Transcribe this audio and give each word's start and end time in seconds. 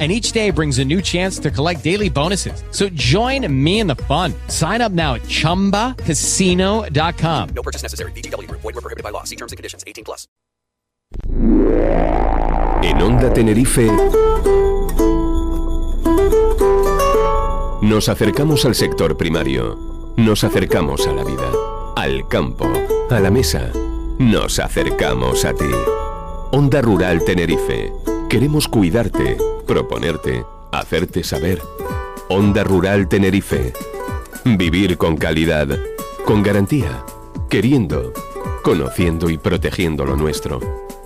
and 0.00 0.10
each 0.10 0.32
day 0.32 0.50
brings 0.50 0.80
a 0.80 0.84
new 0.84 1.00
chance 1.00 1.38
to 1.38 1.52
collect 1.52 1.84
daily 1.84 2.10
bonuses. 2.10 2.64
So 2.72 2.88
join 2.88 3.46
me 3.64 3.78
in 3.78 3.86
the 3.86 3.94
fun. 3.94 4.34
Sign 4.48 4.80
up 4.80 4.90
now 4.90 5.14
at 5.14 5.22
ChumbaCasino.com. 5.22 7.48
No 7.54 7.62
purchase 7.62 7.84
necessary. 7.84 8.10
BGW. 8.12 8.50
Void 8.50 8.64
were 8.64 8.72
prohibited 8.72 9.04
by 9.04 9.10
law. 9.10 9.22
See 9.22 9.36
terms 9.36 9.52
and 9.52 9.56
conditions. 9.56 9.84
18 9.86 10.04
plus. 10.04 10.26
En 12.82 13.00
Onda 13.00 13.32
Tenerife 13.32 13.88
nos 17.84 18.08
acercamos 18.08 18.64
al 18.64 18.74
sector 18.74 19.16
primario. 19.16 19.76
Nos 20.16 20.42
acercamos 20.42 21.06
a 21.06 21.12
la 21.12 21.22
vida, 21.22 21.50
al 21.96 22.26
campo, 22.28 22.66
a 23.10 23.20
la 23.20 23.30
mesa. 23.30 23.70
Nos 24.18 24.58
acercamos 24.58 25.44
a 25.44 25.54
ti. 25.54 25.70
Onda 26.50 26.80
Rural 26.80 27.24
Tenerife. 27.24 27.92
Queremos 28.34 28.66
cuidarte 28.66 29.36
proponerte, 29.64 30.44
hacerte 30.72 31.22
saber. 31.22 31.62
Onda 32.28 32.64
Rural 32.64 33.08
Tenerife. 33.08 33.72
Vivir 34.44 34.98
con 34.98 35.16
calidad, 35.16 35.68
con 36.24 36.42
garantía, 36.42 37.04
queriendo, 37.48 38.12
conociendo 38.64 39.30
y 39.30 39.38
protegiendo 39.38 40.04
lo 40.04 40.16
nuestro. 40.16 40.58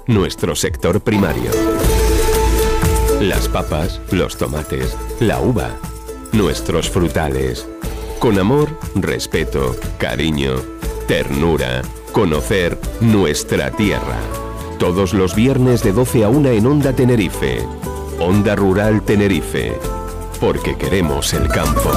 Nuestro 0.07 0.57
sector 0.57 1.03
primario. 1.03 1.51
Las 3.21 3.47
papas, 3.47 4.01
los 4.11 4.39
tomates, 4.39 4.97
la 5.21 5.39
uva, 5.39 5.77
nuestros 6.33 6.89
frutales. 6.89 7.69
Con 8.21 8.39
amor, 8.39 8.71
respeto, 8.95 9.77
cariño, 9.99 10.55
ternura, 11.07 11.83
conocer 12.13 12.79
nuestra 13.03 13.71
tierra. 13.71 14.19
Todos 14.79 15.13
los 15.13 15.35
viernes 15.35 15.83
de 15.83 15.93
12 15.93 16.25
a 16.25 16.29
1 16.29 16.49
en 16.51 16.67
Onda 16.67 16.93
Tenerife 16.93 17.67
Onda 18.21 18.57
Rural 18.57 19.05
Tenerife, 19.05 19.79
porque 20.41 20.77
queremos 20.77 21.33
el 21.35 21.49
campo. 21.49 21.93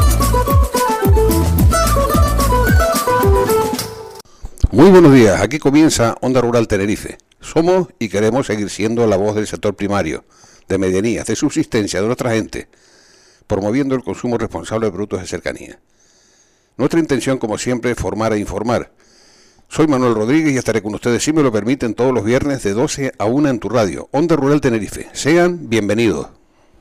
Muy 4.71 4.89
buenos 4.91 5.13
días, 5.13 5.41
aquí 5.41 5.57
comienza 5.57 6.15
Onda 6.21 6.41
Rural 6.41 6.67
Tenerife. 6.67 7.17
Somos 7.39 7.87
y 7.97 8.09
queremos 8.09 8.45
seguir 8.45 8.69
siendo 8.69 9.07
la 9.07 9.17
voz 9.17 9.35
del 9.35 9.47
sector 9.47 9.75
primario, 9.75 10.25
de 10.67 10.77
medianías, 10.77 11.25
de 11.25 11.35
subsistencia 11.35 12.01
de 12.01 12.05
nuestra 12.05 12.31
gente, 12.31 12.67
promoviendo 13.47 13.95
el 13.95 14.03
consumo 14.03 14.37
responsable 14.37 14.85
de 14.85 14.91
productos 14.91 15.21
de 15.21 15.27
cercanía. 15.27 15.79
Nuestra 16.77 16.99
intención, 16.99 17.39
como 17.39 17.57
siempre, 17.57 17.91
es 17.91 17.97
formar 17.97 18.33
e 18.33 18.39
informar. 18.39 18.91
Soy 19.71 19.87
Manuel 19.87 20.15
Rodríguez 20.15 20.51
y 20.51 20.57
estaré 20.57 20.81
con 20.81 20.93
ustedes, 20.93 21.23
si 21.23 21.31
me 21.31 21.41
lo 21.41 21.49
permiten, 21.49 21.93
todos 21.93 22.13
los 22.13 22.25
viernes 22.25 22.61
de 22.61 22.73
12 22.73 23.13
a 23.17 23.23
1 23.23 23.47
en 23.47 23.59
tu 23.59 23.69
radio, 23.69 24.09
Onda 24.11 24.35
Rural 24.35 24.59
Tenerife. 24.59 25.07
Sean 25.13 25.69
bienvenidos. 25.69 26.27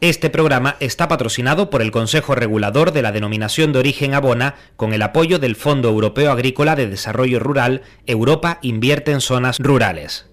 Este 0.00 0.28
programa 0.28 0.74
está 0.80 1.06
patrocinado 1.06 1.70
por 1.70 1.82
el 1.82 1.92
Consejo 1.92 2.34
Regulador 2.34 2.90
de 2.90 3.02
la 3.02 3.12
Denominación 3.12 3.72
de 3.72 3.78
Origen 3.78 4.14
Abona 4.14 4.56
con 4.74 4.92
el 4.92 5.02
apoyo 5.02 5.38
del 5.38 5.54
Fondo 5.54 5.88
Europeo 5.88 6.32
Agrícola 6.32 6.74
de 6.74 6.88
Desarrollo 6.88 7.38
Rural 7.38 7.82
Europa 8.06 8.58
Invierte 8.60 9.12
en 9.12 9.20
Zonas 9.20 9.58
Rurales. 9.60 10.29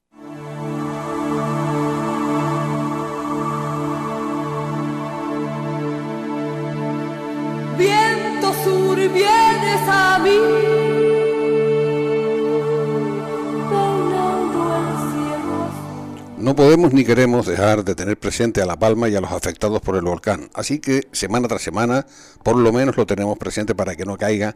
No 16.47 16.55
podemos 16.55 16.93
ni 16.93 17.03
queremos 17.03 17.45
dejar 17.45 17.83
de 17.83 17.93
tener 17.93 18.17
presente 18.17 18.61
a 18.61 18.65
La 18.65 18.80
Palma 18.80 19.09
y 19.09 19.15
a 19.17 19.19
los 19.19 19.33
afectados 19.33 19.81
por 19.81 19.97
el 19.97 20.03
volcán, 20.03 20.49
así 20.53 20.80
que 20.80 21.05
semana 21.11 21.49
tras 21.49 21.61
semana 21.61 22.05
por 22.41 22.55
lo 22.55 22.71
menos 22.71 22.95
lo 22.95 23.05
tenemos 23.05 23.37
presente 23.37 23.75
para 23.75 23.97
que 23.97 24.05
no 24.05 24.15
caiga 24.15 24.55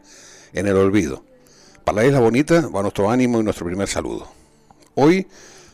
en 0.54 0.66
el 0.66 0.76
olvido. 0.76 1.22
Para 1.84 1.96
la 1.96 2.06
isla 2.06 2.20
bonita 2.20 2.66
va 2.68 2.80
nuestro 2.80 3.10
ánimo 3.10 3.40
y 3.40 3.44
nuestro 3.44 3.66
primer 3.66 3.88
saludo. 3.88 4.26
Hoy 4.94 5.26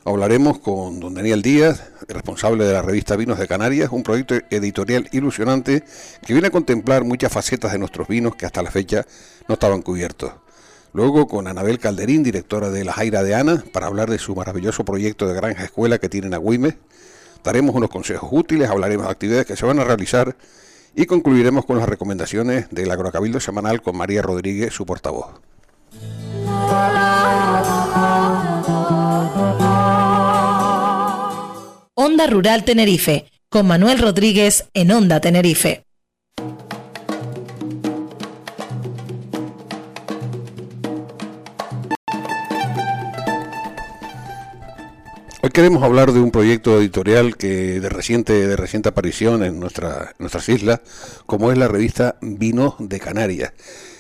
hablaremos 0.04 0.58
con 0.58 0.98
don 0.98 1.14
Daniel 1.14 1.40
Díaz, 1.40 1.84
responsable 2.08 2.64
de 2.64 2.72
la 2.72 2.82
revista 2.82 3.14
Vinos 3.14 3.38
de 3.38 3.46
Canarias, 3.46 3.90
un 3.92 4.02
proyecto 4.02 4.34
editorial 4.50 5.08
ilusionante 5.12 5.84
que 6.26 6.32
viene 6.32 6.48
a 6.48 6.50
contemplar 6.50 7.04
muchas 7.04 7.30
facetas 7.30 7.70
de 7.70 7.78
nuestros 7.78 8.08
vinos 8.08 8.34
que 8.34 8.44
hasta 8.44 8.60
la 8.60 8.72
fecha 8.72 9.06
no 9.46 9.52
estaban 9.52 9.82
cubiertos. 9.82 10.32
Luego 10.92 11.26
con 11.26 11.46
Anabel 11.46 11.78
Calderín, 11.78 12.22
directora 12.22 12.70
de 12.70 12.84
La 12.84 12.92
Jaira 12.92 13.22
de 13.22 13.34
Ana, 13.34 13.62
para 13.72 13.86
hablar 13.86 14.10
de 14.10 14.18
su 14.18 14.34
maravilloso 14.34 14.84
proyecto 14.84 15.26
de 15.28 15.34
granja 15.34 15.64
escuela 15.64 15.98
que 15.98 16.08
tienen 16.08 16.32
a 16.32 16.36
Agüime. 16.36 16.78
Daremos 17.44 17.74
unos 17.74 17.90
consejos 17.90 18.28
útiles, 18.32 18.70
hablaremos 18.70 19.06
de 19.06 19.12
actividades 19.12 19.46
que 19.46 19.56
se 19.56 19.66
van 19.66 19.78
a 19.78 19.84
realizar 19.84 20.36
y 20.94 21.06
concluiremos 21.06 21.64
con 21.64 21.78
las 21.78 21.88
recomendaciones 21.88 22.68
del 22.70 22.90
Agrocabildo 22.90 23.40
Semanal 23.40 23.82
con 23.82 23.96
María 23.96 24.22
Rodríguez, 24.22 24.72
su 24.72 24.86
portavoz. 24.86 25.26
Onda 31.94 32.26
Rural 32.26 32.64
Tenerife, 32.64 33.26
con 33.48 33.66
Manuel 33.66 33.98
Rodríguez 33.98 34.68
en 34.74 34.90
Onda 34.90 35.20
Tenerife. 35.20 35.87
Queremos 45.58 45.82
hablar 45.82 46.12
de 46.12 46.20
un 46.20 46.30
proyecto 46.30 46.78
editorial 46.78 47.36
que 47.36 47.80
de 47.80 47.88
reciente, 47.88 48.46
de 48.46 48.54
reciente 48.54 48.90
aparición 48.90 49.42
en, 49.42 49.58
nuestra, 49.58 50.14
nuestras 50.20 50.48
islas, 50.48 50.78
como 51.26 51.50
es 51.50 51.58
la 51.58 51.66
revista 51.66 52.14
Vino 52.20 52.76
de 52.78 53.00
Canarias. 53.00 53.52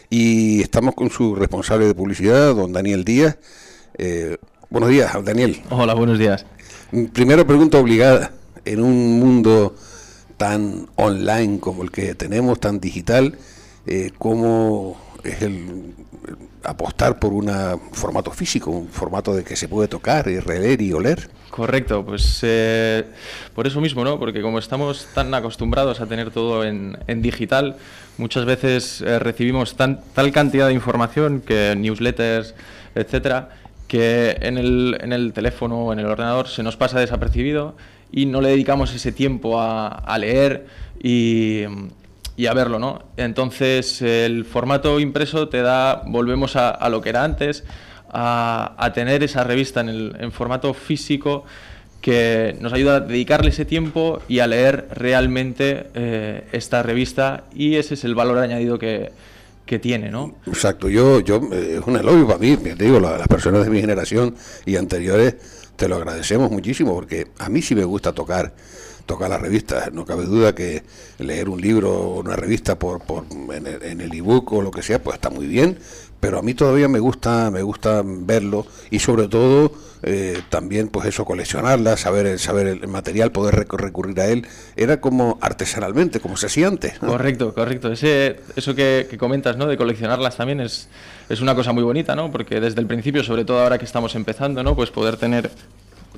Y 0.08 0.62
estamos 0.62 0.94
con 0.94 1.10
su 1.10 1.34
responsable 1.34 1.86
de 1.86 1.96
publicidad, 1.96 2.54
don 2.54 2.72
Daniel 2.72 3.04
Díaz. 3.04 3.38
Eh, 3.94 4.36
buenos 4.70 4.88
días, 4.88 5.12
Daniel. 5.24 5.60
Hola, 5.70 5.94
buenos 5.94 6.20
días. 6.20 6.46
Primera 7.12 7.44
pregunta 7.44 7.76
obligada. 7.76 8.30
En 8.64 8.80
un 8.80 9.18
mundo 9.18 9.74
tan 10.36 10.86
online 10.94 11.58
como 11.58 11.82
el 11.82 11.90
que 11.90 12.14
tenemos, 12.14 12.60
tan 12.60 12.78
digital, 12.78 13.36
eh, 13.84 14.12
¿cómo 14.16 14.96
es 15.24 15.42
el, 15.42 15.94
apostar 16.64 17.18
por 17.18 17.32
un 17.32 17.50
formato 17.92 18.30
físico, 18.30 18.70
un 18.70 18.88
formato 18.88 19.34
de 19.34 19.44
que 19.44 19.56
se 19.56 19.68
puede 19.68 19.88
tocar 19.88 20.28
y 20.28 20.38
releer 20.38 20.82
y 20.82 20.92
oler. 20.92 21.30
Correcto, 21.50 22.04
pues 22.04 22.40
eh, 22.42 23.04
por 23.54 23.66
eso 23.66 23.80
mismo, 23.80 24.04
¿no? 24.04 24.18
Porque 24.18 24.42
como 24.42 24.58
estamos 24.58 25.08
tan 25.14 25.32
acostumbrados 25.34 26.00
a 26.00 26.06
tener 26.06 26.30
todo 26.30 26.64
en, 26.64 26.96
digital, 27.22 27.76
muchas 28.16 28.44
veces 28.44 29.00
eh, 29.00 29.18
recibimos 29.18 29.76
tan, 29.76 30.00
tal 30.14 30.30
cantidad 30.32 30.68
de 30.68 30.74
información 30.74 31.40
que 31.40 31.74
newsletters, 31.76 32.54
etcétera, 32.94 33.50
que 33.86 34.36
en 34.40 34.58
el, 34.58 34.98
en 35.00 35.12
el 35.12 35.32
teléfono 35.32 35.86
o 35.86 35.92
en 35.92 36.00
el 36.00 36.06
ordenador 36.06 36.48
se 36.48 36.62
nos 36.62 36.76
pasa 36.76 37.00
desapercibido 37.00 37.76
y 38.12 38.26
no 38.26 38.40
le 38.40 38.50
dedicamos 38.50 38.94
ese 38.94 39.12
tiempo 39.12 39.58
a, 39.60 39.88
a 39.88 40.18
leer 40.18 40.66
y, 41.02 41.64
y 42.38 42.46
a 42.46 42.54
verlo, 42.54 42.78
¿no? 42.78 43.02
Entonces 43.16 44.00
el 44.00 44.44
formato 44.44 45.00
impreso 45.00 45.48
te 45.48 45.60
da, 45.60 46.04
volvemos 46.06 46.54
a, 46.54 46.88
lo 46.88 47.00
que 47.00 47.08
era 47.08 47.24
antes, 47.24 47.64
a, 48.10 48.92
tener 48.94 49.24
esa 49.24 49.42
revista 49.42 49.80
en, 49.80 49.88
el, 49.88 50.16
en 50.20 50.30
formato 50.30 50.72
físico 50.72 51.44
que 52.00 52.56
nos 52.60 52.72
ayuda 52.72 52.96
a 52.96 53.00
dedicarle 53.00 53.50
ese 53.50 53.64
tiempo 53.64 54.22
y 54.28 54.38
a 54.38 54.46
leer 54.46 54.86
realmente 54.92 55.88
eh, 55.94 56.44
esta 56.52 56.84
revista 56.84 57.42
y 57.52 57.74
ese 57.74 57.94
es 57.94 58.04
el 58.04 58.14
valor 58.14 58.38
añadido 58.38 58.78
que, 58.78 59.10
que 59.66 59.80
tiene, 59.80 60.12
¿no? 60.12 60.36
Exacto, 60.46 60.88
yo, 60.88 61.18
yo 61.18 61.40
eh, 61.52 61.78
es 61.80 61.86
un 61.88 61.96
elogio 61.96 62.24
para 62.28 62.38
mí, 62.38 62.56
te 62.56 62.76
digo, 62.76 63.00
las 63.00 63.26
personas 63.26 63.64
de 63.64 63.70
mi 63.70 63.80
generación 63.80 64.36
y 64.64 64.76
anteriores 64.76 65.72
te 65.74 65.88
lo 65.88 65.96
agradecemos 65.96 66.52
muchísimo 66.52 66.94
porque 66.94 67.26
a 67.40 67.48
mí 67.48 67.62
sí 67.62 67.74
me 67.74 67.84
gusta 67.84 68.12
tocar 68.12 68.52
toca 69.08 69.26
la 69.26 69.38
revista. 69.38 69.88
No 69.90 70.04
cabe 70.04 70.26
duda 70.26 70.54
que 70.54 70.84
leer 71.18 71.48
un 71.48 71.60
libro 71.60 71.90
o 71.90 72.20
una 72.20 72.36
revista 72.36 72.78
por, 72.78 73.00
por 73.00 73.24
en 73.50 74.00
el 74.00 74.12
ebook 74.12 74.52
o 74.52 74.62
lo 74.62 74.70
que 74.70 74.82
sea, 74.82 75.02
pues 75.02 75.14
está 75.14 75.30
muy 75.30 75.46
bien, 75.46 75.78
pero 76.20 76.38
a 76.38 76.42
mí 76.42 76.52
todavía 76.52 76.88
me 76.88 77.00
gusta, 77.00 77.50
me 77.50 77.62
gusta 77.62 78.02
verlo 78.04 78.66
y 78.90 78.98
sobre 78.98 79.26
todo 79.26 79.72
eh, 80.02 80.42
también 80.50 80.88
pues 80.88 81.06
eso 81.06 81.24
coleccionarla, 81.24 81.96
saber 81.96 82.38
saber 82.38 82.66
el 82.66 82.86
material, 82.86 83.32
poder 83.32 83.66
recurrir 83.70 84.20
a 84.20 84.26
él, 84.26 84.46
era 84.76 85.00
como 85.00 85.38
artesanalmente, 85.40 86.20
como 86.20 86.36
se 86.36 86.46
hacía 86.46 86.68
antes. 86.68 86.98
Correcto, 86.98 87.54
correcto. 87.54 87.90
Ese, 87.90 88.40
eso 88.56 88.74
que, 88.74 89.06
que, 89.08 89.16
comentas, 89.16 89.56
¿no? 89.56 89.66
De 89.66 89.78
coleccionarlas 89.78 90.36
también 90.36 90.60
es, 90.60 90.88
es 91.30 91.40
una 91.40 91.54
cosa 91.54 91.72
muy 91.72 91.82
bonita, 91.82 92.14
¿no? 92.14 92.30
Porque 92.30 92.60
desde 92.60 92.80
el 92.82 92.86
principio, 92.86 93.24
sobre 93.24 93.46
todo 93.46 93.60
ahora 93.60 93.78
que 93.78 93.86
estamos 93.86 94.14
empezando, 94.14 94.62
¿no? 94.62 94.76
Pues 94.76 94.90
poder 94.90 95.16
tener 95.16 95.50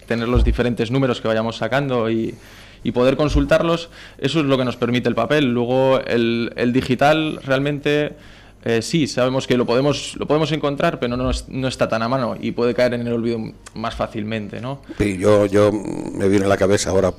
tener 0.07 0.27
los 0.27 0.43
diferentes 0.43 0.91
números 0.91 1.21
que 1.21 1.29
vayamos 1.29 1.57
sacando 1.57 2.11
y, 2.11 2.35
y 2.82 2.93
poder 2.93 3.17
consultarlos, 3.17 3.91
eso 4.19 4.41
es 4.41 4.47
lo 4.47 4.56
que 4.59 4.65
nos 4.65 4.77
permite 4.77 5.09
el 5.09 5.15
papel. 5.15 5.53
Luego 5.53 6.00
el, 6.00 6.53
el 6.56 6.73
digital 6.73 7.41
realmente... 7.44 8.15
Eh, 8.62 8.82
sí, 8.82 9.06
sabemos 9.06 9.47
que 9.47 9.56
lo 9.56 9.65
podemos, 9.65 10.17
lo 10.19 10.27
podemos 10.27 10.53
encontrar, 10.53 11.00
pero 11.00 11.17
no, 11.17 11.31
no, 11.49 11.69
está 11.69 11.88
tan 11.88 12.03
a 12.03 12.09
mano 12.11 12.37
y 12.38 12.53
puede 12.53 12.75
caer 12.75 12.93
en 12.93 13.06
el 13.06 13.15
olvido 13.15 13.38
más 13.75 13.94
fácilmente, 13.94 14.61
¿no? 14.61 14.82
Sí, 14.99 15.17
yo, 15.17 15.47
yo 15.47 15.73
me 15.73 16.29
viene 16.29 16.44
a 16.44 16.49
la 16.49 16.59
cabeza 16.59 16.91
ahora, 16.91 17.15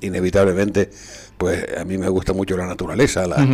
inevitablemente, 0.00 0.90
pues 1.36 1.76
a 1.76 1.84
mí 1.84 1.98
me 1.98 2.08
gusta 2.08 2.32
mucho 2.34 2.56
la 2.56 2.68
naturaleza, 2.68 3.26
la, 3.26 3.44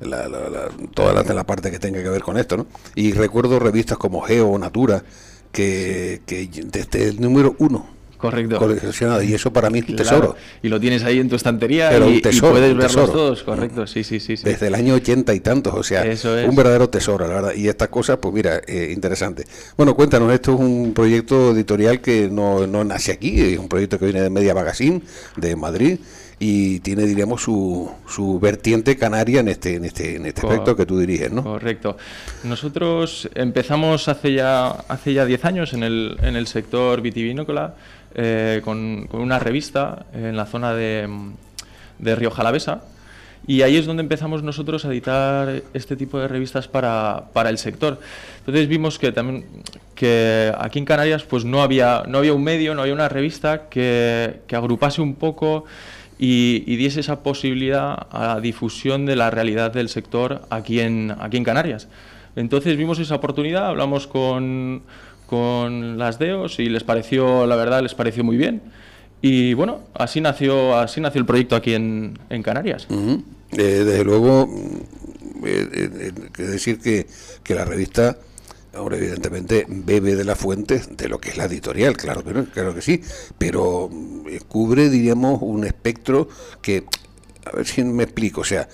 la, 0.00 0.28
la, 0.28 0.68
toda 0.92 1.14
la, 1.14 1.22
la, 1.22 1.44
parte 1.44 1.70
que 1.70 1.78
tenga 1.78 2.02
que 2.02 2.10
ver 2.10 2.20
con 2.20 2.36
esto, 2.36 2.58
¿no? 2.58 2.66
Y 2.94 3.12
recuerdo 3.12 3.58
revistas 3.58 3.96
como 3.96 4.20
Geo 4.20 4.50
o 4.50 4.58
Natura, 4.58 5.02
que, 5.50 6.20
que 6.26 6.46
desde 6.46 7.08
el 7.08 7.22
número 7.22 7.56
uno 7.58 7.86
Correcto. 8.22 8.56
coleccionado 8.56 9.20
y 9.20 9.34
eso 9.34 9.52
para 9.52 9.68
mí 9.68 9.80
es 9.80 9.88
un 9.88 9.96
tesoro. 9.96 10.36
Y 10.62 10.68
lo 10.68 10.78
tienes 10.78 11.02
ahí 11.02 11.18
en 11.18 11.28
tu 11.28 11.34
estantería 11.34 11.90
y, 11.98 12.20
puedes 12.20 12.76
verlos 12.76 13.12
todos, 13.12 13.42
correcto, 13.42 13.86
sí, 13.86 14.04
sí, 14.04 14.20
sí, 14.20 14.36
Desde 14.36 14.68
el 14.68 14.76
año 14.76 14.94
ochenta 14.94 15.34
y 15.34 15.40
tantos, 15.40 15.74
o 15.74 15.82
sea, 15.82 16.04
un 16.48 16.54
verdadero 16.54 16.88
tesoro, 16.88 17.26
la 17.26 17.34
verdad. 17.34 17.54
Y 17.56 17.68
estas 17.68 17.88
cosas, 17.88 18.18
pues 18.18 18.32
mira, 18.32 18.60
eh, 18.66 18.92
interesante. 18.94 19.44
Bueno, 19.76 19.96
cuéntanos, 19.96 20.32
esto 20.32 20.54
es 20.54 20.60
un 20.60 20.92
proyecto 20.94 21.50
editorial 21.50 22.00
que 22.00 22.28
no, 22.30 22.66
no 22.68 22.84
nace 22.84 23.10
aquí, 23.10 23.40
es 23.40 23.58
un 23.58 23.68
proyecto 23.68 23.98
que 23.98 24.04
viene 24.04 24.20
de 24.20 24.30
Media 24.30 24.54
Magazine, 24.54 25.02
de 25.36 25.56
Madrid, 25.56 25.98
y 26.44 26.80
tiene, 26.80 27.04
diríamos, 27.04 27.40
su, 27.40 27.88
su 28.08 28.40
vertiente 28.40 28.96
canaria 28.96 29.40
en 29.40 29.48
este, 29.48 29.76
en 29.76 29.84
este, 29.84 30.16
en 30.16 30.26
este 30.26 30.44
aspecto 30.44 30.74
que 30.74 30.86
tú 30.86 30.98
diriges, 30.98 31.30
¿no? 31.30 31.44
Correcto. 31.44 31.96
Nosotros 32.42 33.30
empezamos 33.36 34.08
hace 34.08 34.32
ya 34.32 34.70
hace 34.70 35.14
ya 35.14 35.24
10 35.24 35.44
años 35.44 35.72
en 35.72 35.84
el, 35.84 36.16
en 36.20 36.34
el 36.34 36.48
sector 36.48 37.00
vitivinícola 37.00 37.74
eh, 38.14 38.60
con, 38.64 39.08
una 39.12 39.38
revista 39.38 40.06
en 40.12 40.36
la 40.36 40.46
zona 40.46 40.74
de, 40.74 41.08
de 41.98 42.14
Río 42.16 42.30
Jalavesa. 42.30 42.82
Y 43.46 43.62
ahí 43.62 43.76
es 43.76 43.86
donde 43.86 44.02
empezamos 44.02 44.42
nosotros 44.42 44.84
a 44.84 44.88
editar 44.88 45.62
este 45.74 45.96
tipo 45.96 46.20
de 46.20 46.28
revistas 46.28 46.68
para, 46.68 47.24
para, 47.32 47.50
el 47.50 47.58
sector. 47.58 47.98
Entonces 48.38 48.68
vimos 48.68 48.98
que 48.98 49.10
también 49.10 49.44
que 49.96 50.52
aquí 50.58 50.78
en 50.78 50.84
Canarias 50.84 51.24
pues 51.24 51.44
no 51.44 51.62
había, 51.62 52.04
no 52.06 52.18
había 52.18 52.34
un 52.34 52.44
medio, 52.44 52.74
no 52.74 52.82
había 52.82 52.94
una 52.94 53.08
revista 53.08 53.68
que, 53.68 54.42
que 54.46 54.54
agrupase 54.54 55.02
un 55.02 55.16
poco 55.16 55.64
y, 56.18 56.62
y, 56.66 56.76
diese 56.76 57.00
esa 57.00 57.24
posibilidad 57.24 58.06
a 58.12 58.34
la 58.34 58.40
difusión 58.40 59.06
de 59.06 59.16
la 59.16 59.30
realidad 59.30 59.72
del 59.72 59.88
sector 59.88 60.42
aquí 60.50 60.78
en, 60.78 61.12
aquí 61.18 61.36
en 61.36 61.44
Canarias. 61.44 61.88
Entonces 62.36 62.76
vimos 62.76 62.98
esa 63.00 63.16
oportunidad, 63.16 63.66
hablamos 63.66 64.06
con, 64.06 64.82
con 65.32 65.96
las 65.96 66.18
DEOs 66.18 66.58
y 66.58 66.68
les 66.68 66.84
pareció, 66.84 67.46
la 67.46 67.56
verdad, 67.56 67.82
les 67.82 67.94
pareció 67.94 68.22
muy 68.22 68.36
bien. 68.36 68.60
Y 69.22 69.54
bueno, 69.54 69.80
así 69.94 70.20
nació, 70.20 70.76
así 70.76 71.00
nació 71.00 71.20
el 71.20 71.24
proyecto 71.24 71.56
aquí 71.56 71.72
en, 71.72 72.18
en 72.28 72.42
Canarias. 72.42 72.86
eh, 72.90 73.16
desde 73.56 74.04
luego, 74.04 74.46
eh, 75.46 75.68
eh, 75.72 76.12
eh, 76.38 76.42
decir 76.42 76.80
que, 76.80 77.06
que 77.42 77.54
la 77.54 77.64
revista 77.64 78.18
Ahora, 78.74 78.96
evidentemente, 78.96 79.66
bebe 79.68 80.14
de 80.16 80.24
la 80.24 80.34
fuente 80.34 80.82
de 80.90 81.08
lo 81.08 81.18
que 81.18 81.28
es 81.30 81.36
la 81.36 81.44
editorial, 81.44 81.94
claro 81.94 82.24
que, 82.24 82.32
no, 82.32 82.44
claro 82.46 82.74
que 82.74 82.80
sí, 82.80 83.02
pero 83.36 83.90
eh, 84.26 84.40
cubre, 84.48 84.88
diríamos, 84.88 85.42
un 85.42 85.64
espectro 85.66 86.28
que, 86.62 86.84
a 87.44 87.54
ver 87.54 87.66
si 87.66 87.84
me 87.84 88.04
explico, 88.04 88.40
o 88.40 88.44
sea, 88.44 88.66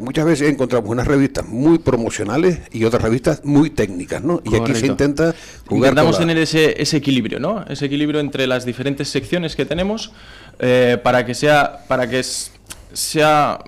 muchas 0.00 0.24
veces 0.24 0.50
encontramos 0.50 0.90
unas 0.90 1.06
revistas 1.06 1.46
muy 1.46 1.78
promocionales 1.78 2.60
y 2.72 2.84
otras 2.84 3.02
revistas 3.02 3.44
muy 3.44 3.70
técnicas, 3.70 4.22
¿no? 4.22 4.40
Y 4.44 4.50
Correcto. 4.50 4.72
aquí 4.72 4.80
se 4.80 4.86
intenta 4.86 5.34
jugar 5.66 5.90
Intentamos 5.90 6.18
tener 6.18 6.38
ese, 6.38 6.80
ese 6.80 6.96
equilibrio, 6.96 7.38
¿no? 7.40 7.64
Ese 7.68 7.86
equilibrio 7.86 8.20
entre 8.20 8.46
las 8.46 8.64
diferentes 8.64 9.08
secciones 9.08 9.56
que 9.56 9.66
tenemos 9.66 10.12
eh, 10.58 10.98
para 11.02 11.24
que 11.24 11.34
sea, 11.34 11.84
para 11.88 12.08
que 12.08 12.22
sea 12.22 13.58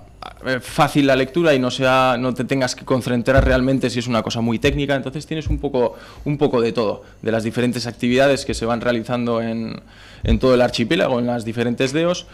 eh, 0.45 0.59
fácil 0.61 1.07
la 1.07 1.15
lectura 1.15 1.53
y 1.53 1.59
no 1.59 1.71
sea 1.71 2.15
no 2.19 2.33
te 2.33 2.43
tengas 2.43 2.75
que 2.75 2.85
concentrar 2.85 3.43
realmente 3.45 3.89
si 3.89 3.99
es 3.99 4.07
una 4.07 4.21
cosa 4.21 4.41
muy 4.41 4.59
técnica 4.59 4.95
entonces 4.95 5.25
tienes 5.25 5.47
un 5.47 5.57
poco 5.57 5.95
un 6.25 6.37
poco 6.37 6.61
de 6.61 6.73
todo 6.73 7.03
de 7.21 7.31
las 7.31 7.43
diferentes 7.43 7.87
actividades 7.87 8.45
que 8.45 8.53
se 8.53 8.65
van 8.65 8.81
realizando 8.81 9.41
en, 9.41 9.81
en 10.23 10.39
todo 10.39 10.53
el 10.53 10.61
archipiélago 10.61 11.19
en 11.19 11.27
las 11.27 11.43
diferentes 11.43 11.91
DEOs 11.91 12.27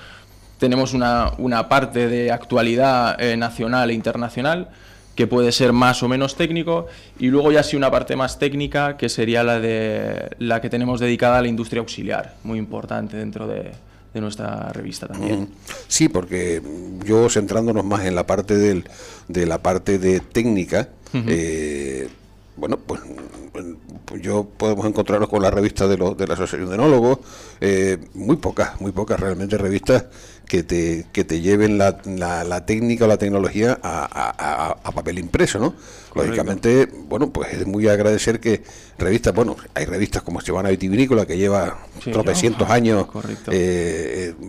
tenemos 0.57 0.93
una, 0.93 1.31
una 1.37 1.69
parte 1.69 2.07
de 2.07 2.31
actualidad 2.31 3.19
eh, 3.21 3.37
nacional 3.37 3.89
e 3.89 3.93
internacional 3.93 4.69
que 5.15 5.27
puede 5.27 5.51
ser 5.51 5.73
más 5.73 6.01
o 6.01 6.09
menos 6.09 6.35
técnico 6.35 6.87
y 7.19 7.27
luego 7.27 7.51
ya 7.51 7.63
sí 7.63 7.75
una 7.75 7.91
parte 7.91 8.15
más 8.15 8.39
técnica 8.39 8.97
que 8.97 9.09
sería 9.09 9.43
la 9.43 9.59
de 9.59 10.29
la 10.39 10.59
que 10.61 10.69
tenemos 10.69 10.99
dedicada 10.99 11.37
a 11.37 11.41
la 11.41 11.47
industria 11.47 11.81
auxiliar 11.81 12.35
muy 12.43 12.57
importante 12.57 13.17
dentro 13.17 13.47
de, 13.47 13.71
de 14.13 14.21
nuestra 14.21 14.71
revista 14.71 15.07
también. 15.07 15.49
Sí, 15.87 16.07
porque 16.07 16.61
yo 17.03 17.29
centrándonos 17.29 17.83
más 17.83 18.05
en 18.05 18.15
la 18.15 18.25
parte 18.25 18.55
del, 18.55 18.85
de 19.27 19.45
la 19.45 19.61
parte 19.61 19.97
de 19.97 20.19
técnica, 20.19 20.89
eh, 21.13 22.09
bueno, 22.55 22.77
pues 22.77 23.01
pues 24.05 24.21
yo 24.21 24.45
podemos 24.57 24.85
encontrarnos 24.85 25.29
con 25.29 25.41
la 25.41 25.51
revista 25.51 25.87
de, 25.87 25.97
los 25.97 26.17
de 26.17 26.27
la 26.27 26.33
Asociación 26.33 26.69
de 26.69 26.75
Enólogos, 26.75 27.19
eh, 27.61 27.97
muy 28.13 28.35
pocas, 28.37 28.79
muy 28.81 28.91
pocas 28.91 29.19
realmente 29.19 29.57
revistas 29.57 30.05
que 30.47 30.63
te, 30.63 31.05
que 31.13 31.23
te 31.23 31.39
lleven 31.39 31.77
la, 31.77 31.99
la, 32.05 32.43
la 32.43 32.65
técnica 32.65 33.05
o 33.05 33.07
la 33.07 33.17
tecnología 33.17 33.79
a, 33.81 34.05
a- 34.83 34.91
papel 34.91 35.19
impreso, 35.19 35.59
¿no? 35.59 35.73
Lógicamente, 36.15 36.87
bueno, 37.07 37.31
pues 37.31 37.53
es 37.53 37.65
muy 37.65 37.87
agradecer 37.87 38.39
que 38.39 38.61
revistas, 38.99 39.33
bueno, 39.33 39.55
hay 39.73 39.85
revistas 39.85 40.21
como 40.21 40.39
Estebana 40.39 40.69
Vitivinícola 40.69 41.25
que 41.25 41.37
lleva 41.37 41.79
Sí, 42.03 42.11
tropecientos 42.11 42.69
años 42.69 43.07
eh, 43.51 44.35
eh, 44.39 44.45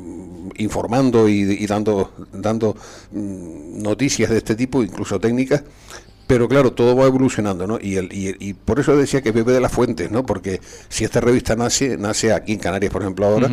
informando 0.57 1.29
y, 1.29 1.43
y 1.61 1.67
dando, 1.67 2.13
dando 2.33 2.77
mm, 3.13 3.83
noticias 3.83 4.31
de 4.31 4.39
este 4.39 4.55
tipo, 4.55 4.83
incluso 4.83 5.19
técnicas, 5.19 5.63
pero 6.27 6.49
claro, 6.49 6.73
todo 6.73 6.97
va 6.97 7.07
evolucionando, 7.07 7.67
¿no? 7.67 7.79
Y, 7.81 7.97
el, 7.97 8.13
y, 8.13 8.35
y 8.39 8.55
por 8.55 8.81
eso 8.81 8.97
decía 8.97 9.23
que 9.23 9.33
bebe 9.33 9.53
de 9.53 9.61
las 9.61 9.73
fuentes, 9.73 10.11
¿no? 10.11 10.25
Porque 10.25 10.61
si 10.89 11.05
esta 11.05 11.21
revista 11.21 11.55
nace, 11.57 11.97
nace 11.99 12.33
aquí 12.33 12.53
en 12.53 12.59
Canarias, 12.59 12.93
por 12.93 13.03
ejemplo, 13.03 13.27
ahora, 13.27 13.51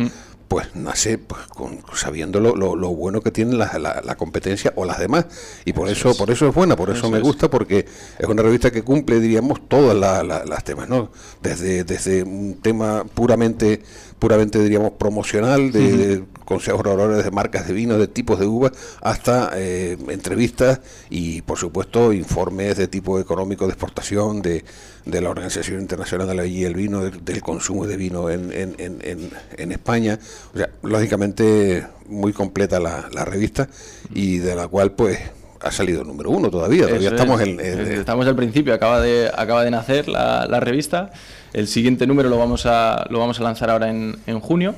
pues 0.48 0.68
nace 0.74 1.16
pues, 1.16 1.46
con, 1.46 1.78
sabiendo 1.94 2.38
lo, 2.38 2.54
lo, 2.54 2.76
lo 2.76 2.90
bueno 2.90 3.22
que 3.22 3.30
tiene 3.30 3.54
la, 3.54 3.78
la, 3.78 4.02
la 4.04 4.14
competencia 4.16 4.72
o 4.76 4.84
las 4.84 4.98
demás. 4.98 5.24
Y 5.64 5.72
por 5.72 5.88
eso, 5.88 6.14
por 6.16 6.30
eso 6.30 6.46
es 6.48 6.54
buena, 6.54 6.76
por 6.76 6.90
eso, 6.90 6.98
Eso 7.00 7.10
me 7.10 7.18
es. 7.18 7.22
gusta, 7.22 7.48
porque 7.48 7.86
es 8.18 8.26
una 8.28 8.42
revista 8.42 8.70
que 8.70 8.82
cumple, 8.82 9.18
diríamos, 9.20 9.66
todas 9.68 9.96
la- 9.96 10.22
la- 10.22 10.44
las 10.44 10.62
temas, 10.64 10.88
¿no? 10.90 11.10
Desde, 11.42 11.84
desde 11.84 12.22
un 12.22 12.58
tema 12.62 13.04
puramente 13.14 13.82
puramente 14.18 14.62
diríamos 14.62 14.92
promocional 14.92 15.72
de, 15.72 15.96
de 15.96 16.24
consejos 16.44 16.80
oradores 16.80 17.24
de 17.24 17.30
marcas 17.30 17.66
de 17.68 17.74
vino 17.74 17.98
de 17.98 18.08
tipos 18.08 18.38
de 18.40 18.46
uvas 18.46 18.72
hasta 19.00 19.50
eh, 19.54 19.96
entrevistas 20.08 20.80
y 21.10 21.42
por 21.42 21.58
supuesto 21.58 22.12
informes 22.12 22.76
de 22.76 22.88
tipo 22.88 23.18
económico 23.18 23.66
de 23.66 23.72
exportación 23.72 24.42
de, 24.42 24.64
de 25.06 25.20
la 25.20 25.30
Organización 25.30 25.80
Internacional 25.80 26.26
de 26.28 26.34
la 26.34 26.42
Villa 26.42 26.60
y 26.60 26.64
el 26.64 26.74
Vino 26.74 27.02
del, 27.04 27.24
del 27.24 27.40
consumo 27.40 27.86
de 27.86 27.96
vino 27.96 28.30
en, 28.30 28.52
en, 28.52 28.74
en, 28.78 28.98
en- 29.02 29.30
en 29.56 29.72
España. 29.72 30.18
O 30.54 30.58
sea 30.58 30.68
lógicamente 30.82 31.86
muy 32.08 32.32
completa 32.32 32.78
la, 32.80 33.08
la 33.12 33.24
revista 33.24 33.68
y 34.14 34.38
de 34.38 34.54
la 34.54 34.68
cual 34.68 34.92
pues 34.92 35.18
ha 35.60 35.70
salido 35.70 36.02
número 36.04 36.30
uno 36.30 36.50
todavía. 36.50 36.86
Todavía 36.86 37.08
Eso 37.08 37.16
estamos 37.16 37.40
es. 37.40 37.48
en, 37.48 37.60
en- 37.60 37.92
estamos 37.92 38.26
al 38.26 38.34
principio 38.36 38.74
acaba 38.74 39.00
de 39.00 39.30
acaba 39.34 39.62
de 39.64 39.70
nacer 39.70 40.08
la, 40.08 40.46
la 40.48 40.60
revista. 40.60 41.10
El 41.52 41.68
siguiente 41.68 42.06
número 42.06 42.28
lo 42.28 42.38
vamos 42.38 42.66
a 42.66 43.06
lo 43.10 43.18
vamos 43.20 43.38
a 43.38 43.42
lanzar 43.44 43.70
ahora 43.70 43.88
en, 43.90 44.16
en 44.26 44.40
junio 44.40 44.74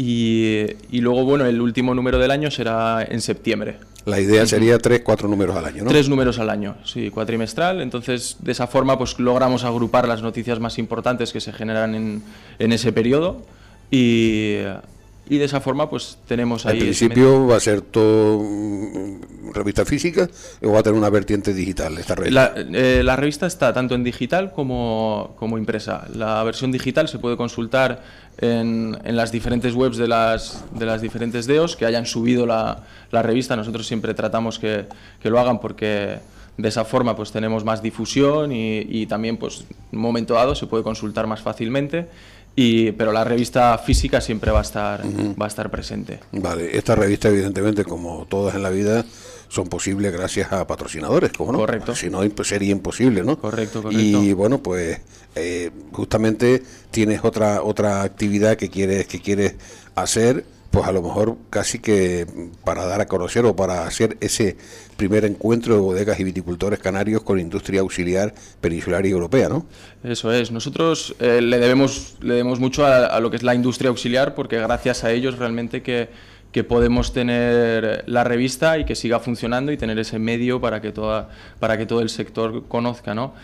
y, 0.00 0.66
y 0.90 1.00
luego 1.00 1.24
bueno 1.24 1.44
el 1.44 1.60
último 1.60 1.94
número 1.94 2.18
del 2.18 2.30
año 2.30 2.50
será 2.50 3.06
en 3.06 3.20
septiembre 3.20 3.76
la 4.06 4.18
idea 4.18 4.46
sería 4.46 4.78
tres 4.78 5.02
cuatro 5.04 5.28
números 5.28 5.54
al 5.54 5.66
año 5.66 5.84
¿no? 5.84 5.90
Tres 5.90 6.08
números 6.08 6.38
al 6.38 6.48
año, 6.48 6.76
sí, 6.84 7.10
cuatrimestral. 7.10 7.82
Entonces, 7.82 8.38
de 8.40 8.52
esa 8.52 8.66
forma, 8.66 8.96
pues 8.96 9.18
logramos 9.18 9.62
agrupar 9.62 10.08
las 10.08 10.22
noticias 10.22 10.58
más 10.58 10.78
importantes 10.78 11.34
que 11.34 11.40
se 11.40 11.52
generan 11.52 11.94
en, 11.94 12.22
en 12.58 12.72
ese 12.72 12.92
periodo 12.92 13.44
y, 13.90 14.60
y 15.30 15.38
de 15.38 15.46
esa 15.46 15.60
forma, 15.60 15.88
pues 15.88 16.18
tenemos 16.26 16.66
Al 16.66 16.72
ahí... 16.72 16.78
ese 16.78 17.06
principio 17.06 17.46
va 17.46 17.56
a 17.56 17.60
ser 17.60 17.80
todo 17.80 18.44
revista 19.54 19.84
física 19.84 20.28
o 20.62 20.72
va 20.72 20.80
a 20.80 20.82
tener 20.82 20.98
una 20.98 21.10
vertiente 21.10 21.54
digital 21.54 21.96
esta 21.98 22.14
revista. 22.14 22.52
La, 22.56 22.78
eh, 22.78 23.02
la 23.02 23.16
revista 23.16 23.46
está 23.46 23.72
tanto 23.72 23.94
en 23.94 24.04
digital 24.04 24.52
como, 24.52 25.34
como 25.38 25.56
impresa. 25.56 26.06
La 26.14 26.42
versión 26.44 26.70
digital 26.70 27.08
se 27.08 27.18
puede 27.18 27.36
consultar 27.36 28.02
en, 28.38 28.96
en 29.04 29.16
las 29.16 29.32
diferentes 29.32 29.74
webs 29.74 29.96
de 29.96 30.08
las, 30.08 30.64
de 30.78 30.86
las 30.86 31.00
diferentes 31.00 31.46
DEOs 31.46 31.76
que 31.76 31.86
hayan 31.86 32.06
subido 32.06 32.44
la, 32.46 32.84
la 33.10 33.22
revista. 33.22 33.56
Nosotros 33.56 33.86
siempre 33.86 34.14
tratamos 34.14 34.58
que, 34.58 34.86
que 35.20 35.30
lo 35.30 35.38
hagan 35.40 35.58
porque 35.60 36.18
De 36.56 36.68
esa 36.68 36.84
forma 36.84 37.14
pues 37.16 37.32
tenemos 37.32 37.64
más 37.64 37.80
difusión 37.80 38.52
y, 38.52 38.80
y 38.80 39.06
también 39.06 39.36
pues 39.36 39.64
en 39.92 39.98
un 39.98 40.02
momento 40.02 40.34
dado 40.34 40.54
se 40.54 40.66
puede 40.66 40.82
consultar 40.82 41.26
más 41.26 41.40
fácilmente. 41.40 42.08
Y, 42.56 42.92
pero 42.92 43.12
la 43.12 43.24
revista 43.24 43.78
física 43.78 44.20
siempre 44.20 44.50
va 44.50 44.58
a 44.58 44.62
estar, 44.62 45.02
va 45.40 45.44
a 45.44 45.48
estar 45.48 45.70
presente. 45.70 46.20
Vale, 46.32 46.76
esta 46.76 46.94
revista 46.94 47.28
evidentemente 47.28 47.84
como 47.84 48.26
todas 48.28 48.54
en 48.54 48.62
la 48.62 48.70
vida 48.70 49.04
son 49.48 49.68
posibles 49.68 50.12
gracias 50.12 50.52
a 50.52 50.66
patrocinadores, 50.66 51.32
¿cómo 51.32 51.52
no? 51.52 51.58
Correcto. 51.58 51.94
Si 51.94 52.08
no, 52.08 52.22
sería 52.44 52.70
imposible, 52.70 53.22
¿no? 53.22 53.38
Correcto, 53.38 53.82
correcto. 53.82 54.00
Y 54.00 54.32
bueno, 54.32 54.62
pues 54.62 55.00
eh, 55.34 55.70
justamente 55.92 56.62
tienes 56.90 57.24
otra 57.24 57.62
otra 57.62 58.02
actividad 58.02 58.56
que 58.56 58.68
quieres 58.68 59.06
que 59.06 59.20
quieres 59.20 59.54
hacer, 59.94 60.44
pues 60.70 60.86
a 60.86 60.92
lo 60.92 61.02
mejor 61.02 61.36
casi 61.50 61.80
que 61.80 62.26
para 62.64 62.84
dar 62.86 63.00
a 63.00 63.06
conocer 63.06 63.44
o 63.44 63.56
para 63.56 63.86
hacer 63.86 64.16
ese 64.20 64.56
primer 64.96 65.24
encuentro 65.24 65.74
de 65.74 65.80
bodegas 65.80 66.20
y 66.20 66.24
viticultores 66.24 66.78
canarios 66.78 67.22
con 67.22 67.40
industria 67.40 67.80
auxiliar 67.80 68.34
peninsular 68.60 69.04
y 69.06 69.10
europea, 69.10 69.48
¿no? 69.48 69.66
Eso 70.04 70.32
es. 70.32 70.50
Nosotros 70.50 71.14
eh, 71.18 71.40
le, 71.40 71.58
debemos, 71.58 72.16
le 72.20 72.34
debemos 72.34 72.60
mucho 72.60 72.86
a, 72.86 73.06
a 73.06 73.20
lo 73.20 73.30
que 73.30 73.36
es 73.36 73.42
la 73.42 73.54
industria 73.54 73.88
auxiliar 73.88 74.34
porque 74.34 74.58
gracias 74.58 75.02
a 75.02 75.10
ellos 75.10 75.38
realmente 75.38 75.82
que, 75.82 76.08
que 76.52 76.64
podemos 76.64 77.12
tener 77.12 78.02
la 78.06 78.24
revista 78.24 78.78
y 78.78 78.84
que 78.84 78.96
siga 78.96 79.20
funcionando 79.20 79.70
y 79.70 79.76
tener 79.76 79.98
ese 79.98 80.18
medio 80.18 80.60
para 80.60 80.80
que, 80.80 80.90
toda, 80.90 81.30
para 81.60 81.78
que 81.78 81.86
todo 81.86 82.00
el 82.00 82.10
sector 82.10 82.66
conozca. 82.66 83.14
¿no? 83.14 83.34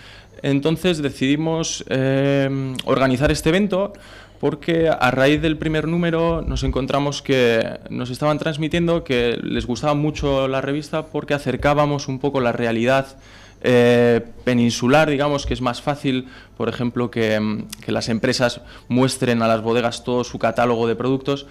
Entonces 0.43 1.02
decidimos 1.02 1.85
eh, 1.88 2.75
organizar 2.85 3.31
este 3.31 3.49
evento 3.50 3.93
porque 4.40 4.88
a 4.88 5.11
raíz 5.11 5.40
del 5.40 5.57
primer 5.57 5.88
número 5.88 6.43
nos 6.43 6.62
encontramos 6.62 7.23
que 7.23 7.78
nos 7.88 8.11
estaban 8.11 8.38
transmitiendo 8.38 9.02
que 9.02 9.38
les 9.43 9.66
gustaba 9.66 9.95
mucho 9.95 10.47
la 10.49 10.61
revista 10.61 11.07
porque 11.07 11.35
acercábamos 11.35 12.09
un 12.09 12.19
poco 12.19 12.40
la 12.40 12.52
realidad 12.52 13.16
eh, 13.62 14.21
peninsular, 14.45 15.09
digamos 15.09 15.47
que 15.47 15.55
es 15.55 15.62
más 15.62 15.81
fácil, 15.81 16.28
por 16.57 16.69
ejemplo, 16.69 17.11
que, 17.11 17.64
que 17.85 17.93
las 17.93 18.09
empresas 18.09 18.61
muestren 18.88 19.43
a 19.43 19.49
las 19.49 19.62
bodegas 19.62 20.05
todo 20.05 20.25
su 20.25 20.38
catálogo 20.38 20.87
de 20.87 20.97
productos 20.97 21.47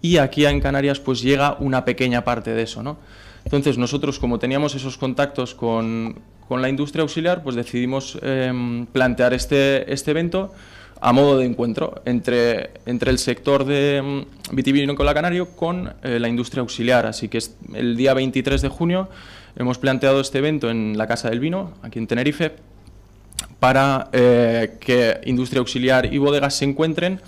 y 0.00 0.16
aquí 0.16 0.46
en 0.46 0.60
Canarias 0.60 0.98
pues 0.98 1.20
llega 1.20 1.56
una 1.60 1.84
pequeña 1.84 2.24
parte 2.24 2.54
de 2.54 2.62
eso, 2.62 2.82
¿no? 2.82 2.96
Entonces 3.50 3.78
nosotros 3.78 4.20
como 4.20 4.38
teníamos 4.38 4.76
esos 4.76 4.96
contactos 4.96 5.56
con, 5.56 6.20
con 6.46 6.62
la 6.62 6.68
industria 6.68 7.02
auxiliar, 7.02 7.42
pues 7.42 7.56
decidimos 7.56 8.16
em, 8.22 8.86
plantear 8.86 9.34
este, 9.34 9.92
este 9.92 10.12
evento 10.12 10.52
a 11.00 11.12
modo 11.12 11.38
de 11.38 11.46
encuentro 11.46 12.00
entre, 12.04 12.70
entre 12.86 13.10
el 13.10 13.18
sector 13.18 13.64
de 13.64 14.24
vitivinícola 14.52 15.12
canario 15.14 15.56
con 15.56 15.92
eh, 16.04 16.20
la 16.20 16.28
industria 16.28 16.60
auxiliar. 16.60 17.06
Así 17.06 17.28
que 17.28 17.40
el 17.74 17.96
día 17.96 18.14
23 18.14 18.62
de 18.62 18.68
junio 18.68 19.08
hemos 19.56 19.78
planteado 19.78 20.20
este 20.20 20.38
evento 20.38 20.70
en 20.70 20.96
la 20.96 21.08
Casa 21.08 21.28
del 21.28 21.40
Vino, 21.40 21.72
aquí 21.82 21.98
en 21.98 22.06
Tenerife, 22.06 22.52
para 23.58 24.10
eh, 24.12 24.76
que 24.78 25.22
industria 25.24 25.58
auxiliar 25.58 26.12
y 26.12 26.18
bodegas 26.18 26.54
se 26.54 26.66
encuentren 26.66 27.20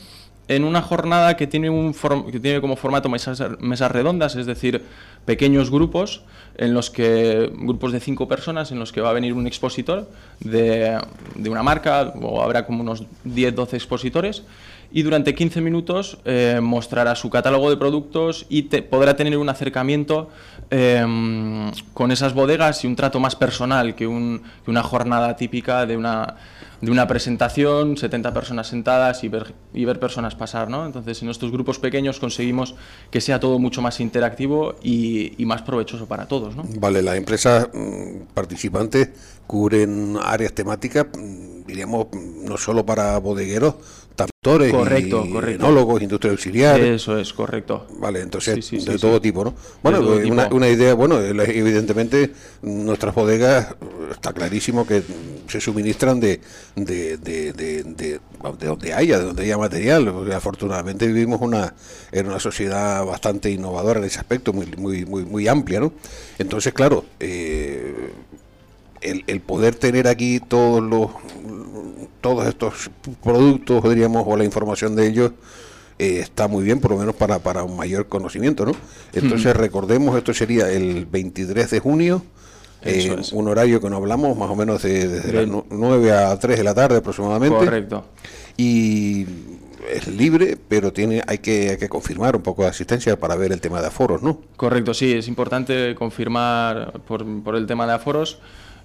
en 0.49 0.65
una 0.65 0.83
jornada 0.83 1.37
que 1.37 1.47
tiene, 1.47 1.71
un 1.71 1.95
que 2.31 2.41
tiene 2.41 2.61
como 2.61 2.77
formato 2.77 3.09
mesas, 3.09 3.43
mesas 3.61 3.91
redondas, 3.91 4.37
es 4.37 4.47
decir, 4.47 4.83
pequeños 5.25 5.71
grupos, 5.71 6.23
en 6.57 6.75
los 6.75 6.91
que, 6.91 7.51
grupos 7.55 7.93
de 7.93 8.01
cinco 8.01 8.29
personas, 8.29 8.73
en 8.73 8.79
los 8.79 8.93
que 8.93 9.01
va 9.01 9.11
a 9.11 9.13
venir 9.15 9.33
un 9.33 9.47
expositor 9.47 10.11
de, 10.41 10.99
de 11.37 11.49
una 11.51 11.63
marca, 11.63 12.13
o 12.21 12.43
habrá 12.43 12.67
como 12.67 12.83
unos 12.83 13.05
10-12 13.25 13.75
expositores, 13.75 14.43
y 14.95 15.03
durante 15.03 15.35
15 15.35 15.63
minutos 15.63 16.19
eh, 16.27 16.59
mostrará 16.63 17.15
su 17.15 17.31
catálogo 17.31 17.71
de 17.71 17.79
productos 17.79 18.45
y 18.51 18.65
te- 18.65 18.83
podrá 18.83 19.17
tener 19.17 19.39
un 19.39 19.49
acercamiento 19.49 20.29
eh, 20.75 21.71
con 21.93 22.11
esas 22.11 22.33
bodegas 22.35 22.83
y 22.83 22.87
un 22.87 22.97
trato 22.97 23.21
más 23.21 23.37
personal 23.37 23.95
que, 23.95 24.07
un- 24.07 24.43
que 24.65 24.71
una 24.71 24.83
jornada 24.83 25.37
típica 25.37 25.85
de 25.85 25.97
una, 25.99 26.37
de 26.81 26.91
una 26.91 27.07
presentación, 27.07 27.97
70 27.99 28.33
personas 28.33 28.69
sentadas 28.69 29.23
y 29.23 29.29
ver, 29.29 29.53
y 29.75 29.85
ver 29.85 30.01
personas 30.01 30.35
pasar. 30.35 30.71
¿no? 30.71 30.87
Entonces, 30.87 31.23
en 31.23 31.29
estos 31.29 31.53
grupos 31.53 31.79
pequeños 31.79 32.19
conseguimos 32.19 32.75
que 33.11 33.21
sea 33.21 33.39
todo 33.39 33.59
mucho 33.59 33.83
más 33.83 34.01
interactivo 34.01 34.75
y, 34.83 35.35
y 35.41 35.45
más 35.47 35.61
provechoso 35.63 36.07
para 36.07 36.27
todos. 36.27 36.57
¿no? 36.57 36.65
Vale, 36.81 37.03
las 37.03 37.17
empresas 37.17 37.69
mm, 37.75 38.33
participantes 38.35 39.11
cubren 39.47 40.17
áreas 40.23 40.55
temáticas, 40.55 41.07
mm, 41.17 41.67
diríamos, 41.67 42.07
mm, 42.13 42.47
no 42.47 42.57
solo 42.57 42.87
para 42.87 43.19
bodegueros, 43.19 43.75
Correcto, 44.43 45.25
y 45.25 45.33
correcto. 45.33 45.65
enólogos, 45.65 46.03
industria 46.03 46.33
auxiliar. 46.33 46.81
Eso 46.81 47.17
es, 47.17 47.33
correcto. 47.33 47.87
Vale, 47.99 48.21
entonces 48.21 48.57
Sí, 48.57 48.63
sí, 48.63 48.81
sí, 48.81 48.87
de 48.87 48.95
sí. 48.95 48.99
todo 49.01 49.21
tipo, 49.21 49.45
¿no? 49.45 49.55
Bueno, 49.83 50.03
pues, 50.05 50.29
una, 50.51 50.69
idea, 50.69 50.95
bueno, 50.95 51.21
eh, 51.21 51.31
evidentemente 51.59 52.33
nuestras 52.63 53.15
bodegas 53.15 53.71
eh, 53.71 53.75
está 54.11 54.33
clarísimo 54.33 54.85
que 54.85 55.03
se 55.49 55.61
suministran 55.61 56.19
de 56.19 56.41
de, 56.75 57.19
de, 57.19 57.53
de, 57.53 57.83
de- 57.85 58.21
de 58.59 58.67
donde 58.67 58.93
haya, 58.93 59.19
de 59.21 59.27
donde 59.27 59.43
haya 59.45 59.57
material. 59.59 60.13
porque 60.13 60.35
afortunadamente 60.35 61.07
vivimos 61.07 61.41
una 61.41 61.75
en 62.11 62.27
una 62.27 62.41
sociedad 62.41 63.05
bastante 63.07 63.49
innovadora 63.51 64.01
en 64.01 64.07
ese 64.07 64.19
aspecto, 64.19 64.53
muy 64.53 64.67
muy 64.77 65.05
muy 65.05 65.25
muy 65.25 65.47
amplia, 65.47 65.79
¿no? 65.79 65.93
Entonces, 66.39 66.73
claro, 66.75 67.05
eh, 67.21 68.11
el, 69.03 69.25
el 69.27 69.41
poder 69.41 69.75
tener 69.75 70.07
aquí 70.09 70.41
todos 70.41 70.83
los 70.83 71.11
todos 72.21 72.47
estos 72.47 72.91
productos, 73.23 73.83
diríamos, 73.89 74.25
o 74.27 74.37
la 74.37 74.45
información 74.45 74.95
de 74.95 75.09
ellos, 75.09 75.33
eh, 75.99 76.21
está 76.21 76.47
muy 76.47 76.63
bien, 76.63 76.79
por 76.81 76.93
lo 76.93 76.99
menos 76.99 77.17
para, 77.17 77.41
para 77.41 77.65
un 77.65 77.77
mayor 77.77 78.07
conocimiento, 78.07 78.65
¿no? 78.65 78.73
Entonces, 79.13 79.57
recordemos, 79.57 80.17
esto 80.17 80.33
sería 80.33 80.71
el 80.71 81.05
23 81.07 81.69
de 81.71 81.81
junio, 81.81 82.23
eh, 82.83 83.17
es. 83.19 83.33
un 83.33 83.49
horario 83.49 83.81
que 83.81 83.91
no 83.91 83.97
hablamos, 83.97 84.37
más 84.39 84.49
o 84.51 84.55
menos 84.55 84.83
de, 84.83 85.09
desde 85.09 85.33
las 85.33 85.47
Bien. 85.47 85.51
nu- 85.51 85.65
9 85.71 86.13
a 86.13 86.39
3 86.39 86.59
de 86.59 86.65
la 86.65 86.75
tarde 86.75 86.99
aproximadamente. 86.99 87.57
Correcto. 87.57 88.05
Y 88.57 89.27
es 89.93 90.07
libre, 90.07 90.57
pero 90.69 90.93
tiene 90.93 91.23
hay 91.27 91.39
que, 91.39 91.71
hay 91.71 91.77
que 91.77 91.89
confirmar 91.89 92.37
un 92.37 92.43
poco 92.43 92.63
de 92.63 92.69
asistencia 92.69 93.19
para 93.19 93.35
ver 93.35 93.51
el 93.51 93.61
tema 93.61 93.81
de 93.81 93.89
aforos, 93.89 94.23
¿no? 94.23 94.39
Correcto, 94.57 94.95
sí, 94.95 95.13
es 95.13 95.27
importante 95.27 95.97
confirmar 95.97 96.93
por, 97.07 97.25
por 97.43 97.57
el 97.57 97.67
tema 97.67 97.85
de 97.87 97.95
aforos 97.95 98.39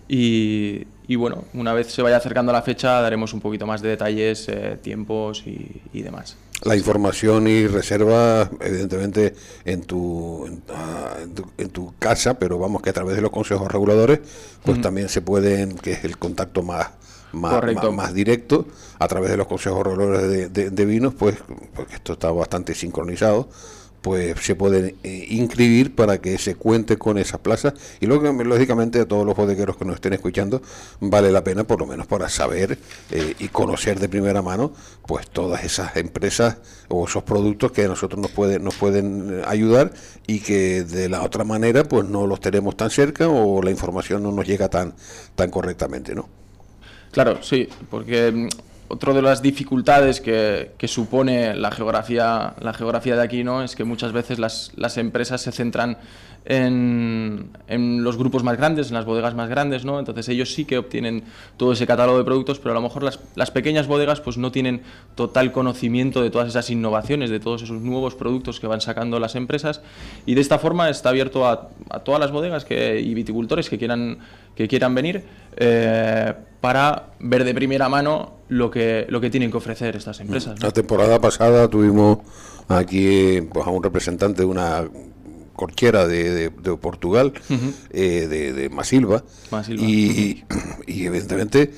y, 0.08 0.86
y 1.08 1.16
bueno, 1.16 1.44
una 1.54 1.74
vez 1.74 1.88
se 1.92 2.02
vaya 2.02 2.18
acercando 2.18 2.52
la 2.52 2.62
fecha 2.62 3.02
daremos 3.02 3.34
un 3.34 3.42
poquito 3.42 3.66
más 3.66 3.82
de 3.82 3.90
detalles, 3.90 4.48
eh, 4.50 4.78
tiempos 4.82 5.44
y, 5.46 5.82
y 5.94 6.02
demás. 6.02 6.38
La 6.64 6.76
información 6.76 7.48
y 7.48 7.68
reserva, 7.68 8.50
evidentemente, 8.62 9.36
en 9.64 9.84
tu, 9.84 10.46
en, 10.48 10.64
ah, 10.74 11.16
en 11.22 11.36
tu, 11.36 11.52
en 11.58 11.70
tu 11.70 11.94
casa, 12.00 12.40
pero 12.40 12.58
vamos 12.58 12.82
que 12.82 12.90
a 12.90 12.94
través 12.94 13.16
de 13.16 13.22
los 13.22 13.30
consejos 13.32 13.72
reguladores, 13.72 14.22
pues 14.64 14.82
también 14.82 15.08
se 15.10 15.22
pueden, 15.22 15.78
que 15.78 15.92
es 15.92 16.04
el 16.04 16.18
contacto 16.18 16.64
más, 16.64 16.88
más, 17.32 17.54
más, 17.76 17.94
más 17.96 18.14
directo, 18.16 18.66
a 18.98 19.08
través 19.08 19.30
de 19.30 19.38
los 19.38 19.46
consejos 19.46 19.86
reguladores 19.86 20.28
de, 20.30 20.50
de- 20.50 20.70
de 20.72 20.86
vinos, 20.86 21.14
pues, 21.14 21.36
porque 21.76 21.94
esto 21.96 22.14
está 22.14 22.32
bastante 22.32 22.74
sincronizado, 22.74 23.50
pues 24.02 24.40
se 24.42 24.56
pueden 24.56 24.96
eh, 25.04 25.26
inscribir 25.30 25.96
para 25.96 26.20
que 26.20 26.38
se 26.38 26.56
cuente 26.56 26.98
con 26.98 27.18
esas 27.18 27.40
plazas 27.40 27.74
y 28.00 28.06
luego 28.06 28.32
lógicamente 28.44 29.02
a 29.02 29.08
todos 29.08 29.26
los 29.26 29.36
bodegueros 29.36 29.78
que 29.78 29.86
nos 29.86 29.96
estén 29.96 30.14
escuchando 30.14 30.62
vale 31.00 31.32
la 31.32 31.44
pena 31.44 31.66
por 31.66 31.80
lo 31.80 31.88
menos 31.88 32.08
para 32.08 32.30
saber 32.30 32.78
eh, 33.12 33.36
y 33.40 33.48
conocer 33.50 34.00
de 34.00 34.10
primera 34.10 34.42
mano 34.42 34.72
pues 35.06 35.30
todas 35.30 35.64
esas 35.64 35.96
empresas 35.98 36.58
o 36.90 37.08
esos 37.08 37.24
productos 37.24 37.72
que 37.72 37.86
a 37.86 37.88
nosotros 37.88 38.22
nos 38.22 38.32
pueden 38.32 38.64
nos 38.64 38.76
pueden 38.76 39.40
eh, 39.40 39.44
ayudar 39.48 39.92
y 40.26 40.40
que 40.40 40.84
de 40.84 41.10
la 41.10 41.24
otra 41.24 41.44
manera 41.44 41.84
pues 41.84 42.08
no 42.08 42.28
los 42.28 42.40
tenemos 42.40 42.78
tan 42.78 42.90
cerca 42.90 43.28
o 43.28 43.62
la 43.62 43.72
información 43.72 44.24
no 44.24 44.32
nos 44.32 44.46
llega 44.46 44.70
tan 44.70 44.94
tan 45.36 45.50
correctamente 45.50 46.16
no 46.16 46.30
Claro, 47.12 47.42
sí, 47.42 47.68
porque 47.90 48.32
mm, 48.32 48.48
otra 48.90 49.14
de 49.14 49.22
las 49.22 49.42
dificultades 49.42 50.22
que, 50.22 50.88
supone 50.88 51.56
la 51.56 51.72
geografía, 51.72 52.54
la 52.60 52.74
geografía 52.74 53.16
de 53.16 53.22
aquí 53.22 53.44
¿no? 53.44 53.64
es 53.64 53.76
que 53.76 53.84
muchas 53.84 54.14
veces 54.14 54.40
las, 54.40 54.72
las 54.76 54.98
empresas 54.98 55.42
se 55.42 55.52
centran 55.52 55.98
en, 56.46 57.50
en 57.68 58.04
los 58.04 58.18
grupos 58.18 58.44
más 58.44 58.56
grandes, 58.56 58.88
en 58.88 58.94
las 58.94 59.04
bodegas 59.04 59.36
más 59.36 59.50
grandes, 59.50 59.84
¿no? 59.84 60.00
entonces 60.00 60.30
ellos 60.30 60.54
sí 60.54 60.64
que 60.64 60.78
obtienen 60.78 61.24
todo 61.58 61.74
ese 61.74 61.86
catálogo 61.86 62.18
de 62.18 62.24
productos, 62.24 62.60
pero 62.60 62.72
a 62.72 62.76
lo 62.76 62.82
mejor 62.82 63.04
las, 63.04 63.20
las 63.36 63.52
pequeñas 63.52 63.88
bodegas 63.88 64.22
pues 64.22 64.38
no 64.38 64.52
tienen 64.52 64.82
total 65.16 65.52
conocimiento 65.52 66.22
de 66.22 66.30
todas 66.30 66.48
esas 66.48 66.70
innovaciones, 66.70 67.30
de 67.30 67.42
todos 67.42 67.64
esos 67.64 67.82
nuevos 67.82 68.16
productos 68.16 68.62
que 68.62 68.68
van 68.68 68.80
sacando 68.80 69.20
las 69.20 69.36
empresas 69.36 69.82
y 70.26 70.36
de 70.36 70.42
esta 70.42 70.60
forma 70.60 70.90
está 70.90 71.10
abierto 71.10 71.46
a, 71.46 71.70
a 71.90 72.00
todas 72.00 72.22
las 72.22 72.32
bodegas 72.32 72.64
que, 72.64 73.02
y 73.02 73.14
viticultores 73.14 73.70
que 73.70 73.78
quieran, 73.78 74.20
que 74.56 74.70
quieran 74.70 74.96
venir 74.96 75.24
eh, 75.58 76.34
para 76.62 77.12
ver 77.20 77.44
de 77.44 77.54
primera 77.54 77.90
mano 77.90 78.34
lo 78.50 78.72
que, 78.72 79.06
lo 79.10 79.22
que 79.22 79.30
tienen 79.30 79.52
que 79.52 79.58
ofrecer 79.58 79.96
estas 79.96 80.20
empresas. 80.20 80.62
La 80.62 80.72
temporada 80.72 81.20
pasada 81.20 81.68
tuvimos 81.68 82.20
aquí 82.68 83.42
pues, 83.42 83.66
a 83.66 83.70
un 83.70 83.84
representante 83.84 84.42
de 84.42 84.48
una 84.48 84.88
Corchera 85.58 86.08
de, 86.08 86.52
de, 86.52 86.78
Portugal, 86.78 87.34
eh, 87.90 88.28
de, 88.30 88.54
de 88.54 88.70
Masilva, 88.70 89.24
Y, 89.68 90.44
y, 90.86 91.06
evidentemente 91.06 91.72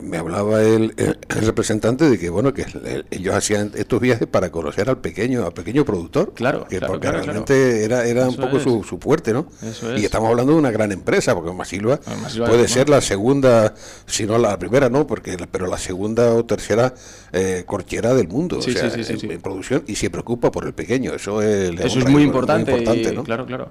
me 0.00 0.16
hablaba 0.16 0.62
el, 0.62 0.94
el, 0.96 1.18
representante 1.28 2.08
de 2.08 2.18
que 2.20 2.30
bueno 2.30 2.54
que 2.54 2.64
ellos 3.10 3.34
hacían 3.34 3.72
estos 3.74 4.00
viajes 4.00 4.28
para 4.28 4.50
conocer 4.50 4.88
al 4.88 4.98
pequeño 4.98 5.44
al 5.44 5.52
pequeño 5.52 5.84
productor, 5.84 6.34
claro, 6.34 6.68
porque 6.86 7.10
realmente 7.10 7.84
era 7.84 8.06
era 8.06 8.28
un 8.28 8.36
poco 8.36 8.60
su, 8.60 8.84
su, 8.84 8.98
fuerte, 8.98 9.32
¿no? 9.32 9.48
Y 9.96 10.04
estamos 10.04 10.30
hablando 10.30 10.52
de 10.52 10.58
una 10.58 10.70
gran 10.70 10.92
empresa, 10.92 11.34
porque 11.34 11.52
Masilva, 11.52 11.98
puede 12.38 12.68
ser 12.68 12.88
la 12.88 13.00
segunda, 13.00 13.74
si 14.06 14.24
no 14.24 14.38
la 14.38 14.56
primera, 14.56 14.88
no, 14.88 15.06
porque 15.06 15.36
pero 15.50 15.66
la 15.66 15.78
segunda 15.78 16.32
o 16.32 16.44
tercera 16.44 16.94
eh, 17.32 17.64
corchera 17.66 18.14
del 18.14 18.28
mundo, 18.28 18.58
o 18.58 18.62
sea, 18.62 18.88
en, 18.94 19.40
producción 19.40 19.82
y 19.88 19.96
se 19.96 20.10
preocupa 20.10 20.52
por 20.52 20.64
el 20.64 20.74
pequeño, 20.74 21.12
eso 21.12 21.42
es, 21.42 21.78
eso 21.80 21.98
es 21.98 22.08
muy 22.08 22.22
importante, 22.22 23.15
claro, 23.24 23.46
claro. 23.46 23.68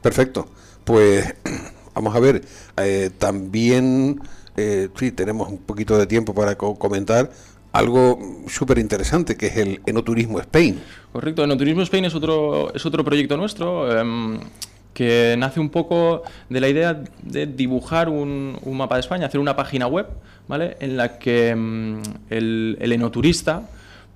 Perfecto, 0.00 0.48
pues 0.84 1.34
vamos 1.94 2.14
a 2.14 2.20
ver, 2.20 2.42
eh, 2.78 3.10
también 3.18 4.20
eh, 4.56 4.88
sí 4.96 5.12
tenemos 5.12 5.48
un 5.48 5.58
poquito 5.58 5.98
de 5.98 6.06
tiempo 6.06 6.34
para 6.34 6.56
comentar 6.56 7.30
algo 7.72 8.18
súper 8.48 8.78
interesante 8.78 9.36
que 9.36 9.48
es 9.48 9.56
el 9.56 9.80
Enoturismo 9.86 10.40
Spain. 10.40 10.80
Correcto, 11.12 11.44
Enoturismo 11.44 11.82
Spain 11.82 12.06
es 12.06 12.14
otro, 12.14 12.72
es 12.74 12.84
otro 12.86 13.04
proyecto 13.04 13.36
nuestro. 13.36 13.98
Em, 13.98 14.40
que 14.96 15.36
nace 15.36 15.60
un 15.60 15.68
poco 15.68 16.22
de 16.48 16.58
la 16.58 16.70
idea 16.70 16.98
de 17.22 17.46
dibujar 17.46 18.08
un, 18.08 18.58
mapa 18.64 18.94
de 18.94 19.02
España, 19.02 19.26
hacer 19.26 19.40
una 19.40 19.54
página 19.54 19.86
web, 19.86 20.06
¿vale? 20.48 20.78
En 20.80 20.96
la 20.96 21.18
que 21.18 21.50
em, 21.50 22.02
el, 22.30 22.78
enoturista 22.80 23.68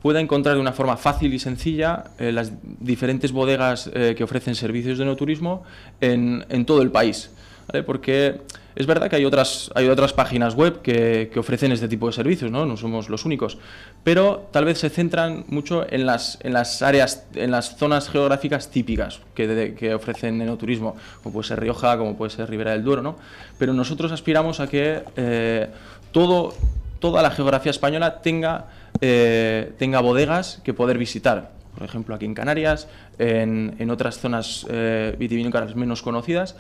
pueda 0.03 0.21
encontrar 0.21 0.55
de 0.55 0.61
una 0.61 0.73
forma 0.73 0.97
fácil 0.97 1.33
y 1.35 1.39
sencilla 1.39 2.05
eh, 2.19 2.33
las 2.33 2.53
diferentes 2.63 3.33
bodegas 3.33 3.91
eh, 3.93 4.15
que 4.17 4.25
ofrecen 4.25 4.55
servicios 4.55 4.99
de 4.99 5.05
enoturismo 5.05 5.63
en, 6.01 6.45
en 6.49 6.65
todo 6.65 6.83
el 6.83 6.91
país. 6.91 7.31
¿vale? 7.69 7.83
Porque 7.83 8.41
es 8.77 8.87
verdad 8.87 9.11
que 9.11 9.17
hay 9.17 9.25
otras, 9.25 9.71
hay 9.75 9.89
otras 9.89 10.13
páginas 10.13 10.55
web 10.55 10.81
que, 10.81 11.31
ofrecen 11.37 11.73
este 11.73 11.89
tipo 11.89 12.07
de 12.07 12.13
servicios, 12.13 12.51
¿no? 12.51 12.67
no 12.67 12.77
somos 12.77 13.09
los 13.09 13.25
únicos, 13.25 13.59
pero 14.05 14.49
tal 14.53 14.65
vez 14.65 14.79
se 14.79 14.91
centran 14.91 15.45
mucho 15.49 15.85
en 15.91 16.07
las, 16.07 16.39
en 16.43 16.53
las 16.53 16.81
áreas, 16.83 17.27
en 17.35 17.51
las 17.51 17.77
zonas 17.77 18.09
geográficas 18.09 18.71
típicas 18.71 19.21
que, 19.35 19.75
que 19.79 19.95
ofrecen 19.95 20.41
enoturismo, 20.41 20.97
como 21.23 21.33
puede 21.33 21.49
ser 21.49 21.61
Rioja, 21.61 21.99
como 21.99 22.17
puede 22.17 22.31
ser 22.31 22.49
Ribera 22.49 22.73
del 22.73 22.85
Duero, 22.85 23.03
¿no? 23.03 23.17
pero 23.59 23.73
nosotros 23.73 24.13
aspiramos 24.13 24.61
a 24.61 24.69
que 24.69 25.03
eh, 25.17 25.69
todo, 26.13 26.55
toda 27.01 27.23
la 27.23 27.31
geografía 27.31 27.71
española 27.71 28.23
tenga, 28.23 28.69
eh, 29.01 29.73
tenga 29.79 30.01
bodegas 30.01 30.61
que 30.65 30.75
poder 30.75 30.99
visitar, 30.99 31.53
por 31.75 31.85
ejemplo 31.85 32.15
aquí 32.15 32.25
en 32.25 32.35
Canarias, 32.35 32.89
en, 33.19 33.75
en 33.79 33.91
otras 33.91 34.19
zonas 34.19 34.67
eh, 34.69 35.15
vitivinícolas 35.19 35.75
menos 35.77 36.03
conocidas, 36.03 36.57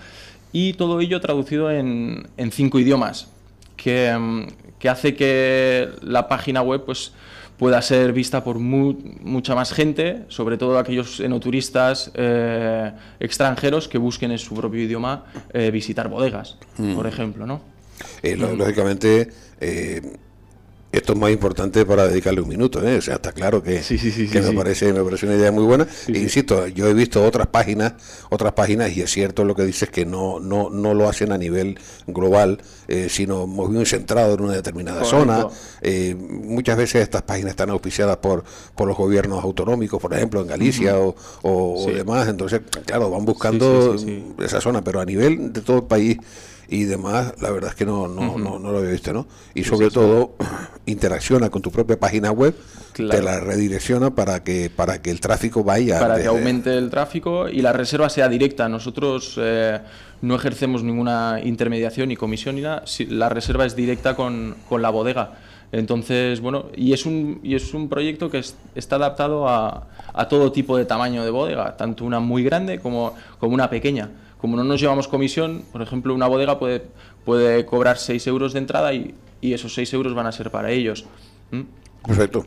y 0.53 0.73
todo 0.75 1.01
ello 1.01 1.21
traducido 1.21 1.71
en, 1.71 2.27
en 2.37 2.51
cinco 2.51 2.79
idiomas, 2.79 3.29
que, 3.77 4.17
mm, 4.17 4.47
que, 4.79 4.89
hace 4.89 5.15
que 5.15 5.89
la 6.03 6.29
página 6.29 6.63
web 6.63 6.85
pues, 6.85 7.13
pueda 7.61 7.83
ser 7.83 8.15
vista 8.15 8.43
por 8.43 8.59
mucha 8.59 9.55
más 9.55 9.75
gente, 9.75 10.25
sobre 10.29 10.57
todo 10.57 10.79
aquellos 10.79 11.21
enoturistas 11.21 12.11
eh, 12.15 12.91
extranjeros 13.21 13.87
que 13.87 13.99
busquen 13.99 14.31
en 14.31 14.39
su 14.39 14.55
propio 14.55 14.81
idioma 14.83 15.27
eh, 15.53 15.71
visitar 15.71 16.09
bodegas, 16.09 16.57
mm. 16.79 16.95
por 16.95 17.07
ejemplo. 17.07 17.47
¿no? 17.47 17.61
Eh, 18.23 18.35
lógicamente 18.35 19.29
esto 20.93 21.13
es 21.13 21.19
más 21.19 21.31
importante 21.31 21.87
para 21.87 22.09
dedicarle 22.09 22.41
un 22.41 22.49
minuto, 22.49 22.87
¿eh? 22.87 22.97
o 22.97 23.01
sea, 23.01 23.15
está 23.15 23.33
claro 23.33 23.63
que, 23.63 23.81
me 24.35 24.53
parece 24.53 24.93
me 24.93 25.05
parece 25.05 25.27
una 25.27 25.37
idea 25.37 25.53
muy 25.53 25.65
buena. 25.65 25.87
E 26.09 26.19
insisto, 26.19 26.67
yo 26.67 26.89
he 26.89 26.95
visto 26.95 27.25
otras 27.25 27.47
páginas, 27.47 27.95
otras 28.29 28.53
páginas 28.55 28.97
y 28.97 29.03
es 29.03 29.11
cierto 29.11 29.45
lo 29.45 29.55
que 29.55 29.65
dices 29.65 29.89
que 29.89 30.05
no 30.05 30.41
no 30.41 30.69
no 30.69 30.95
lo 30.95 31.09
hacen 31.09 31.31
a 31.31 31.39
nivel 31.39 31.79
global, 32.09 32.61
eh, 32.89 33.09
sino 33.09 33.47
muy 33.47 33.87
centrado 33.87 34.35
en 34.35 34.41
una 34.41 34.55
determinada 34.55 35.05
zona. 35.05 35.47
Eh, 35.81 36.15
muchas 36.15 36.77
veces 36.77 37.03
estas 37.03 37.23
páginas 37.23 37.51
están 37.51 37.71
auspiciadas 37.71 38.17
por 38.17 38.43
por 38.75 38.89
los 38.89 38.97
gobiernos 38.97 39.45
autonómicos, 39.45 40.01
por 40.01 40.13
ejemplo 40.13 40.41
en 40.41 40.49
Galicia 40.49 40.99
o, 40.99 41.15
o, 41.43 41.87
demás, 41.93 42.29
entonces 42.29 42.63
claro 42.85 43.11
van 43.11 43.25
buscando 43.25 43.97
esa 44.39 44.61
zona, 44.61 44.83
pero 44.83 45.01
a 45.01 45.05
nivel 45.05 45.53
de 45.53 45.61
todo 45.61 45.79
el 45.79 45.85
país 45.85 46.19
y 46.71 46.85
demás, 46.85 47.35
la 47.41 47.51
verdad 47.51 47.71
es 47.71 47.77
que 47.77 47.85
no, 47.85 48.07
no, 48.07 48.39
no, 48.39 48.59
lo 48.59 48.79
había 48.79 48.93
visto, 48.93 49.13
¿no? 49.13 49.27
Y 49.55 49.65
sobre 49.65 49.91
todo 49.91 50.37
interacciona 50.87 51.51
con 51.51 51.61
tu 51.63 51.73
propia 51.73 51.99
página 51.99 52.31
web, 52.31 52.55
te 52.95 53.21
la 53.21 53.41
redirecciona 53.41 54.15
para 54.15 54.45
que 54.45 54.71
para 54.71 55.03
que 55.03 55.11
el 55.11 55.21
tráfico 55.21 55.65
vaya. 55.65 55.99
Para 55.99 56.21
que 56.21 56.29
aumente 56.29 56.79
el 56.79 56.89
tráfico 56.89 57.49
y 57.49 57.61
la 57.61 57.73
reserva 57.73 58.09
sea 58.09 58.29
directa. 58.29 58.69
Nosotros 58.69 59.35
eh, 59.39 59.81
no 60.23 60.37
ejercemos 60.37 60.85
ninguna 60.85 61.41
intermediación 61.43 62.09
ni 62.09 62.17
comisión 62.17 62.55
ni 62.55 62.63
nada, 62.63 62.85
la 63.09 63.29
reserva 63.29 63.67
es 63.67 63.75
directa 63.75 64.15
con, 64.15 64.55
con 64.69 64.81
la 64.81 64.91
bodega. 64.91 65.33
Entonces, 65.73 66.41
bueno, 66.41 66.67
y 66.77 66.93
es 66.93 67.05
un, 67.05 67.41
y 67.43 67.57
es 67.57 67.75
un 67.75 67.89
proyecto 67.89 68.31
que 68.31 68.43
está 68.75 68.97
adaptado 68.97 69.49
a, 69.49 69.89
a, 70.13 70.29
todo 70.29 70.51
tipo 70.51 70.77
de 70.77 70.85
tamaño 70.85 71.25
de 71.25 71.31
bodega, 71.31 71.77
tanto 71.77 72.05
una 72.05 72.19
muy 72.19 72.43
grande 72.43 72.81
como, 72.81 73.15
como 73.39 73.55
una 73.55 73.71
pequeña 73.71 74.11
como 74.41 74.57
no 74.57 74.65
nos 74.65 74.81
llevamos 74.81 75.09
comisión, 75.09 75.65
por 75.73 75.83
ejemplo, 75.83 76.15
una 76.15 76.27
bodega 76.27 76.59
puede, 76.59 76.83
puede 77.25 77.67
cobrar 77.67 77.99
6 77.99 78.27
euros 78.27 78.53
de 78.53 78.61
entrada 78.61 78.95
y, 78.95 79.15
y 79.41 79.53
esos 79.53 79.75
6 79.75 79.93
euros 79.95 80.15
van 80.15 80.27
a 80.27 80.33
ser 80.33 80.51
para 80.51 80.71
ellos. 80.71 81.07
Perfecto. 82.07 82.47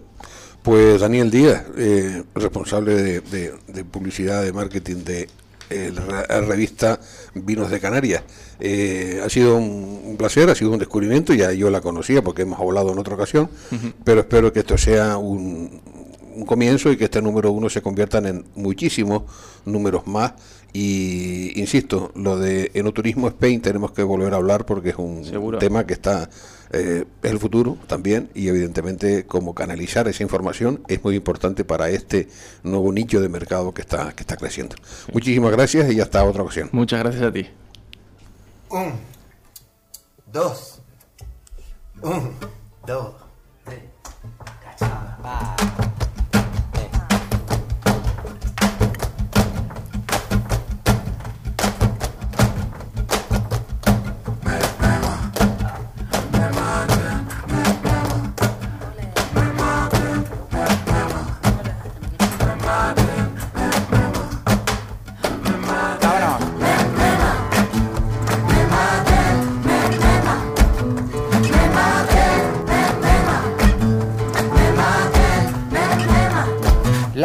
Pues 0.62 1.02
Daniel 1.02 1.30
Díaz, 1.30 1.66
eh, 1.78 2.24
responsable 2.34 3.22
de, 3.22 3.86
publicidad, 3.92 4.44
de 4.44 4.54
marketing 4.54 5.04
de 5.04 5.28
la 5.70 6.42
revista 6.42 7.00
Vinos 7.34 7.70
de 7.70 7.80
Canarias. 7.80 8.24
Eh, 8.60 9.22
ha 9.24 9.30
sido 9.30 9.58
un, 9.58 10.16
placer, 10.18 10.50
ha 10.50 10.56
sido 10.56 10.72
un 10.72 10.80
descubrimiento, 10.80 11.34
ya 11.34 11.52
yo 11.52 11.70
la 11.70 11.82
conocía 11.82 12.22
porque 12.22 12.44
hemos 12.44 12.60
hablado 12.60 12.94
en 12.94 13.00
otra 13.00 13.16
ocasión, 13.16 13.50
pero 14.04 14.22
espero 14.22 14.54
que 14.54 14.60
esto 14.60 14.78
sea 14.78 15.18
un, 15.18 15.82
un 16.36 16.46
comienzo 16.46 16.92
y 16.92 16.98
que 16.98 17.06
este 17.06 17.22
número 17.22 17.52
uno 17.52 17.70
se 17.70 17.82
conviertan 17.82 18.26
en 18.26 18.46
muchísimos 18.56 19.24
números 19.66 20.08
más 20.08 20.34
y 20.74 21.60
insisto, 21.60 22.12
lo 22.16 22.40
de 22.40 22.72
enoturismo 22.74 23.28
Spain 23.28 23.62
tenemos 23.62 23.92
que 23.92 24.02
volver 24.02 24.34
a 24.34 24.38
hablar 24.38 24.66
porque 24.66 24.90
es 24.90 24.96
un 24.98 25.24
tema 25.60 25.86
que 25.86 25.94
está 25.94 26.28
eh, 26.72 27.06
es 27.22 27.32
el 27.32 27.38
futuro 27.38 27.78
también 27.86 28.32
y 28.34 28.48
evidentemente 28.48 29.28
como 29.28 29.54
canalizar 29.54 30.08
esa 30.08 30.24
información 30.24 30.82
es 30.88 31.04
muy 31.04 31.16
importante 31.16 31.64
para 31.64 31.90
este 31.90 32.28
nuevo 32.64 32.92
nicho 32.92 33.22
de 33.22 33.30
mercado 33.30 33.72
que 33.72 33.82
está 33.82 34.14
que 34.14 34.22
está 34.22 34.36
creciendo. 34.36 34.76
Muchísimas 35.14 35.52
gracias 35.52 35.94
y 35.94 36.02
hasta 36.02 36.24
otra 36.24 36.42
ocasión. 36.42 36.70
Muchas 36.72 37.00
gracias 37.02 37.22
a 37.22 37.32
ti. 37.32 37.48
Un, 38.72 38.94
dos, 40.32 40.82
un, 42.02 42.32
dos, 42.88 43.14
tres. 43.64 43.84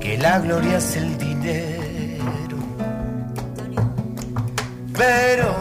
Que 0.00 0.18
la 0.18 0.40
gloria 0.40 0.78
es 0.78 0.96
el 0.96 1.16
dinero. 1.16 2.56
Pero, 4.98 5.54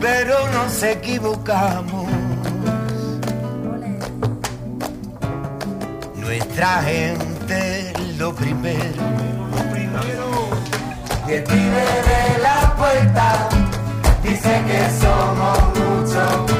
pero 0.00 0.34
nos 0.52 0.80
equivocamos. 0.84 2.06
Nuestra 6.16 6.82
gente 6.82 7.92
lo 8.16 8.32
primero. 8.32 9.02
Lo 9.50 9.72
primero. 9.72 10.28
De 11.26 12.42
la 12.42 12.74
puerta 12.76 13.48
dice 14.22 14.62
que 14.68 14.80
somos 15.00 15.58
muchos. 15.74 16.57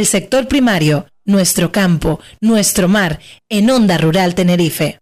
El 0.00 0.06
sector 0.06 0.48
primario, 0.48 1.04
nuestro 1.26 1.70
campo, 1.70 2.20
nuestro 2.40 2.88
mar, 2.88 3.20
en 3.50 3.68
Onda 3.68 3.98
Rural 3.98 4.34
Tenerife. 4.34 4.98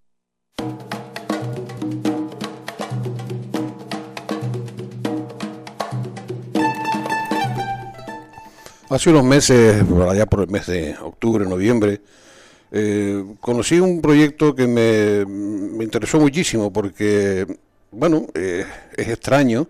Hace 8.90 9.10
unos 9.10 9.22
meses, 9.22 9.84
allá 10.10 10.26
por 10.26 10.40
el 10.40 10.48
mes 10.48 10.66
de 10.66 10.96
octubre, 11.00 11.44
noviembre, 11.46 12.00
eh, 12.72 13.24
conocí 13.40 13.78
un 13.78 14.02
proyecto 14.02 14.52
que 14.52 14.66
me, 14.66 15.24
me 15.24 15.84
interesó 15.84 16.18
muchísimo 16.18 16.72
porque, 16.72 17.46
bueno, 17.92 18.26
eh, 18.34 18.66
es 18.96 19.06
extraño, 19.06 19.68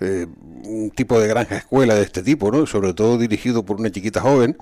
eh, 0.00 0.26
un 0.64 0.90
tipo 0.90 1.20
de 1.20 1.28
granja 1.28 1.56
escuela 1.56 1.94
de 1.94 2.02
este 2.02 2.22
tipo, 2.22 2.50
¿no? 2.50 2.66
Sobre 2.66 2.94
todo 2.94 3.18
dirigido 3.18 3.64
por 3.64 3.78
una 3.80 3.90
chiquita 3.90 4.20
joven. 4.20 4.56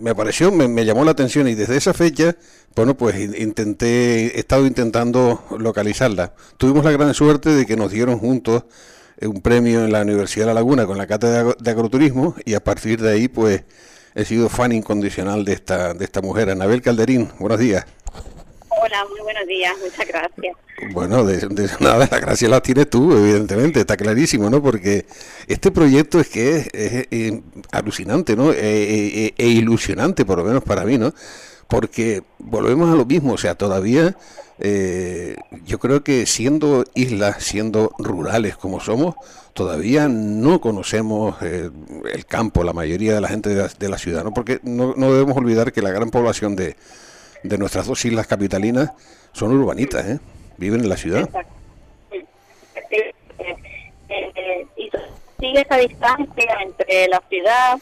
Me 0.00 0.14
pareció, 0.14 0.52
me, 0.52 0.68
me 0.68 0.84
llamó 0.84 1.04
la 1.04 1.10
atención 1.12 1.48
y 1.48 1.54
desde 1.54 1.76
esa 1.76 1.94
fecha, 1.94 2.36
bueno, 2.76 2.96
pues 2.96 3.18
in- 3.18 3.34
intenté, 3.36 4.36
he 4.36 4.38
estado 4.40 4.66
intentando 4.66 5.42
localizarla. 5.58 6.34
Tuvimos 6.58 6.84
la 6.84 6.92
gran 6.92 7.14
suerte 7.14 7.50
de 7.50 7.66
que 7.66 7.76
nos 7.76 7.90
dieron 7.90 8.18
juntos 8.18 8.64
eh, 9.18 9.26
un 9.26 9.40
premio 9.40 9.84
en 9.84 9.92
la 9.92 10.02
Universidad 10.02 10.44
de 10.44 10.48
La 10.48 10.54
Laguna 10.54 10.86
con 10.86 10.98
la 10.98 11.06
cátedra 11.06 11.54
de 11.58 11.70
agroturismo 11.70 12.34
y 12.44 12.54
a 12.54 12.62
partir 12.62 13.00
de 13.00 13.10
ahí, 13.10 13.28
pues, 13.28 13.64
he 14.14 14.24
sido 14.24 14.48
fan 14.48 14.72
incondicional 14.72 15.44
de 15.44 15.52
esta, 15.54 15.94
de 15.94 16.04
esta 16.04 16.20
mujer, 16.20 16.50
Anabel 16.50 16.82
Calderín. 16.82 17.28
Buenos 17.38 17.58
días. 17.58 17.84
Hola, 18.80 19.04
muy 19.10 19.20
buenos 19.20 19.46
días, 19.46 19.74
muchas 19.82 20.06
gracias. 20.06 20.56
Bueno, 20.92 21.24
de, 21.24 21.68
nada, 21.80 22.08
la 22.10 22.20
gracia 22.20 22.48
la 22.48 22.60
tienes 22.60 22.88
tú, 22.88 23.12
evidentemente, 23.12 23.80
está 23.80 23.96
clarísimo, 23.96 24.50
¿no? 24.50 24.62
Porque 24.62 25.06
este 25.48 25.70
proyecto 25.70 26.20
es 26.20 26.28
que 26.28 26.56
es, 26.56 26.66
es, 26.72 27.06
eh, 27.10 27.42
alucinante, 27.72 28.36
¿no? 28.36 28.52
E, 28.52 28.56
e- 29.26 29.34
e 29.36 29.46
ilusionante, 29.46 30.24
por 30.24 30.38
lo 30.38 30.44
menos 30.44 30.62
para 30.62 30.84
mí, 30.84 30.96
¿no? 30.96 31.12
Porque 31.66 32.22
volvemos 32.38 32.90
a 32.92 32.94
lo 32.94 33.04
mismo, 33.04 33.32
o 33.32 33.38
sea, 33.38 33.54
todavía 33.56 34.16
eh, 34.60 35.36
yo 35.66 35.78
creo 35.78 36.04
que 36.04 36.24
siendo 36.26 36.84
islas, 36.94 37.42
siendo 37.42 37.92
rurales 37.98 38.56
como 38.56 38.80
somos, 38.80 39.16
todavía 39.54 40.08
no 40.08 40.60
conocemos 40.60 41.36
eh, 41.42 41.70
el 42.12 42.26
campo, 42.26 42.62
la 42.62 42.72
mayoría 42.72 43.14
de 43.14 43.20
la 43.20 43.28
gente 43.28 43.50
de 43.50 43.88
la, 43.88 43.98
ciudad, 43.98 44.22
¿no? 44.22 44.32
Porque 44.32 44.60
no 44.62 44.94
debemos 44.94 45.36
olvidar 45.36 45.72
que 45.72 45.82
la 45.82 45.90
gran 45.90 46.10
población 46.10 46.54
de, 46.54 46.76
de 47.42 47.58
nuestras 47.58 47.86
dos 47.86 48.04
islas 48.04 48.26
capitalinas 48.26 48.92
son 49.32 49.52
urbanitas, 49.52 50.06
¿eh? 50.06 50.20
Viven 50.56 50.80
en 50.80 50.88
la 50.88 50.96
ciudad. 50.96 51.28
Y 54.76 54.90
sigue 55.38 55.60
esa 55.60 55.76
distancia 55.76 56.58
entre 56.60 57.08
la 57.08 57.22
ciudad 57.28 57.78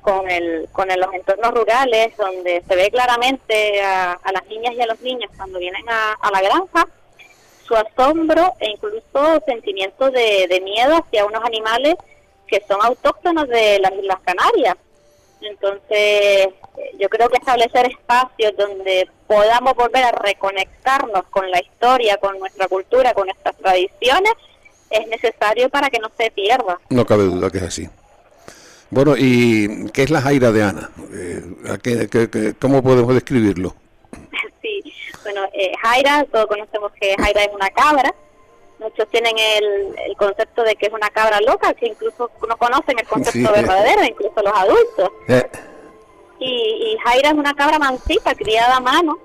con 0.00 0.30
el 0.30 0.68
con 0.72 0.88
los 0.88 1.14
entornos 1.14 1.52
rurales 1.52 2.16
donde 2.16 2.62
se 2.66 2.76
ve 2.76 2.90
claramente 2.90 3.82
a, 3.82 4.18
las 4.32 4.46
niñas 4.46 4.74
y 4.74 4.80
a 4.80 4.86
los 4.86 5.00
niños 5.00 5.30
cuando 5.36 5.58
vienen 5.58 5.86
a, 5.88 6.12
a 6.12 6.30
la 6.30 6.40
granja 6.40 6.86
su 7.66 7.76
asombro 7.76 8.54
e 8.58 8.70
incluso 8.70 9.42
sentimiento 9.46 10.10
de, 10.10 10.46
de 10.48 10.60
miedo 10.60 10.96
hacia 10.96 11.24
unos 11.24 11.44
animales 11.44 11.94
que 12.46 12.62
son 12.66 12.78
autóctonos 12.82 13.48
de 13.48 13.78
las 13.78 13.92
Islas 13.92 14.18
Canarias. 14.24 14.76
Entonces, 15.42 16.48
yo 16.98 17.08
creo 17.08 17.28
que 17.28 17.38
establecer 17.38 17.86
espacios 17.90 18.52
donde 18.56 19.08
podamos 19.26 19.74
volver 19.74 20.04
a 20.04 20.12
reconectarnos 20.12 21.24
con 21.30 21.50
la 21.50 21.60
historia, 21.60 22.16
con 22.18 22.38
nuestra 22.38 22.68
cultura, 22.68 23.12
con 23.14 23.26
nuestras 23.26 23.56
tradiciones, 23.56 24.32
es 24.90 25.06
necesario 25.08 25.68
para 25.70 25.88
que 25.90 25.98
no 25.98 26.10
se 26.18 26.30
pierda. 26.30 26.78
No 26.90 27.06
cabe 27.06 27.24
duda 27.24 27.50
que 27.50 27.58
es 27.58 27.64
así. 27.64 27.88
Bueno, 28.90 29.14
¿y 29.16 29.88
qué 29.92 30.02
es 30.02 30.10
la 30.10 30.20
Jaira 30.20 30.50
de 30.50 30.62
Ana? 30.64 30.90
Eh, 31.12 31.42
¿a 31.70 31.78
qué- 31.78 32.08
qué- 32.08 32.28
qué- 32.28 32.54
¿Cómo 32.60 32.82
podemos 32.82 33.14
describirlo? 33.14 33.74
Sí, 34.62 34.82
bueno, 35.22 35.42
eh, 35.54 35.72
Jaira, 35.82 36.24
todos 36.30 36.46
conocemos 36.46 36.92
que 37.00 37.14
Jaira 37.18 37.44
es 37.44 37.50
una 37.54 37.70
cabra. 37.70 38.14
Muchos 38.80 39.06
tienen 39.08 39.34
el, 39.38 39.94
el 40.06 40.16
concepto 40.16 40.62
de 40.64 40.74
que 40.74 40.86
es 40.86 40.92
una 40.92 41.10
cabra 41.10 41.38
loca, 41.42 41.72
que 41.74 41.86
incluso 41.86 42.30
no 42.48 42.56
conocen 42.56 42.98
el 42.98 43.06
concepto 43.06 43.38
Sí. 43.54 43.60
verdadero, 43.60 44.02
incluso 44.04 44.42
los 44.42 44.52
adultos. 44.54 45.10
Eh, 45.28 45.48
Y, 46.42 46.94
y 46.94 46.98
Jaira 47.04 47.28
es 47.28 47.34
una 47.34 47.52
cabra 47.52 47.78
mansita, 47.78 48.34
criada 48.34 48.76
a 48.76 48.80
mano, 48.80 49.18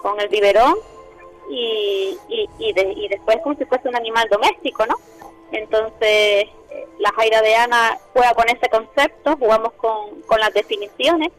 con 0.00 0.18
el 0.18 0.28
biberón, 0.28 0.74
y, 1.50 2.16
y, 2.28 2.48
y, 2.58 2.72
de- 2.72 2.92
y 2.96 3.08
después 3.08 3.36
como 3.42 3.54
si 3.56 3.66
fuese 3.66 3.88
un 3.88 3.96
animal 3.96 4.26
doméstico, 4.30 4.86
¿no? 4.86 4.96
Entonces, 5.52 6.46
la 6.98 7.10
Jaira 7.12 7.42
de 7.42 7.54
Ana 7.56 7.98
juega 8.14 8.32
con 8.32 8.48
ese 8.48 8.68
concepto, 8.70 9.36
jugamos 9.36 9.72
con, 9.74 10.22
con 10.22 10.40
las 10.40 10.54
definiciones, 10.54 11.30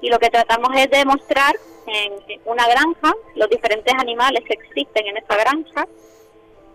y 0.00 0.08
lo 0.08 0.18
que 0.18 0.30
tratamos 0.30 0.70
es 0.76 0.88
de 0.90 1.04
mostrar 1.04 1.54
en 1.86 2.40
una 2.46 2.66
granja 2.66 3.12
los 3.34 3.50
diferentes 3.50 3.92
animales 3.98 4.42
que 4.46 4.54
existen 4.54 5.06
en 5.06 5.18
esa 5.18 5.36
granja, 5.36 5.86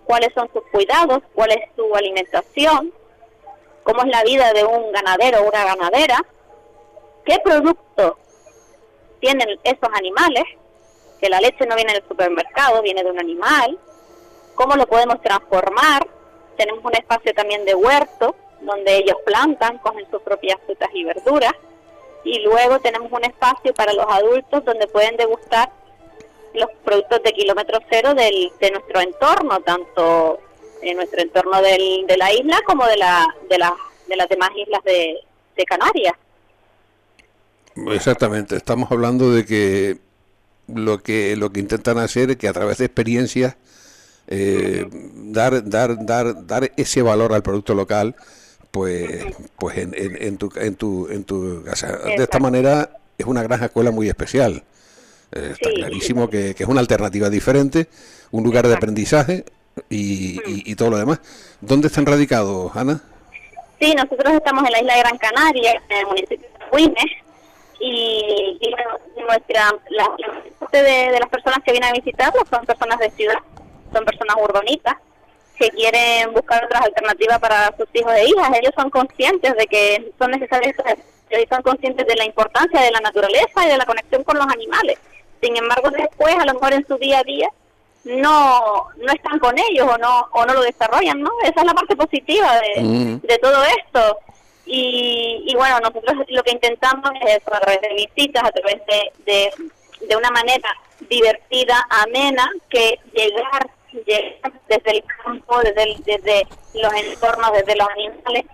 cuáles 0.06 0.34
son 0.34 0.50
sus 0.54 0.63
cuidados, 0.72 1.20
cuál 1.34 1.52
es 1.52 1.70
su 1.76 1.94
alimentación, 1.96 2.94
cómo 3.84 4.02
es 4.02 4.08
la 4.08 4.24
vida 4.24 4.54
de 4.54 4.63
un 4.63 4.91
ganadero 4.91 5.41
o 5.41 5.50
una 5.50 5.65
ganadera, 5.65 6.26
qué 7.26 7.39
productos 7.44 8.13
tienen 9.20 9.60
esos 9.63 9.89
animales, 9.94 10.44
que 11.20 11.30
la 11.30 11.39
leche 11.39 11.65
no 11.65 11.76
viene 11.76 11.94
del 11.94 12.08
supermercado, 12.08 12.82
viene 12.82 13.04
de 13.04 13.12
un 13.12 13.20
animal, 13.20 13.80
cómo 14.56 14.76
lo 14.76 14.86
podemos 14.88 15.22
transformar. 15.22 16.08
Tenemos 16.58 16.84
un 16.84 16.96
espacio 16.96 17.34
también 17.34 17.65
de 17.65 17.76
huerto, 17.76 18.36
donde 18.62 18.98
ellos 18.98 19.18
plantan, 19.26 19.78
cogen 19.80 20.10
sus 20.10 20.22
propias 20.22 20.58
frutas 20.65 20.89
y 20.94 21.04
verduras. 21.04 21.54
Y 22.24 22.39
luego 22.39 22.80
tenemos 22.80 23.12
un 23.12 23.24
espacio 23.24 23.74
para 23.74 23.94
los 23.94 24.06
adultos 24.08 24.65
donde 24.65 24.88
pueden 24.88 25.15
degustar 25.18 25.72
los 26.56 26.70
productos 26.84 27.22
de 27.24 27.32
kilómetro 27.34 27.80
cero 27.89 28.13
del, 28.13 28.52
de 28.60 28.72
nuestro 28.72 29.02
entorno, 29.02 29.60
tanto 29.62 30.39
en 30.82 30.98
nuestro 30.98 31.22
entorno 31.22 31.62
del, 31.62 32.06
de 32.08 32.18
la 32.18 32.34
isla 32.34 32.60
como 32.65 32.86
de, 32.86 32.98
la, 32.98 33.26
de, 33.50 33.58
la, 33.58 33.76
de 34.08 34.15
las 34.15 34.30
demás 34.30 34.50
islas 34.56 34.84
de, 34.84 35.18
de 35.56 35.65
Canarias. 35.65 36.13
Exactamente, 37.91 38.56
estamos 38.56 38.91
hablando 38.91 39.32
de 39.32 39.46
que 39.46 39.98
lo 40.68 41.00
que 41.00 41.36
lo 41.36 41.52
que 41.52 41.60
intentan 41.60 41.98
hacer 41.98 42.32
es 42.32 42.38
que 42.38 42.48
a 42.48 42.54
través 42.54 42.78
de 42.78 42.86
experiencias 42.86 43.56
eh, 44.28 44.88
dar 44.89 45.68
dar 45.70 46.04
dar 46.06 46.48
dar 46.48 46.72
ese 46.78 47.02
valor 47.02 47.34
al 47.34 47.44
producto 47.44 47.76
local 47.76 48.15
pues 48.72 49.26
pues 49.60 49.78
en, 49.78 49.94
en, 49.94 50.22
en 50.22 50.38
tu 50.38 50.50
en 50.56 50.76
tu 50.76 51.08
en 51.10 51.24
tu 51.24 51.63
casa. 51.63 51.98
De 51.98 52.15
esta 52.15 52.39
manera 52.39 52.98
es 53.18 53.26
una 53.26 53.44
granja 53.44 53.65
escuela 53.65 53.91
muy 53.91 54.08
especial 54.08 54.63
Eh, 55.31 55.49
está 55.53 55.69
clarísimo 55.71 56.29
que, 56.29 56.53
que 56.55 56.63
es 56.63 56.69
una 56.69 56.79
alternativa 56.81 57.29
diferente 57.29 57.88
un 58.31 58.43
lugar 58.43 58.67
de 58.67 58.75
aprendizaje 58.75 59.43
y, 59.89 60.39
y- 60.49 60.63
y 60.71 60.75
todo 60.75 60.91
lo 60.91 60.97
demás 60.97 61.19
¿dónde 61.61 61.88
están 61.88 62.05
radicados 62.05 62.75
Ana? 62.75 63.01
Sí, 63.79 63.93
nosotros 63.95 64.33
estamos 64.33 64.63
en 64.65 64.71
la 64.71 64.79
isla 64.79 64.93
de 64.95 64.99
Gran 65.01 65.17
Canaria, 65.17 65.81
en 65.89 65.97
el 65.97 66.05
municipio 66.07 66.47
de 66.47 66.65
Huines, 66.77 67.11
y, 67.79 68.57
y 68.61 68.69
bueno, 68.71 69.27
nuestra, 69.27 69.71
la, 69.89 70.07
parte 70.59 70.81
de, 70.81 71.11
de 71.11 71.19
las 71.19 71.29
personas 71.29 71.59
que 71.65 71.71
vienen 71.73 71.89
a 71.89 71.93
visitarnos 71.93 72.43
son 72.49 72.65
personas 72.65 72.99
de 72.99 73.09
ciudad, 73.11 73.38
son 73.91 74.05
personas 74.05 74.35
urbanitas, 74.41 74.95
que 75.57 75.69
quieren 75.71 76.33
buscar 76.33 76.63
otras 76.65 76.83
alternativas 76.83 77.39
para 77.39 77.75
sus 77.77 77.88
hijos 77.93 78.13
e 78.13 78.25
hijas. 78.29 78.49
Ellos 78.61 78.73
son 78.77 78.89
conscientes 78.89 79.53
de 79.55 79.67
que 79.67 80.11
son 80.17 80.31
necesarios, 80.31 80.73
ellos 81.29 81.47
son 81.49 81.61
conscientes 81.61 82.07
de 82.07 82.15
la 82.15 82.25
importancia 82.25 82.79
de 82.81 82.91
la 82.91 83.01
naturaleza 83.01 83.65
y 83.65 83.69
de 83.69 83.77
la 83.77 83.85
conexión 83.85 84.23
con 84.23 84.38
los 84.38 84.47
animales. 84.47 84.97
Sin 85.45 85.55
embargo, 85.58 85.89
después, 85.91 86.36
a 86.39 86.45
lo 86.45 86.53
mejor 86.55 86.73
en 86.73 86.88
su 86.88 86.97
día 86.97 87.19
a 87.19 87.23
día, 87.23 87.49
no 88.05 88.88
no 88.97 89.13
están 89.13 89.38
con 89.39 89.55
ellos 89.58 89.88
o 89.93 89.97
no 89.97 90.27
o 90.34 90.45
no 90.45 90.53
lo 90.53 90.62
desarrollan, 90.62 91.21
¿no? 91.21 91.31
Esa 91.43 91.62
es 91.62 91.65
la 91.65 91.73
parte 91.73 91.95
positiva 91.95 92.60
de, 92.62 92.81
Mm. 92.81 93.21
de 93.21 93.38
todo 93.39 93.63
esto. 93.63 94.17
Y, 94.65 95.43
y 95.47 95.55
bueno, 95.55 95.79
nosotros 95.79 96.25
lo 96.29 96.43
que 96.43 96.51
intentamos 96.51 97.12
es 97.21 97.38
eso, 97.38 97.53
a 97.53 97.60
través 97.60 97.81
de 97.81 97.89
visitas, 97.93 98.43
a 98.43 98.51
través 98.51 98.81
de, 98.88 99.12
de, 99.31 99.53
de 100.08 100.15
una 100.15 100.29
manera 100.31 100.69
divertida, 101.10 101.86
amena, 101.89 102.49
que 102.69 102.99
llegar, 103.13 103.69
llegar 104.08 104.51
desde 104.67 104.91
el 104.91 105.03
campo, 105.23 105.60
desde, 105.60 105.84
el- 105.84 106.03
desde 106.03 106.47
los 106.73 106.93
entornos, 106.93 107.51
desde 107.53 107.75
los 107.75 107.88
animales, 107.89 108.45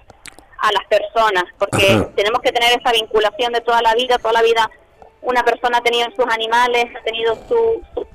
a 0.59 0.71
las 0.73 0.85
personas, 0.87 1.45
porque 1.57 1.87
Ajá. 1.91 2.09
tenemos 2.15 2.41
que 2.41 2.51
tener 2.51 2.77
esa 2.77 2.91
vinculación 2.91 3.51
de 3.53 3.61
toda 3.61 3.81
la 3.81 3.95
vida, 3.95 4.17
toda 4.19 4.33
la 4.33 4.41
vida 4.43 4.69
una 5.21 5.43
persona 5.43 5.77
ha 5.77 5.81
tenido 5.83 6.09
sus 6.15 6.25
animales, 6.33 6.85
ha 6.99 7.03
tenido 7.03 7.35
su, 7.47 7.81
su 7.95 8.07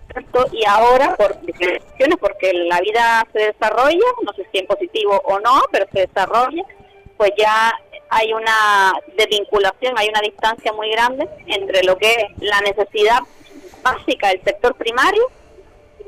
y 0.53 0.65
ahora 0.67 1.15
por 1.17 1.37
cuestiones, 1.41 2.19
porque 2.19 2.53
la 2.53 2.81
vida 2.81 3.27
se 3.33 3.53
desarrolla, 3.53 4.07
no 4.23 4.33
sé 4.33 4.47
si 4.51 4.59
en 4.59 4.67
positivo 4.67 5.21
o 5.25 5.39
no, 5.41 5.63
pero 5.71 5.87
se 5.93 6.01
desarrolla, 6.07 6.65
pues 7.17 7.33
ya 7.37 7.73
hay 8.09 8.33
una 8.33 8.93
desvinculación, 9.17 9.95
hay 9.99 10.09
una 10.09 10.21
distancia 10.21 10.73
muy 10.73 10.91
grande 10.91 11.29
entre 11.47 11.83
lo 11.85 11.97
que 11.99 12.11
es 12.11 12.27
la 12.39 12.61
necesidad 12.61 13.19
básica 13.83 14.29
del 14.29 14.43
sector 14.43 14.75
primario 14.75 15.23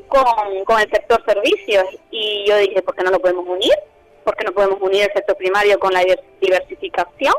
con, 0.09 0.65
con 0.65 0.81
el 0.81 0.91
sector 0.91 1.23
servicios. 1.25 1.85
Y 2.11 2.45
yo 2.47 2.57
dije, 2.57 2.83
¿por 2.83 2.95
qué 2.95 3.05
no 3.05 3.11
lo 3.11 3.21
podemos 3.21 3.47
unir? 3.47 3.75
¿Por 4.25 4.37
qué 4.37 4.45
no 4.45 4.53
podemos 4.53 4.81
unir 4.81 5.03
el 5.05 5.13
sector 5.13 5.37
primario 5.37 5.79
con 5.79 5.93
la 5.93 6.03
divers- 6.03 6.23
diversificación? 6.41 7.35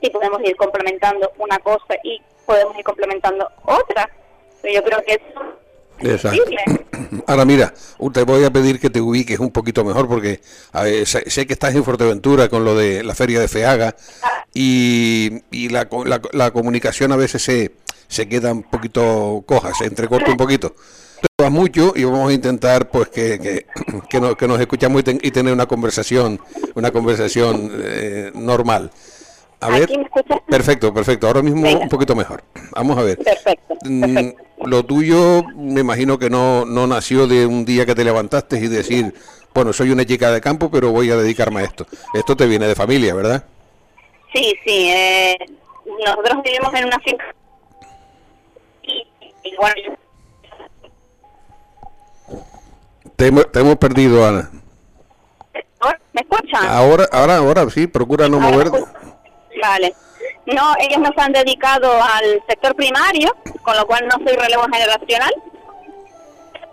Y 0.00 0.10
podemos 0.10 0.40
ir 0.42 0.56
complementando 0.56 1.32
una 1.38 1.58
cosa 1.58 1.94
y 2.02 2.20
podemos 2.50 2.76
ir 2.76 2.84
complementando 2.84 3.46
otra. 3.64 4.10
Pero 4.60 4.74
yo 4.74 4.82
creo 4.84 5.02
que 5.06 5.12
eso 5.14 6.12
Exacto. 6.12 6.42
Ahora 7.26 7.44
mira, 7.44 7.72
te 8.12 8.22
voy 8.24 8.42
a 8.44 8.50
pedir 8.50 8.80
que 8.80 8.90
te 8.90 9.00
ubiques 9.00 9.38
un 9.38 9.50
poquito 9.50 9.84
mejor 9.84 10.08
porque 10.08 10.40
a 10.72 10.82
ver, 10.82 11.06
sé, 11.06 11.46
que 11.46 11.52
estás 11.52 11.74
en 11.74 11.84
Fuerteventura 11.84 12.48
con 12.48 12.64
lo 12.64 12.74
de 12.74 13.02
la 13.04 13.14
feria 13.14 13.38
de 13.40 13.48
Feaga 13.48 13.94
y, 14.54 15.42
y 15.50 15.68
la, 15.68 15.88
la, 16.06 16.20
la 16.32 16.50
comunicación 16.50 17.12
a 17.12 17.16
veces 17.16 17.42
se, 17.42 17.72
se 18.08 18.28
queda 18.28 18.52
un 18.52 18.62
poquito 18.62 19.44
coja, 19.46 19.72
se 19.74 19.84
entrecorta 19.84 20.30
un 20.30 20.36
poquito. 20.36 20.74
Te 21.36 21.44
va 21.44 21.50
mucho 21.50 21.92
y 21.94 22.04
vamos 22.04 22.30
a 22.30 22.32
intentar 22.32 22.88
pues 22.90 23.08
que, 23.08 23.38
que, 23.38 23.66
que 24.08 24.20
nos, 24.20 24.36
que 24.36 24.48
nos 24.48 24.58
escuchamos 24.60 25.00
y, 25.00 25.04
ten- 25.04 25.20
y 25.22 25.30
tener 25.30 25.52
una 25.52 25.66
conversación 25.66 26.40
una 26.74 26.90
conversación 26.90 27.70
eh, 27.82 28.30
normal. 28.34 28.90
A 29.60 29.68
ver, 29.68 29.82
¿Aquí 29.84 29.98
me 29.98 30.04
escuchas? 30.04 30.38
perfecto, 30.48 30.92
perfecto. 30.94 31.26
Ahora 31.26 31.42
mismo 31.42 31.62
Venga. 31.62 31.80
un 31.80 31.88
poquito 31.88 32.14
mejor. 32.16 32.42
Vamos 32.72 32.96
a 32.98 33.02
ver. 33.02 33.18
Perfecto. 33.18 33.74
Mm, 33.84 34.30
Lo 34.64 34.84
tuyo, 34.84 35.42
me 35.56 35.80
imagino 35.80 36.18
que 36.18 36.30
no, 36.30 36.64
no 36.64 36.86
nació 36.86 37.26
de 37.26 37.46
un 37.46 37.64
día 37.64 37.84
que 37.86 37.94
te 37.94 38.04
levantaste 38.04 38.58
y 38.58 38.68
decir, 38.68 39.14
bueno, 39.54 39.72
soy 39.72 39.90
una 39.90 40.04
chica 40.04 40.30
de 40.30 40.40
campo, 40.40 40.70
pero 40.70 40.90
voy 40.92 41.10
a 41.10 41.16
dedicarme 41.16 41.60
a 41.60 41.64
esto. 41.64 41.86
Esto 42.14 42.36
te 42.36 42.46
viene 42.46 42.66
de 42.66 42.74
familia, 42.74 43.14
¿verdad? 43.14 43.44
Sí, 44.34 44.54
sí. 44.64 44.88
Eh, 44.90 45.36
nosotros 46.06 46.42
vivimos 46.44 46.72
en 46.74 46.84
una 46.86 46.98
finca. 47.00 47.24
Y, 48.82 49.06
y 49.44 49.56
bueno, 49.56 49.74
Te, 53.16 53.26
hemos- 53.26 53.50
te 53.52 53.60
hemos 53.60 53.76
perdido, 53.76 54.26
Ana. 54.26 54.50
¿me 56.12 56.20
escuchan? 56.22 56.66
Ahora, 56.68 57.06
ahora, 57.12 57.36
ahora 57.36 57.70
sí, 57.70 57.86
procura 57.86 58.28
no 58.28 58.40
moverte. 58.40 58.78
Vale. 59.60 59.94
No, 60.46 60.74
ellos 60.78 60.98
no 61.00 61.10
se 61.14 61.20
han 61.20 61.32
dedicado 61.32 61.90
al 62.02 62.42
sector 62.48 62.74
primario, 62.74 63.34
con 63.62 63.76
lo 63.76 63.86
cual 63.86 64.06
no 64.08 64.16
soy 64.26 64.36
relevo 64.36 64.64
generacional. 64.72 65.32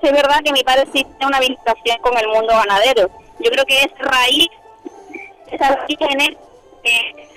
Sí, 0.01 0.07
es 0.07 0.11
verdad 0.11 0.39
que 0.43 0.51
mi 0.53 0.63
padre 0.63 0.85
sí 0.93 1.03
tiene 1.03 1.25
una 1.27 1.39
vinculación 1.39 1.97
con 2.01 2.17
el 2.17 2.27
mundo 2.27 2.53
ganadero. 2.53 3.09
Yo 3.39 3.51
creo 3.51 3.65
que 3.65 3.79
es 3.81 3.91
raíz, 3.99 4.47
esa 5.51 5.75
raíz 5.75 5.97
en 5.99 6.21
él, 6.21 6.37
eh, 6.83 7.27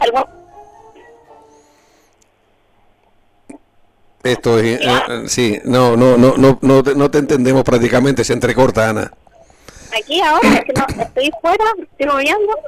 algún- 0.00 0.40
Esto 4.22 4.58
es, 4.58 4.80
eh, 4.80 4.84
eh, 4.84 5.22
sí, 5.28 5.58
no, 5.64 5.96
no, 5.96 6.18
no, 6.18 6.34
no, 6.36 6.58
no, 6.60 6.82
te, 6.82 6.94
no 6.94 7.10
te 7.10 7.18
entendemos 7.18 7.64
prácticamente, 7.64 8.22
se 8.22 8.34
entrecorta, 8.34 8.90
Ana. 8.90 9.10
Aquí 9.96 10.20
ahora, 10.20 10.48
es 10.48 10.64
que 10.64 10.72
no, 10.72 11.02
estoy 11.02 11.30
fuera, 11.40 11.64
estoy 11.78 12.06
moviendo. 12.06 12.58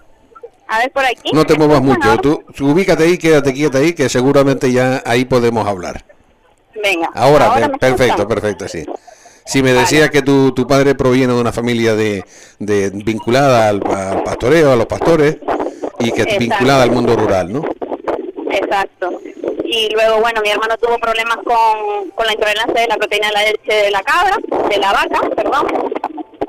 A 0.69 0.79
ver 0.79 0.91
por 0.91 1.05
aquí. 1.05 1.33
No 1.33 1.45
te 1.45 1.55
¿Me 1.55 1.67
muevas 1.67 1.83
mucho, 1.83 2.17
tú, 2.19 2.45
ubícate 2.61 3.05
ahí, 3.05 3.19
quédate 3.19 3.53
quieta 3.53 3.79
ahí, 3.79 3.93
que 3.93 4.09
seguramente 4.09 4.73
ya 4.73 5.03
ahí 5.05 5.25
podemos 5.25 5.67
hablar. 5.67 6.05
Venga. 6.83 7.11
Ahora, 7.15 7.69
me 7.69 7.79
perfecto, 7.79 8.27
perfecto, 8.27 8.67
sí. 8.69 8.87
Si 9.45 9.63
me 9.63 9.73
decías 9.73 10.09
que 10.11 10.23
tu, 10.23 10.53
tu 10.53 10.67
padre 10.67 10.95
proviene 10.95 11.35
de 11.35 11.41
una 11.41 11.53
familia 11.53 11.95
de, 11.95 12.25
de 12.59 12.91
vinculada 12.91 13.69
al, 13.69 13.83
al 13.87 14.23
pastoreo, 14.23 14.73
a 14.73 14.77
los 14.77 14.87
pastores, 14.87 15.37
y 15.99 16.13
que 16.13 16.23
Exacto. 16.23 16.39
vinculada 16.39 16.83
al 16.85 16.91
mundo 16.91 17.17
rural, 17.17 17.53
¿no? 17.53 17.63
Exacto. 18.51 19.21
Y 19.65 19.89
luego, 19.95 20.21
bueno, 20.21 20.41
mi 20.43 20.51
hermano 20.51 20.77
tuvo 20.79 20.99
problemas 20.99 21.37
con, 21.39 22.11
con 22.11 22.27
la 22.27 22.33
intolerancia 22.33 22.81
de 22.81 22.87
la 22.87 22.97
proteína 22.97 23.29
de 23.29 23.33
la 23.33 23.43
leche 23.43 23.75
de 23.85 23.91
la 23.91 24.03
cabra, 24.03 24.37
de 24.69 24.77
la 24.79 24.93
vaca, 24.93 25.21
perdón. 25.35 25.67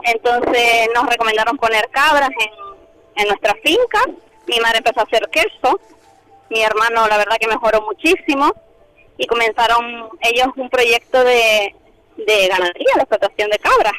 Entonces 0.03 0.89
nos 0.93 1.05
recomendaron 1.07 1.57
poner 1.57 1.89
cabras 1.89 2.29
en, 2.29 3.21
en 3.21 3.27
nuestra 3.27 3.55
finca. 3.63 3.99
Mi 4.47 4.59
madre 4.59 4.79
empezó 4.79 5.01
a 5.01 5.03
hacer 5.03 5.29
queso. 5.29 5.79
Mi 6.49 6.61
hermano, 6.61 7.07
la 7.07 7.17
verdad 7.17 7.37
que 7.39 7.47
mejoró 7.47 7.81
muchísimo. 7.81 8.53
Y 9.17 9.27
comenzaron 9.27 10.09
ellos 10.21 10.47
un 10.55 10.69
proyecto 10.69 11.23
de, 11.23 11.75
de 12.17 12.47
ganadería, 12.47 12.93
de 12.95 13.01
explotación 13.01 13.49
de 13.49 13.59
cabras. 13.59 13.93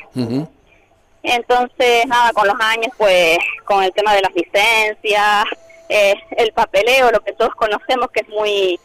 Entonces, 1.23 2.07
nada, 2.07 2.33
con 2.33 2.47
los 2.47 2.61
años, 2.61 2.93
pues, 2.99 3.39
con 3.65 3.83
el 3.83 3.93
tema 3.93 4.13
de 4.15 4.21
las 4.21 4.35
licencias, 4.35 5.45
eh, 5.89 6.15
el 6.37 6.53
papeleo, 6.53 7.11
lo 7.11 7.21
que 7.21 7.33
todos 7.33 7.55
conocemos 7.55 8.11
que 8.11 8.21
es 8.21 8.29
muy, 8.29 8.79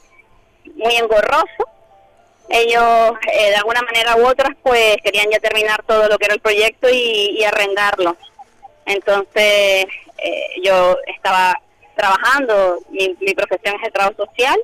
muy 0.75 0.95
engorroso, 0.95 1.67
ellos, 2.49 3.13
eh, 3.31 3.49
de 3.49 3.55
alguna 3.55 3.81
manera 3.81 4.15
u 4.17 4.27
otras, 4.27 4.51
pues, 4.63 4.97
querían 5.03 5.29
ya 5.31 5.39
terminar 5.39 5.83
todo 5.83 6.07
lo 6.07 6.17
que 6.17 6.25
era 6.25 6.33
el 6.33 6.41
proyecto 6.41 6.89
y, 6.89 7.37
y 7.39 7.43
arrendarlo. 7.43 8.17
Entonces, 8.85 9.85
eh, 10.17 10.45
yo 10.63 10.97
estaba 11.05 11.53
trabajando, 11.95 12.79
mi, 12.89 13.15
mi 13.19 13.33
profesión 13.33 13.75
es 13.75 13.83
el 13.87 13.93
trabajo 13.93 14.25
social, 14.25 14.57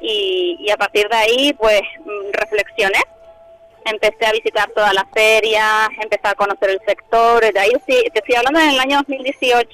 y, 0.00 0.58
y 0.60 0.70
a 0.70 0.76
partir 0.76 1.08
de 1.08 1.16
ahí, 1.16 1.52
pues, 1.54 1.80
mm, 2.04 2.32
reflexioné. 2.32 3.00
Empecé 3.86 4.26
a 4.26 4.32
visitar 4.32 4.68
todas 4.70 4.92
las 4.92 5.04
ferias, 5.14 5.88
empecé 6.02 6.28
a 6.28 6.34
conocer 6.34 6.70
el 6.70 6.80
sector, 6.86 7.52
de 7.52 7.58
ahí 7.58 7.72
sí, 7.86 8.04
te 8.12 8.18
estoy 8.18 8.34
hablando 8.34 8.60
en 8.60 8.70
el 8.70 8.80
año 8.80 8.96
2018, 8.98 9.68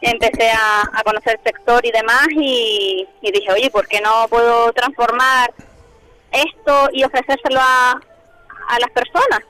empecé 0.00 0.50
a, 0.50 0.82
a 0.92 1.02
conocer 1.02 1.36
el 1.36 1.44
sector 1.44 1.84
y 1.84 1.90
demás 1.90 2.28
y, 2.30 3.08
y 3.20 3.32
dije, 3.32 3.52
oye, 3.52 3.70
¿por 3.70 3.88
qué 3.88 4.00
no 4.00 4.28
puedo 4.28 4.72
transformar 4.72 5.52
esto 6.32 6.88
y 6.92 7.04
ofrecérselo 7.04 7.60
a, 7.60 7.92
a 7.92 8.78
las 8.80 8.90
personas? 8.90 9.40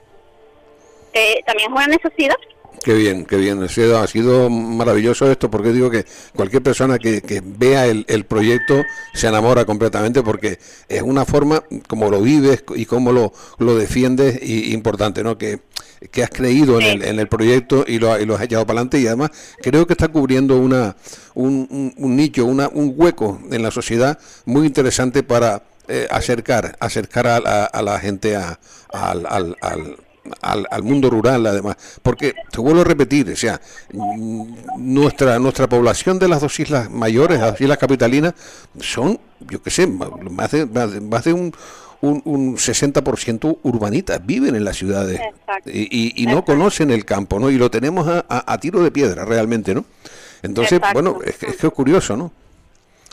Que 1.13 1.41
también 1.47 1.71
es 1.71 1.77
una 1.77 1.87
necesidad 1.87 2.37
Qué 2.85 2.95
bien, 2.95 3.27
qué 3.27 3.37
bien. 3.37 3.63
Ha 3.63 3.69
sido, 3.69 3.99
ha 3.99 4.07
sido 4.09 4.51
maravilloso 4.51 5.31
esto 5.31 5.49
porque 5.49 5.71
digo 5.73 5.89
que 5.89 6.05
cualquier 6.35 6.63
persona 6.65 6.99
que, 6.99 7.23
que 7.23 7.41
vea 7.45 7.87
el, 7.87 8.05
el 8.09 8.25
proyecto 8.25 8.83
se 9.15 9.29
enamora 9.29 9.65
completamente 9.65 10.21
porque 10.23 10.59
es 10.89 11.03
una 11.03 11.25
forma 11.25 11.63
como 11.87 12.11
lo 12.11 12.21
vives 12.21 12.65
y 12.75 12.85
cómo 12.87 13.13
lo, 13.13 13.33
lo 13.59 13.77
defiendes 13.77 14.41
y 14.43 14.73
importante, 14.75 15.23
¿no? 15.23 15.39
Que, 15.39 15.61
que 16.11 16.25
has 16.25 16.31
creído 16.31 16.81
en, 16.81 16.87
el, 16.87 17.05
en 17.05 17.21
el 17.21 17.29
proyecto 17.29 17.85
y 17.87 18.01
lo, 18.01 18.19
y 18.19 18.27
lo 18.27 18.35
has 18.35 18.43
echado 18.43 18.67
para 18.67 18.81
adelante 18.81 18.99
y 18.99 19.07
además 19.07 19.31
creo 19.63 19.87
que 19.87 19.93
está 19.93 20.09
cubriendo 20.09 20.57
una, 20.59 20.97
un, 21.35 21.69
un- 21.71 21.95
un 21.97 22.17
nicho, 22.17 22.45
una, 22.47 22.67
un 22.67 22.95
hueco 22.97 23.39
en 23.53 23.63
la 23.63 23.71
sociedad 23.71 24.19
muy 24.45 24.67
interesante 24.67 25.23
para 25.23 25.63
eh, 25.95 26.07
acercar, 26.11 26.77
acercar 26.81 27.27
a, 27.27 27.39
la- 27.41 27.65
a 27.67 27.83
la 27.83 27.99
gente 28.01 28.35
a- 28.37 28.59
al, 28.93 29.27
al, 29.27 29.57
al, 29.61 29.97
al- 30.41 30.67
al 30.71 30.83
mundo 30.83 31.11
rural 31.11 31.45
además 31.47 31.77
porque 32.03 32.33
te 32.51 32.61
vuelvo 32.61 32.81
a 32.83 32.85
repetir 32.85 33.29
o 33.31 33.37
sea 33.37 33.61
mm, 33.93 34.43
nuestra 34.79 35.39
nuestra 35.39 35.69
población 35.69 36.19
de 36.19 36.29
las 36.29 36.41
dos 36.41 36.59
islas 36.61 36.89
mayores 36.91 37.41
las 37.41 37.61
islas 37.61 37.77
capitalinas 37.79 38.33
son 38.81 39.19
yo 39.41 39.61
qué 39.63 39.71
sé 39.71 39.87
más 39.87 40.51
de, 40.53 40.67
más 40.67 40.93
de, 40.93 41.01
más 41.01 41.25
de 41.25 41.33
un 41.33 41.53
un, 42.01 42.21
un 42.25 42.57
60% 42.57 43.59
urbanitas 43.63 44.21
viven 44.27 44.57
en 44.57 44.65
las 44.65 44.77
ciudades 44.77 45.21
y, 45.67 45.83
y- 45.91 46.13
y 46.23 46.27
no 46.27 46.45
conocen 46.45 46.91
el 46.91 47.05
campo, 47.05 47.39
¿no? 47.39 47.49
Y 47.49 47.57
lo 47.59 47.71
tenemos 47.71 48.09
a, 48.09 48.25
a- 48.29 48.53
a 48.53 48.59
tiro 48.59 48.83
de 48.83 48.91
piedra 48.91 49.25
realmente, 49.25 49.73
¿no? 49.73 49.85
Entonces, 50.43 50.79
Exacto. 50.79 50.95
bueno, 51.01 51.19
es, 51.25 51.37
que- 51.37 51.47
es 51.47 51.57
que 51.59 51.67
es 51.69 51.73
curioso, 51.73 52.17
¿no? 52.17 52.33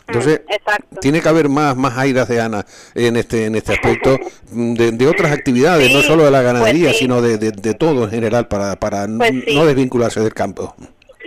Entonces, 0.08 0.40
Exacto. 0.48 0.96
tiene 1.00 1.20
que 1.20 1.28
haber 1.28 1.48
más, 1.48 1.76
más 1.76 1.96
airas 1.96 2.26
de 2.28 2.40
Ana 2.40 2.66
en 2.94 3.16
este, 3.16 3.44
en 3.46 3.54
este 3.54 3.74
aspecto 3.74 4.18
mm, 4.50 4.74
de, 4.74 4.90
de 4.92 5.06
otras 5.06 5.30
actividades, 5.32 5.92
no 5.92 6.02
solo 6.02 6.24
de 6.24 6.30
la 6.32 6.42
ganadería, 6.42 6.86
pues 6.88 6.96
sí. 6.96 7.04
sino 7.04 7.22
de, 7.22 7.38
de- 7.38 7.52
de 7.52 7.74
todo 7.74 8.04
en 8.04 8.10
general 8.10 8.48
para, 8.48 8.74
para 8.76 9.06
Pues 9.06 9.30
sí. 9.46 9.54
no 9.54 9.64
desvincularse 9.66 10.20
del 10.20 10.34
campo. 10.34 10.74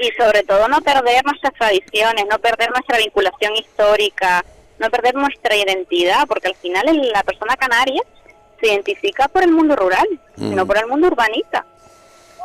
y 0.02 0.10
sobre 0.22 0.44
todo 0.44 0.68
no 0.68 0.82
perder 0.82 1.24
nuestras 1.24 1.54
tradiciones, 1.54 2.26
no 2.30 2.38
perder 2.40 2.72
nuestra 2.72 2.98
vinculación 2.98 3.54
histórica, 3.56 4.44
no 4.80 4.90
perder 4.90 5.16
nuestra 5.16 5.56
identidad, 5.56 6.28
porque 6.28 6.48
al 6.50 6.56
final 6.56 6.86
la 7.14 7.24
persona 7.24 7.56
canaria 7.56 8.02
se 8.60 8.68
identifica 8.68 9.28
por 9.30 9.44
el 9.44 9.52
mundo 9.52 9.76
rural, 9.78 10.08
Mm. 10.36 10.56
no 10.56 10.66
por 10.66 10.78
el 10.78 10.88
mundo 10.88 11.08
urbanita. 11.08 11.66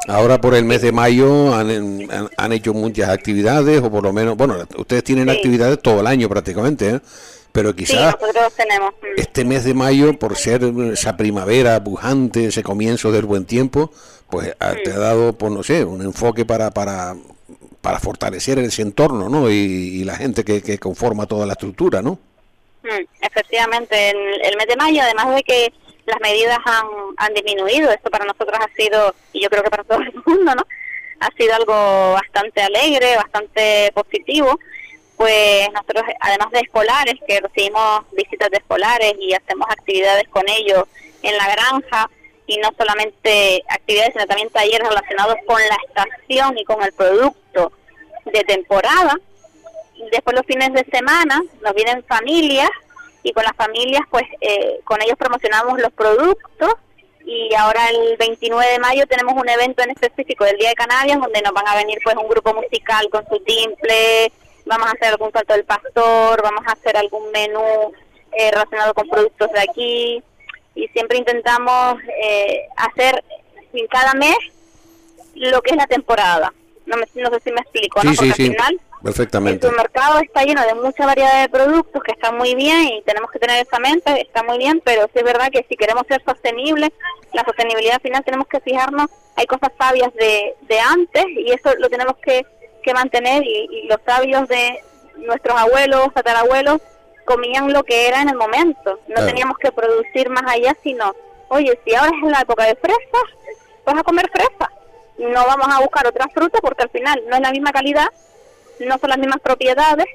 Ahora 0.07 0.41
por 0.41 0.55
el 0.55 0.65
mes 0.65 0.81
de 0.83 0.93
mayo 0.93 1.55
han, 1.55 1.71
han- 2.11 2.31
han 2.37 2.53
hecho 2.53 2.73
muchas 2.73 3.09
actividades, 3.11 3.83
o 3.83 3.91
por 3.91 4.03
lo 4.05 4.13
menos, 4.13 4.37
bueno, 4.37 4.57
ustedes 4.77 5.05
tienen 5.05 5.29
actividades 5.29 5.81
todo 5.83 6.01
el 6.01 6.07
año 6.07 6.29
prácticamente, 6.29 6.89
¿eh? 6.91 7.01
pero 7.53 7.71
Sí, 7.71 7.77
quizás 7.77 8.15
tenemos. 8.57 8.95
mm, 9.03 9.21
este 9.21 9.45
mes 9.45 9.65
de 9.65 9.75
mayo, 9.75 10.19
por 10.19 10.37
ser 10.37 10.63
esa 10.93 11.17
primavera 11.17 11.83
pujante, 11.83 12.47
ese 12.47 12.63
comienzo 12.63 13.11
del 13.13 13.27
buen 13.27 13.45
tiempo, 13.45 13.91
pues 14.31 14.55
ha- 14.61 14.75
te 14.77 14.93
ha 14.93 14.99
dado, 14.99 15.33
pues 15.35 15.53
no 15.53 15.63
sé, 15.63 15.85
un 15.85 16.01
enfoque 16.03 16.45
para, 16.47 16.71
para, 16.71 17.15
para 17.83 17.99
fortalecer 17.99 18.59
ese 18.61 18.83
entorno, 18.83 19.29
¿no? 19.29 19.51
Y, 19.51 19.55
y 19.55 20.05
la 20.05 20.17
gente 20.17 20.45
que, 20.45 20.63
que 20.63 20.79
conforma 20.79 21.27
toda 21.27 21.45
la 21.45 21.53
estructura, 21.55 22.01
¿no? 22.03 22.19
Mm, 22.85 23.05
efectivamente, 23.21 24.11
en 24.11 24.17
el 24.45 24.57
mes 24.57 24.67
de 24.69 24.77
mayo, 24.77 25.03
además 25.03 25.35
de 25.35 25.43
que 25.43 25.73
las 26.09 26.21
medidas 26.21 26.59
han, 26.65 26.87
han 27.17 27.35
disminuido, 27.35 27.91
esto 27.91 28.11
para 28.11 28.25
nosotros 28.25 28.59
ha 28.61 28.75
sido, 28.75 29.15
y 29.33 29.43
yo 29.43 29.51
creo 29.51 29.63
que 29.63 29.71
para 29.71 29.85
todo 29.85 30.01
el 30.01 30.13
mundo, 30.27 30.55
¿no? 30.55 30.67
Ha 31.21 31.31
sido 31.37 31.55
algo 31.55 32.13
bastante 32.13 32.63
alegre, 32.63 33.17
bastante 33.17 33.93
positivo. 33.93 34.59
Pues 35.17 35.69
nosotros, 35.73 36.05
además 36.21 36.51
de 36.53 36.61
escolares, 36.61 37.15
que 37.27 37.41
recibimos 37.41 38.05
visitas 38.13 38.51
de 38.51 38.59
escolares 38.59 39.15
y 39.19 39.35
hacemos 39.35 39.67
actividades 39.69 40.29
con 40.29 40.49
ellos 40.49 40.85
en 41.23 41.37
la 41.37 41.49
granja, 41.51 42.09
y 42.47 42.57
no 42.59 42.71
solamente 42.79 43.63
actividades, 43.69 44.15
sino 44.15 44.27
también 44.27 44.49
talleres 44.51 44.89
relacionados 44.89 45.37
con 45.47 45.61
la 45.61 45.77
estación 45.87 46.57
y 46.57 46.65
con 46.65 46.83
el 46.83 46.93
producto 46.93 47.73
de 48.25 48.43
temporada, 48.45 49.15
después 50.11 50.35
los 50.35 50.47
fines 50.47 50.73
de 50.73 50.85
semana 50.91 51.43
nos 51.63 51.75
vienen 51.75 52.03
familias 52.05 52.71
y 53.23 53.33
con 53.33 53.45
las 53.45 53.57
familias 53.57 54.03
pues 54.11 54.25
eh, 54.41 54.81
con 54.85 55.01
ellos 55.03 55.17
promocionamos 55.19 55.81
los 55.81 55.93
productos 55.93 56.75
y 57.25 57.55
ahora 57.55 57.91
el 57.91 58.17
29 58.17 58.73
de 58.73 58.79
mayo 58.79 59.07
tenemos 59.07 59.35
un 59.35 59.49
evento 59.49 59.83
en 59.83 59.91
específico 59.91 60.45
del 60.45 60.57
Día 60.57 60.71
de 60.71 60.75
Canarias 60.75 61.21
donde 61.21 61.43
nos 61.43 61.53
van 61.53 61.69
a 61.69 61.77
venir 61.77 61.99
pues 62.03 62.17
un 62.17 62.29
grupo 62.29 62.55
musical 62.55 63.09
con 63.11 63.27
su 63.29 63.39
timple, 63.41 64.33
vamos 64.65 64.87
a 64.87 64.93
hacer 64.93 65.09
algún 65.09 65.33
salto 65.33 65.53
del 65.53 65.65
pastor, 65.65 66.43
vamos 66.43 66.63
a 66.67 66.73
hacer 66.73 66.97
algún 66.97 67.31
menú 67.31 67.93
eh, 68.33 68.51
relacionado 68.51 68.95
con 68.95 69.09
productos 69.09 69.51
de 69.53 69.61
aquí 69.61 70.23
y 70.75 70.89
siempre 70.89 71.19
intentamos 71.19 71.97
eh, 72.23 72.67
hacer 72.77 73.23
en 73.73 73.87
cada 73.89 74.15
mes 74.15 74.37
lo 75.35 75.61
que 75.63 75.73
es 75.73 75.77
la 75.77 75.87
temporada. 75.87 76.53
No, 76.87 76.97
me, 76.97 77.07
no 77.23 77.31
sé 77.31 77.41
si 77.45 77.53
me 77.53 77.61
explico, 77.61 78.01
Porque 78.01 78.17
sí, 78.17 78.29
al 78.29 78.35
final 78.35 78.81
perfectamente. 79.03 79.67
el 79.67 79.77
mercado 79.77 80.19
está 80.21 80.43
lleno 80.45 80.63
de 80.67 80.75
mucha 80.75 81.07
variedad 81.07 81.43
de 81.43 81.49
productos 81.49 82.03
que 82.03 82.13
están 82.13 82.37
muy 82.37 82.55
bien 82.55 82.85
y 82.85 83.03
tenemos 83.03 83.31
que 83.31 83.39
tener 83.39 83.65
esa 83.65 83.79
mente, 83.79 84.21
está 84.21 84.43
muy 84.43 84.59
bien, 84.59 84.81
pero 84.85 85.03
sí 85.13 85.13
es 85.15 85.25
verdad 85.25 85.49
que 85.53 85.65
si 85.69 85.77
queremos 85.77 86.05
ser 86.09 86.23
sostenibles, 86.25 86.91
la 87.33 87.45
sostenibilidad 87.45 88.01
final 88.01 88.25
tenemos 88.25 88.47
que 88.49 88.61
fijarnos, 88.61 89.07
hay 89.37 89.47
cosas 89.47 89.71
sabias 89.79 90.13
de, 90.15 90.55
de 90.63 90.81
antes 90.81 91.25
y 91.29 91.51
eso 91.53 91.71
lo 91.79 91.89
tenemos 91.89 92.17
que, 92.23 92.45
que 92.83 92.95
mantener 92.95 93.43
y, 93.45 93.69
y 93.71 93.89
los 93.89 93.99
sabios 94.07 94.49
de 94.49 94.81
nuestros 95.17 95.59
abuelos, 95.59 96.13
tatarabuelos, 96.15 96.81
comían 97.25 97.73
lo 97.73 97.83
que 97.85 98.09
era 98.09 98.23
en 98.23 98.31
el 98.31 98.37
momento, 98.37 98.99
no 99.09 99.15
Claro. 99.15 99.27
teníamos 99.27 99.59
que 99.59 99.71
producir 99.73 100.31
más 100.31 100.45
allá, 100.47 100.75
sino, 100.83 101.15
oye, 101.49 101.79
si 101.85 101.95
ahora 101.95 102.11
es 102.25 102.31
la 102.31 102.41
época 102.41 102.65
de 102.65 102.75
fresas, 102.77 103.23
vas 103.85 103.99
a 103.99 104.03
comer 104.03 104.31
fresas, 104.33 104.69
no 105.19 105.45
vamos 105.47 105.69
a 105.69 105.81
buscar 105.81 106.07
otra 106.07 106.27
fruta 106.33 106.59
porque 106.63 106.85
al 106.85 106.91
final 106.91 107.23
no 107.29 107.37
es 107.37 107.43
la 107.43 107.51
misma 107.51 107.71
calidad, 107.73 108.07
no 108.81 108.99
son 108.99 109.11
las 109.11 109.19
mismas 109.19 109.41
propiedades, 109.41 110.07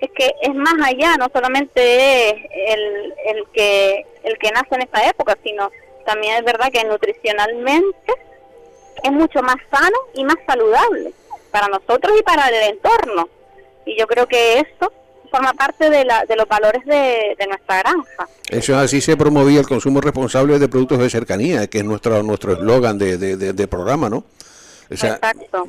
es 0.00 0.10
que 0.14 0.32
es 0.42 0.54
más 0.54 0.74
allá, 0.84 1.16
no 1.16 1.26
solamente 1.32 2.30
es 2.30 2.34
el, 2.68 3.14
el 3.26 3.44
que 3.52 4.06
el 4.24 4.38
que 4.38 4.50
nace 4.52 4.74
en 4.76 4.82
esa 4.82 5.08
época, 5.08 5.36
sino 5.42 5.70
también 6.06 6.36
es 6.36 6.44
verdad 6.44 6.70
que 6.72 6.84
nutricionalmente 6.84 8.12
es 9.02 9.12
mucho 9.12 9.42
más 9.42 9.56
sano 9.70 9.96
y 10.14 10.24
más 10.24 10.36
saludable 10.46 11.12
para 11.50 11.68
nosotros 11.68 12.12
y 12.18 12.22
para 12.22 12.48
el 12.48 12.74
entorno. 12.74 13.28
Y 13.86 13.98
yo 13.98 14.06
creo 14.06 14.26
que 14.26 14.58
eso 14.60 14.92
forma 15.30 15.52
parte 15.54 15.90
de, 15.90 16.04
la, 16.04 16.24
de 16.26 16.36
los 16.36 16.46
valores 16.48 16.84
de, 16.84 17.34
de 17.38 17.46
nuestra 17.46 17.78
granja. 17.78 18.28
Eso 18.50 18.76
así 18.76 19.00
se 19.00 19.16
promovía 19.16 19.60
el 19.60 19.66
consumo 19.68 20.00
responsable 20.00 20.58
de 20.58 20.68
productos 20.68 20.98
de 20.98 21.10
cercanía, 21.10 21.66
que 21.68 21.78
es 21.78 21.84
nuestro 21.84 22.22
nuestro 22.22 22.52
eslogan 22.54 22.98
de- 22.98 23.16
de 23.18 23.68
programa, 23.68 24.08
¿no? 24.08 24.24
O 24.90 24.96
sea, 24.96 25.14
Exacto. 25.14 25.66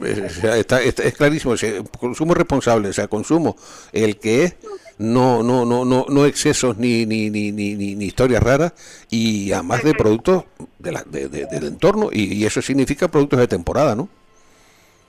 está, 0.55 0.82
está- 0.82 1.03
es 1.03 1.13
clarísimo, 1.15 1.55
consumo 1.99 2.34
responsable, 2.34 2.89
o 2.89 2.93
sea, 2.93 3.08
consumo 3.08 3.58
el 3.91 4.17
que 4.17 4.43
es 4.45 4.55
no 4.97 5.43
no 5.43 5.65
no 5.65 5.84
no 5.86 6.05
no 6.10 6.25
excesos 6.25 6.77
ni 6.77 7.05
ni, 7.05 7.29
ni, 7.29 7.51
ni, 7.51 7.75
ni- 7.75 8.05
historias 8.05 8.41
raras 8.43 8.73
y 9.10 9.51
además 9.51 9.84
de 9.84 9.93
productos 9.93 10.45
de 10.77 10.91
la- 10.93 11.03
de- 11.03 11.27
de- 11.27 11.45
del 11.47 11.65
entorno 11.67 12.10
y, 12.12 12.34
y 12.34 12.45
eso 12.45 12.62
significa 12.62 13.08
productos 13.10 13.39
de 13.39 13.47
temporada, 13.47 13.93
¿no? 13.95 14.08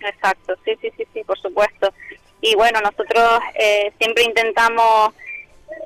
Exacto, 0.01 0.55
sí, 0.65 0.73
sí, 0.81 0.91
sí, 0.97 1.05
sí, 1.13 1.23
por 1.25 1.39
supuesto. 1.39 1.93
Y 2.41 2.55
bueno, 2.55 2.81
nosotros 2.81 3.41
eh, 3.55 3.93
siempre 3.99 4.25
intentamos, 4.25 5.13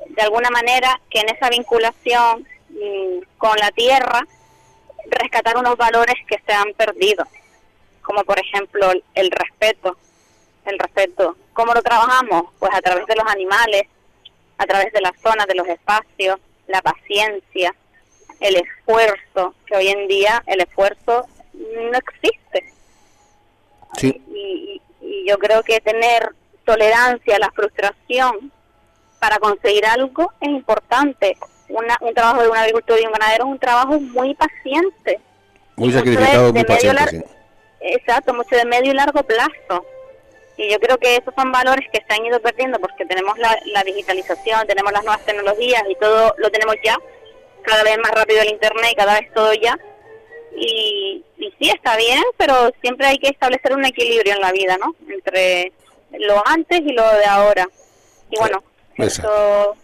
de 0.09 0.21
alguna 0.21 0.49
manera, 0.49 0.99
que 1.09 1.19
en 1.19 1.29
esa 1.29 1.49
vinculación 1.49 2.47
mm, 2.69 3.23
con 3.37 3.57
la 3.59 3.71
tierra, 3.71 4.25
rescatar 5.09 5.57
unos 5.57 5.75
valores 5.77 6.15
que 6.27 6.37
se 6.45 6.53
han 6.53 6.71
perdido, 6.77 7.25
como 8.05 8.23
por 8.23 8.39
ejemplo 8.39 8.91
el, 9.13 9.31
respeto. 9.31 9.97
El 10.65 10.79
respeto. 10.79 11.35
¿Cómo 11.53 11.73
lo 11.73 11.81
trabajamos? 11.81 12.45
Pues 12.59 12.71
a 12.73 12.81
través 12.81 13.05
de 13.07 13.15
los 13.15 13.25
animales, 13.27 13.83
a 14.57 14.65
través 14.65 14.91
de 14.93 15.01
las 15.01 15.13
zonas, 15.21 15.47
de 15.47 15.55
los 15.55 15.67
espacios, 15.67 16.37
la 16.67 16.81
paciencia, 16.81 17.75
el 18.39 18.55
esfuerzo, 18.55 19.53
que 19.65 19.75
hoy 19.75 19.87
en 19.89 20.07
día 20.07 20.43
el 20.47 20.61
esfuerzo 20.61 21.25
no 21.53 21.97
existe 21.97 22.73
Sí. 23.97 24.21
y, 24.27 24.81
y 25.01 25.29
yo 25.29 25.37
creo 25.37 25.63
que 25.63 25.79
tener 25.79 26.35
tolerancia 26.65 27.37
a 27.37 27.39
la 27.39 27.51
frustración 27.51 28.51
para 29.19 29.39
conseguir 29.39 29.85
algo 29.85 30.33
es 30.41 30.49
importante. 30.49 31.37
Una, 31.69 31.97
un 32.01 32.13
trabajo 32.13 32.41
de 32.41 32.49
un 32.49 32.57
agricultor 32.57 32.99
y 32.99 33.05
un 33.05 33.11
ganadero 33.13 33.45
es 33.45 33.51
un 33.51 33.59
trabajo 33.59 33.99
muy 33.99 34.35
paciente. 34.35 35.19
Muy 35.77 35.91
sacrificado, 35.91 36.53
muy 36.53 36.63
paciente. 36.63 37.07
sí. 37.09 37.23
Exacto, 37.85 38.33
mucho 38.33 38.55
de 38.55 38.65
medio 38.65 38.91
y 38.91 38.95
largo 38.95 39.21
plazo. 39.23 39.85
Y 40.57 40.71
yo 40.71 40.79
creo 40.79 40.97
que 40.97 41.17
esos 41.17 41.33
son 41.35 41.51
valores 41.51 41.87
que 41.91 41.99
se 41.99 42.13
han 42.13 42.25
ido 42.25 42.39
perdiendo 42.39 42.79
porque 42.79 43.05
tenemos 43.05 43.37
la, 43.37 43.57
la 43.73 43.83
digitalización, 43.83 44.65
tenemos 44.67 44.91
las 44.91 45.03
nuevas 45.03 45.25
tecnologías 45.25 45.83
y 45.89 45.95
todo 45.95 46.33
lo 46.37 46.49
tenemos 46.49 46.75
ya, 46.83 46.97
cada 47.61 47.83
vez 47.83 47.97
más 47.99 48.11
rápido 48.11 48.41
el 48.41 48.49
Internet 48.49 48.91
y 48.91 48.95
cada 48.95 49.19
vez 49.19 49.31
todo 49.33 49.53
ya. 49.53 49.77
Y, 50.55 51.23
y 51.37 51.53
sí, 51.59 51.69
está 51.69 51.97
bien, 51.97 52.23
pero 52.37 52.71
siempre 52.81 53.07
hay 53.07 53.17
que 53.17 53.27
establecer 53.27 53.73
un 53.73 53.85
equilibrio 53.85 54.33
en 54.33 54.41
la 54.41 54.51
vida, 54.51 54.77
¿no? 54.77 54.95
Entre 55.09 55.73
lo 56.11 56.41
antes 56.47 56.79
y 56.79 56.93
lo 56.93 57.03
de 57.03 57.25
ahora. 57.25 57.67
Y 58.31 58.39
bueno, 58.39 58.63
eso 58.97 59.75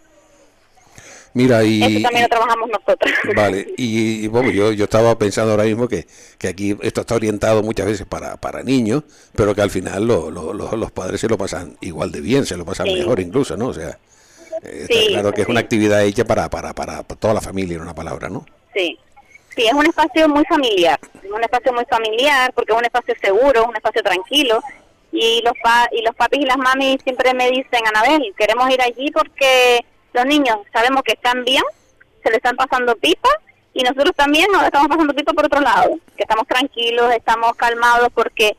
Mira, 1.34 1.64
y, 1.64 1.82
Eso 1.82 2.02
también 2.02 2.22
lo 2.24 2.28
trabajamos 2.28 2.68
nosotros. 2.70 3.12
Vale, 3.36 3.66
y, 3.78 4.24
y, 4.24 4.28
bueno, 4.28 4.50
yo, 4.50 4.72
yo 4.72 4.84
estaba 4.84 5.16
pensando 5.18 5.52
ahora 5.52 5.64
mismo 5.64 5.88
que, 5.88 6.06
que 6.38 6.48
aquí 6.48 6.76
esto 6.82 7.00
está 7.00 7.14
orientado 7.14 7.62
muchas 7.62 7.86
veces 7.86 8.06
para, 8.06 8.36
para 8.36 8.62
niños, 8.62 9.02
pero 9.34 9.54
que 9.54 9.62
al 9.62 9.70
final 9.70 10.06
lo- 10.06 10.30
lo- 10.30 10.52
lo- 10.52 10.76
los 10.76 10.92
padres 10.92 11.20
se 11.20 11.28
lo 11.28 11.38
pasan 11.38 11.76
igual 11.80 12.12
de 12.12 12.20
bien, 12.20 12.44
se 12.44 12.56
lo 12.56 12.64
pasan 12.66 12.86
Sí. 12.88 12.94
mejor 12.94 13.18
incluso, 13.20 13.56
¿no? 13.56 13.68
O 13.68 13.74
sea, 13.74 13.98
eh, 14.62 14.86
está 14.88 14.94
Sí, 14.94 15.06
claro 15.08 15.32
que 15.32 15.42
es 15.42 15.48
una 15.48 15.60
actividad 15.60 16.04
hecha 16.04 16.24
para, 16.24 16.50
para, 16.50 16.74
para 16.74 17.02
toda 17.02 17.32
la 17.34 17.40
familia, 17.40 17.76
en 17.76 17.82
una 17.82 17.94
palabra, 17.94 18.28
¿no? 18.28 18.44
Sí, 18.74 18.98
sí, 19.56 19.66
es 19.66 19.72
un 19.72 19.86
espacio 19.86 20.28
muy 20.28 20.44
familiar, 20.44 20.98
es 21.22 21.30
un 21.30 21.42
espacio 21.42 21.72
muy 21.72 21.84
familiar 21.86 22.52
porque 22.54 22.72
es 22.72 22.78
un 22.78 22.84
espacio 22.84 23.14
seguro, 23.22 23.64
un 23.66 23.74
espacio 23.76 24.02
tranquilo 24.02 24.60
y 25.10 25.40
los 25.42 25.54
pa 25.62 25.88
y 25.92 26.02
los 26.02 26.14
papis 26.14 26.40
y 26.40 26.44
las 26.46 26.58
mamis 26.58 26.98
siempre 27.02 27.32
me 27.34 27.50
dicen, 27.50 27.80
Anabel, 27.86 28.34
queremos 28.36 28.70
ir 28.70 28.80
allí 28.82 29.10
porque 29.10 29.84
los 30.12 30.26
niños 30.26 30.58
sabemos 30.72 31.02
que 31.02 31.12
están 31.12 31.44
bien, 31.44 31.62
se 32.22 32.30
le 32.30 32.36
están 32.36 32.56
pasando 32.56 32.94
pipa 32.96 33.30
y 33.74 33.82
nosotros 33.82 34.12
también 34.14 34.50
nos 34.52 34.62
estamos 34.64 34.88
pasando 34.88 35.14
pipa 35.14 35.32
por 35.32 35.46
otro 35.46 35.60
lado, 35.60 35.98
que 36.16 36.22
estamos 36.22 36.46
tranquilos, 36.46 37.12
estamos 37.14 37.54
calmados 37.56 38.08
porque 38.14 38.56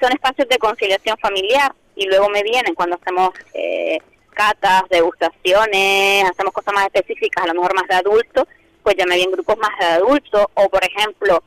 son 0.00 0.12
espacios 0.12 0.48
de 0.48 0.58
conciliación 0.58 1.16
familiar 1.18 1.72
y 1.96 2.06
luego 2.06 2.28
me 2.28 2.42
vienen 2.42 2.74
cuando 2.74 2.96
hacemos 2.96 3.30
eh, 3.54 3.98
catas, 4.30 4.82
degustaciones, 4.90 6.24
hacemos 6.30 6.52
cosas 6.52 6.74
más 6.74 6.86
específicas, 6.86 7.44
a 7.44 7.48
lo 7.48 7.54
mejor 7.54 7.74
más 7.74 7.88
de 7.88 7.96
adultos, 7.96 8.44
pues 8.82 8.94
ya 8.96 9.04
me 9.06 9.16
vienen 9.16 9.32
grupos 9.32 9.58
más 9.58 9.76
de 9.80 9.86
adultos 9.86 10.46
o 10.54 10.68
por 10.68 10.84
ejemplo 10.84 11.42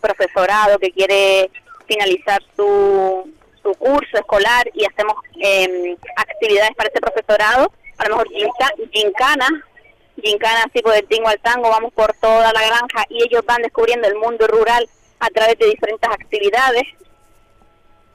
profesorado 0.00 0.78
que 0.78 0.90
quiere 0.90 1.50
finalizar 1.86 2.42
su, 2.54 3.32
su 3.62 3.72
curso 3.74 4.18
escolar 4.18 4.70
y 4.74 4.84
hacemos 4.84 5.16
eh, 5.40 5.96
actividades 6.16 6.74
para 6.76 6.90
ese 6.90 7.00
profesorado, 7.00 7.72
a 7.98 8.04
lo 8.08 8.16
mejor 8.16 8.28
ginca- 8.28 8.74
gincanas, 8.92 9.50
gincanas 10.22 10.66
tipo 10.72 10.90
del 10.90 11.06
tingo 11.06 11.28
al 11.28 11.38
tango, 11.40 11.68
vamos 11.70 11.92
por 11.92 12.12
toda 12.14 12.52
la 12.52 12.60
granja 12.66 13.04
y 13.08 13.22
ellos 13.24 13.44
van 13.46 13.62
descubriendo 13.62 14.06
el 14.08 14.16
mundo 14.16 14.46
rural 14.46 14.88
a 15.20 15.28
través 15.28 15.58
de 15.58 15.66
diferentes 15.66 16.08
actividades. 16.10 16.84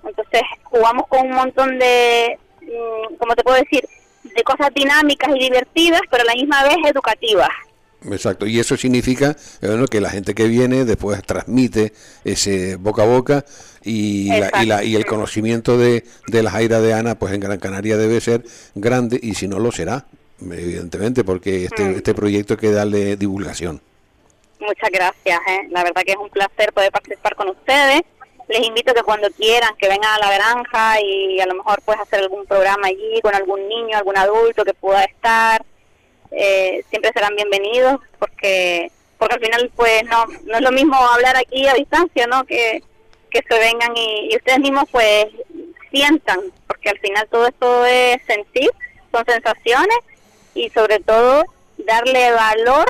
Entonces 0.05 0.41
jugamos 0.63 1.07
con 1.07 1.21
un 1.27 1.31
montón 1.33 1.77
de, 1.77 2.37
mm, 2.61 3.15
¿cómo 3.17 3.35
te 3.35 3.43
puedo 3.43 3.57
decir? 3.57 3.83
De 4.23 4.43
cosas 4.43 4.69
dinámicas 4.73 5.29
y 5.35 5.39
divertidas, 5.39 6.01
pero 6.09 6.23
a 6.23 6.25
la 6.27 6.33
misma 6.35 6.63
vez 6.63 6.77
educativas. 6.85 7.49
Exacto, 8.09 8.45
y 8.47 8.59
eso 8.59 8.77
significa 8.77 9.31
eh, 9.61 9.67
bueno, 9.67 9.85
que 9.85 9.99
la 9.99 10.09
gente 10.09 10.33
que 10.33 10.47
viene 10.47 10.85
después 10.85 11.21
transmite 11.23 11.91
ese 12.23 12.77
boca 12.77 13.03
a 13.03 13.05
boca 13.05 13.45
y, 13.83 14.27
la- 14.29 14.51
y, 14.61 14.65
la- 14.65 14.83
y 14.83 14.95
el 14.95 15.05
conocimiento 15.05 15.77
de, 15.77 16.03
de 16.27 16.43
la 16.43 16.51
Jaira 16.51 16.79
de 16.81 16.93
Ana, 16.93 17.15
pues 17.15 17.33
en 17.33 17.39
Gran 17.39 17.59
Canaria 17.59 17.97
debe 17.97 18.19
ser 18.21 18.43
grande 18.75 19.19
y 19.21 19.35
si 19.35 19.47
no 19.47 19.59
lo 19.59 19.71
será, 19.71 20.05
evidentemente, 20.41 21.23
porque 21.23 21.65
este, 21.65 21.83
Mm. 21.83 21.95
este 21.95 22.13
proyecto 22.13 22.53
hay 22.53 22.59
que 22.59 22.71
darle 22.71 23.15
divulgación. 23.15 23.81
Muchas 24.59 24.89
gracias, 24.91 25.39
¿eh? 25.47 25.67
la 25.69 25.83
verdad 25.83 26.01
que 26.05 26.11
es 26.11 26.17
un 26.17 26.29
placer 26.29 26.73
poder 26.73 26.91
participar 26.91 27.35
con 27.35 27.49
ustedes. 27.49 28.01
Les 28.49 28.65
invito 28.65 28.93
que 28.93 29.03
cuando 29.03 29.29
quieran 29.31 29.75
que 29.77 29.87
vengan 29.87 30.11
a 30.15 30.19
la 30.27 30.33
granja 30.33 30.99
y 31.01 31.39
a 31.39 31.45
lo 31.45 31.55
mejor 31.55 31.79
pues 31.85 31.99
hacer 31.99 32.19
algún 32.21 32.45
programa 32.45 32.87
allí 32.87 33.21
con 33.21 33.33
algún 33.35 33.67
niño, 33.69 33.95
algún 33.97 34.17
adulto 34.17 34.65
que 34.65 34.73
pueda 34.73 35.03
estar. 35.03 35.63
Eh, 36.31 36.83
siempre 36.89 37.11
serán 37.13 37.35
bienvenidos 37.35 37.99
porque 38.19 38.91
porque 39.17 39.35
al 39.35 39.41
final 39.41 39.71
pues 39.75 40.03
no 40.05 40.25
no 40.45 40.55
es 40.57 40.61
lo 40.61 40.71
mismo 40.71 40.95
hablar 40.95 41.35
aquí 41.37 41.67
a 41.67 41.73
distancia, 41.75 42.27
¿no? 42.27 42.43
Que 42.45 42.83
que 43.29 43.43
se 43.47 43.59
vengan 43.59 43.95
y, 43.95 44.35
ustedes 44.35 44.59
mismos 44.59 44.85
pues 44.91 45.27
sientan, 45.91 46.39
porque 46.67 46.89
al 46.89 46.99
final 46.99 47.27
todo 47.29 47.47
esto 47.47 47.85
es 47.85 48.21
sentir, 48.27 48.69
son 49.11 49.25
sensaciones 49.25 49.97
y 50.53 50.69
sobre 50.69 50.99
todo 50.99 51.45
darle 51.77 52.31
valor 52.31 52.85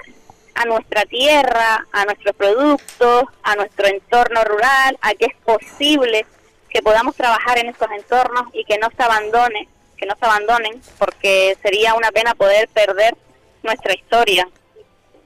a 0.55 0.65
nuestra 0.65 1.05
tierra, 1.05 1.87
a 1.91 2.05
nuestros 2.05 2.35
productos, 2.35 3.23
a 3.43 3.55
nuestro 3.55 3.87
entorno 3.87 4.43
rural, 4.43 4.97
a 5.01 5.13
que 5.13 5.25
es 5.25 5.35
posible 5.45 6.25
que 6.69 6.81
podamos 6.81 7.15
trabajar 7.15 7.57
en 7.59 7.69
estos 7.69 7.89
entornos 7.91 8.47
y 8.53 8.65
que 8.65 8.77
no 8.77 8.89
se 8.95 9.01
abandone, 9.01 9.69
que 9.97 10.05
no 10.05 10.15
se 10.19 10.25
abandonen, 10.25 10.81
porque 10.97 11.57
sería 11.61 11.93
una 11.93 12.11
pena 12.11 12.35
poder 12.35 12.67
perder 12.69 13.15
nuestra 13.63 13.93
historia. 13.93 14.47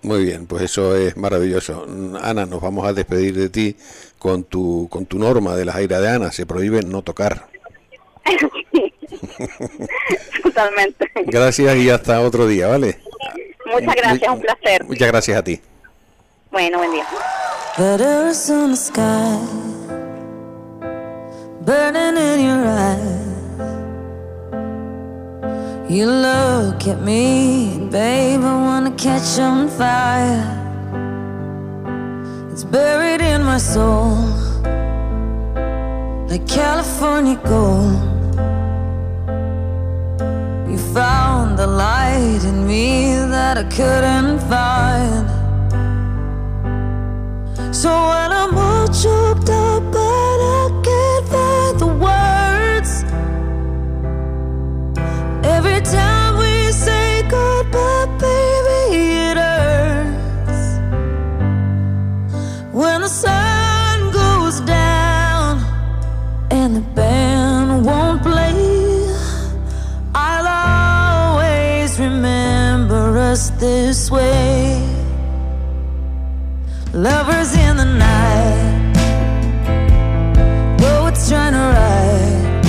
Muy 0.03 0.25
bien, 0.25 0.47
pues 0.47 0.63
eso 0.63 0.95
es 0.95 1.15
maravilloso. 1.15 1.85
Ana, 2.21 2.45
nos 2.45 2.61
vamos 2.61 2.85
a 2.85 2.93
despedir 2.93 3.35
de 3.35 3.49
ti 3.49 3.77
con 4.23 4.45
tu, 4.45 4.87
con 4.89 5.05
tu 5.05 5.19
norma 5.19 5.53
de 5.57 5.65
la 5.65 5.73
Jaira 5.73 5.99
de 5.99 6.07
Ana, 6.07 6.31
se 6.31 6.45
prohíbe 6.45 6.81
no 6.81 7.01
tocar. 7.01 7.49
Totalmente. 10.43 11.11
Gracias 11.25 11.75
y 11.75 11.89
hasta 11.89 12.21
otro 12.21 12.47
día, 12.47 12.67
¿vale? 12.69 12.99
Muchas 13.65 13.95
gracias, 13.95 14.31
un 14.31 14.39
placer. 14.39 14.85
Muchas 14.85 15.07
gracias 15.09 15.37
a 15.37 15.43
ti. 15.43 15.59
Bueno, 16.51 16.77
buen 16.77 16.93
día. 16.93 17.05
Letters 17.77 18.49
in 18.49 18.71
the 18.71 18.77
sky, 18.77 19.39
burning 21.65 22.15
in 22.15 22.45
your 22.45 22.65
eyes. 22.65 23.33
You 25.89 26.05
look 26.05 26.87
at 26.87 27.01
me, 27.01 27.89
babe, 27.91 28.39
I 28.39 28.55
wanna 28.55 28.91
catch 28.91 29.37
on 29.37 29.67
fire. 29.67 30.62
It's 32.53 32.63
buried 32.63 33.19
in 33.19 33.43
my 33.43 33.57
soul, 33.57 34.13
like 36.29 36.47
California 36.47 37.35
gold. 37.43 37.97
You 40.69 40.77
found 40.93 41.57
the 41.57 41.65
light 41.65 42.43
in 42.43 42.67
me 42.67 43.15
that 43.15 43.57
I 43.57 43.63
couldn't 43.63 44.37
find. 44.53 45.25
So 47.73 47.89
when 47.89 48.31
I'm 48.31 48.55
all 48.55 48.87
choked 48.87 49.49
up 49.49 49.91
us 73.33 73.49
this 73.59 74.11
way 74.11 74.79
Lovers 76.93 77.55
in 77.55 77.75
the 77.77 77.85
night, 77.85 78.93
poets 80.77 81.27
trying 81.27 81.53
to 81.59 81.65
write. 81.73 82.63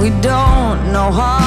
We 0.00 0.08
don't 0.22 0.78
know 0.94 1.10
how 1.12 1.39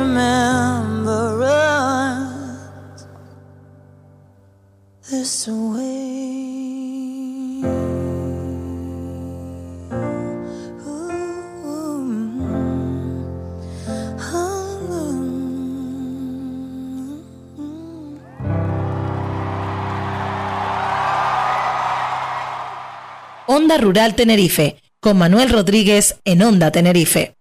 remember 0.00 1.46
this 5.10 5.48
way. 5.48 6.00
Onda 23.46 23.78
Rural 23.78 24.14
Tenerife, 24.14 24.76
con 25.00 25.18
Manuel 25.18 25.50
Rodríguez 25.50 26.20
en 26.24 26.42
Onda 26.42 26.70
Tenerife. 26.70 27.39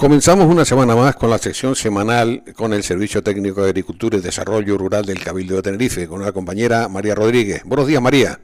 Comenzamos 0.00 0.46
una 0.46 0.64
semana 0.64 0.96
más 0.96 1.14
con 1.14 1.28
la 1.28 1.36
sección 1.36 1.76
semanal 1.76 2.42
con 2.56 2.72
el 2.72 2.82
Servicio 2.82 3.22
Técnico 3.22 3.62
de 3.62 3.68
Agricultura 3.68 4.16
y 4.16 4.20
Desarrollo 4.20 4.78
Rural 4.78 5.04
del 5.04 5.22
Cabildo 5.22 5.56
de 5.56 5.62
Tenerife, 5.62 6.08
con 6.08 6.22
una 6.22 6.32
compañera 6.32 6.88
María 6.88 7.14
Rodríguez. 7.14 7.62
Buenos 7.64 7.86
días, 7.86 8.00
María. 8.00 8.40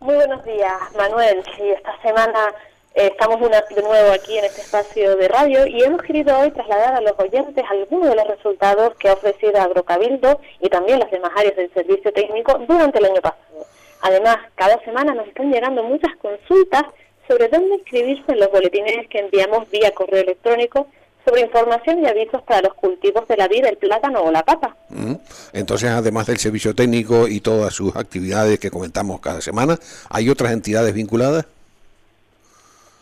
Muy 0.00 0.14
buenos 0.14 0.44
días, 0.44 0.72
Manuel. 0.96 1.42
Sí, 1.56 1.62
esta 1.70 1.98
semana 2.02 2.52
eh, 2.94 3.08
estamos 3.12 3.36
una- 3.40 3.62
de 3.62 3.82
nuevo 3.82 4.12
aquí 4.12 4.36
en 4.36 4.44
este 4.44 4.60
espacio 4.60 5.16
de 5.16 5.26
radio 5.28 5.66
y 5.66 5.82
hemos 5.82 6.02
querido 6.02 6.38
hoy 6.38 6.50
trasladar 6.50 6.96
a 6.96 7.00
los 7.00 7.14
oyentes 7.18 7.64
algunos 7.70 8.10
de 8.10 8.16
los 8.16 8.26
resultados 8.28 8.94
que 8.98 9.08
ha 9.08 9.14
ofrecido 9.14 9.58
Agrocabildo 9.58 10.40
y 10.60 10.68
también 10.68 10.98
las 10.98 11.10
demás 11.10 11.30
áreas 11.34 11.56
del 11.56 11.72
servicio 11.72 12.12
técnico 12.12 12.58
durante 12.68 12.98
el 12.98 13.06
año 13.06 13.22
pasado. 13.22 13.66
Además, 14.02 14.36
cada 14.54 14.78
semana 14.84 15.14
nos 15.14 15.26
están 15.28 15.50
llegando 15.50 15.82
muchas 15.82 16.14
consultas 16.16 16.82
sobre 17.28 17.48
dónde 17.48 17.76
inscribirse 17.76 18.32
en 18.32 18.40
los 18.40 18.50
boletines 18.50 19.08
que 19.08 19.18
enviamos 19.18 19.68
vía 19.70 19.90
correo 19.92 20.22
electrónico 20.22 20.86
sobre 21.24 21.42
información 21.42 22.02
y 22.02 22.06
avisos 22.06 22.40
para 22.42 22.62
los 22.62 22.74
cultivos 22.74 23.26
de 23.26 23.36
la 23.36 23.48
vid, 23.48 23.64
el 23.64 23.76
plátano 23.76 24.22
o 24.22 24.30
la 24.30 24.44
papa. 24.44 24.76
Mm. 24.90 25.14
Entonces, 25.52 25.90
además 25.90 26.26
del 26.26 26.38
servicio 26.38 26.74
técnico 26.74 27.26
y 27.26 27.40
todas 27.40 27.74
sus 27.74 27.96
actividades 27.96 28.60
que 28.60 28.70
comentamos 28.70 29.20
cada 29.20 29.40
semana, 29.40 29.76
¿hay 30.08 30.30
otras 30.30 30.52
entidades 30.52 30.94
vinculadas? 30.94 31.46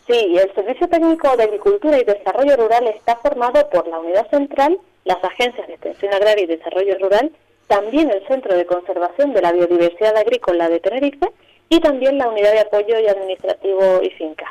Sí, 0.07 0.37
el 0.37 0.53
Servicio 0.53 0.87
Técnico 0.87 1.35
de 1.35 1.43
Agricultura 1.43 1.99
y 1.99 2.03
Desarrollo 2.03 2.57
Rural 2.57 2.87
está 2.87 3.15
formado 3.15 3.67
por 3.71 3.87
la 3.87 3.99
Unidad 3.99 4.29
Central, 4.29 4.77
las 5.03 5.23
agencias 5.23 5.67
de 5.67 5.73
Extensión 5.73 6.13
Agraria 6.13 6.43
y 6.43 6.47
Desarrollo 6.47 6.95
Rural, 6.99 7.31
también 7.67 8.11
el 8.11 8.25
Centro 8.27 8.55
de 8.55 8.67
Conservación 8.67 9.33
de 9.33 9.41
la 9.41 9.51
Biodiversidad 9.51 10.15
Agrícola 10.15 10.69
de 10.69 10.79
Tenerife 10.79 11.27
y 11.69 11.79
también 11.79 12.17
la 12.17 12.29
Unidad 12.29 12.51
de 12.51 12.59
Apoyo 12.59 12.99
y 12.99 13.07
Administrativo 13.07 14.01
y 14.01 14.09
Finca. 14.11 14.45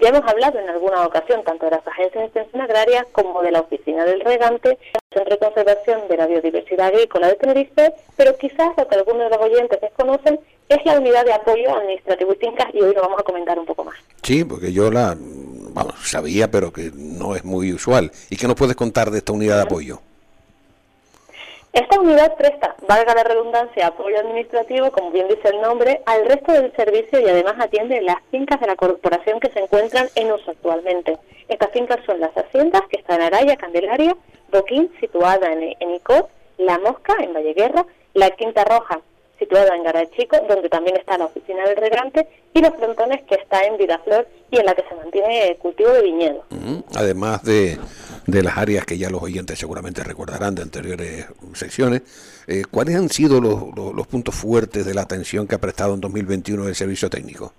Ya 0.00 0.08
hemos 0.08 0.22
hablado 0.30 0.58
en 0.58 0.68
alguna 0.68 1.06
ocasión 1.06 1.44
tanto 1.44 1.66
de 1.66 1.72
las 1.72 1.86
agencias 1.86 2.14
de 2.14 2.24
extensión 2.24 2.62
agraria 2.62 3.06
como 3.12 3.42
de 3.42 3.50
la 3.50 3.60
Oficina 3.60 4.04
del 4.04 4.20
Regante, 4.20 4.78
Centro 5.12 5.36
de 5.36 5.38
Conservación 5.38 6.08
de 6.08 6.16
la 6.16 6.26
Biodiversidad 6.26 6.86
Agrícola 6.86 7.28
de 7.28 7.34
Tenerife, 7.34 7.92
pero 8.16 8.36
quizás 8.38 8.70
lo 8.76 8.88
que 8.88 8.94
algunos 8.96 9.30
de 9.30 9.36
los 9.36 9.46
oyentes 9.46 9.80
desconocen 9.80 10.40
es 10.68 10.78
la 10.84 10.98
Unidad 10.98 11.24
de 11.24 11.34
Apoyo 11.34 11.76
Administrativo 11.76 12.32
y 12.32 12.36
Fincas 12.36 12.68
y 12.72 12.80
hoy 12.80 12.94
lo 12.94 13.02
vamos 13.02 13.20
a 13.20 13.22
comentar 13.22 13.58
un 13.58 13.66
poco 13.66 13.84
más. 13.84 13.96
Sí, 14.22 14.44
porque 14.44 14.72
yo 14.72 14.90
la 14.90 15.16
vamos, 15.18 15.94
sabía, 16.08 16.50
pero 16.50 16.72
que 16.72 16.90
no 16.94 17.36
es 17.36 17.44
muy 17.44 17.72
usual. 17.72 18.10
¿Y 18.30 18.36
qué 18.36 18.46
nos 18.46 18.56
puedes 18.56 18.76
contar 18.76 19.10
de 19.10 19.18
esta 19.18 19.32
unidad 19.32 19.56
de 19.56 19.62
apoyo? 19.62 20.00
Esta 21.72 21.98
unidad 21.98 22.36
presta, 22.36 22.76
valga 22.86 23.14
la 23.14 23.24
redundancia, 23.24 23.86
apoyo 23.86 24.18
administrativo, 24.20 24.90
como 24.90 25.10
bien 25.10 25.26
dice 25.28 25.48
el 25.48 25.62
nombre, 25.62 26.02
al 26.04 26.26
resto 26.26 26.52
del 26.52 26.70
servicio 26.76 27.18
y 27.18 27.24
además 27.24 27.54
atiende 27.58 28.02
las 28.02 28.18
fincas 28.30 28.60
de 28.60 28.66
la 28.66 28.76
corporación 28.76 29.40
que 29.40 29.48
se 29.48 29.60
encuentran 29.60 30.06
en 30.14 30.32
uso 30.32 30.50
actualmente. 30.50 31.18
Estas 31.48 31.70
fincas 31.70 32.00
son 32.04 32.20
las 32.20 32.36
haciendas, 32.36 32.82
que 32.90 32.98
están 32.98 33.22
en 33.22 33.28
Araya, 33.28 33.56
Candelaria, 33.56 34.14
Boquín, 34.50 34.92
situada 35.00 35.50
en, 35.50 35.74
en 35.80 35.94
Icod, 35.94 36.26
La 36.58 36.78
Mosca, 36.78 37.16
en 37.20 37.32
Valleguerra, 37.32 37.86
La 38.12 38.28
Quinta 38.32 38.64
Roja, 38.64 39.00
situada 39.42 39.74
en 39.74 39.82
Garachico, 39.82 40.36
donde 40.48 40.68
también 40.68 40.96
está 40.96 41.18
la 41.18 41.24
oficina 41.26 41.64
del 41.66 41.76
regante, 41.76 42.28
y 42.54 42.60
Los 42.60 42.74
Frontones, 42.76 43.22
que 43.22 43.34
está 43.34 43.64
en 43.64 43.76
Vidaflor 43.76 44.26
y 44.50 44.58
en 44.58 44.66
la 44.66 44.74
que 44.74 44.82
se 44.88 44.94
mantiene 44.94 45.48
el 45.48 45.56
cultivo 45.56 45.90
de 45.90 46.02
viñedo. 46.02 46.44
Además 46.94 47.42
de, 47.42 47.78
de 48.26 48.42
las 48.42 48.56
áreas 48.58 48.84
que 48.86 48.98
ya 48.98 49.10
los 49.10 49.22
oyentes 49.22 49.58
seguramente 49.58 50.04
recordarán 50.04 50.54
de 50.54 50.62
anteriores 50.62 51.26
secciones, 51.54 52.02
eh, 52.46 52.62
¿cuáles 52.70 52.94
han 52.96 53.08
sido 53.08 53.40
los, 53.40 53.74
los- 53.76 53.94
los 53.94 54.06
puntos 54.06 54.34
fuertes 54.34 54.84
de 54.86 54.94
la 54.94 55.02
atención 55.02 55.46
que 55.48 55.54
ha 55.56 55.58
prestado 55.58 55.94
en 55.94 56.00
2021 56.00 56.68
el 56.68 56.74
servicio 56.74 57.10
técnico? 57.10 57.52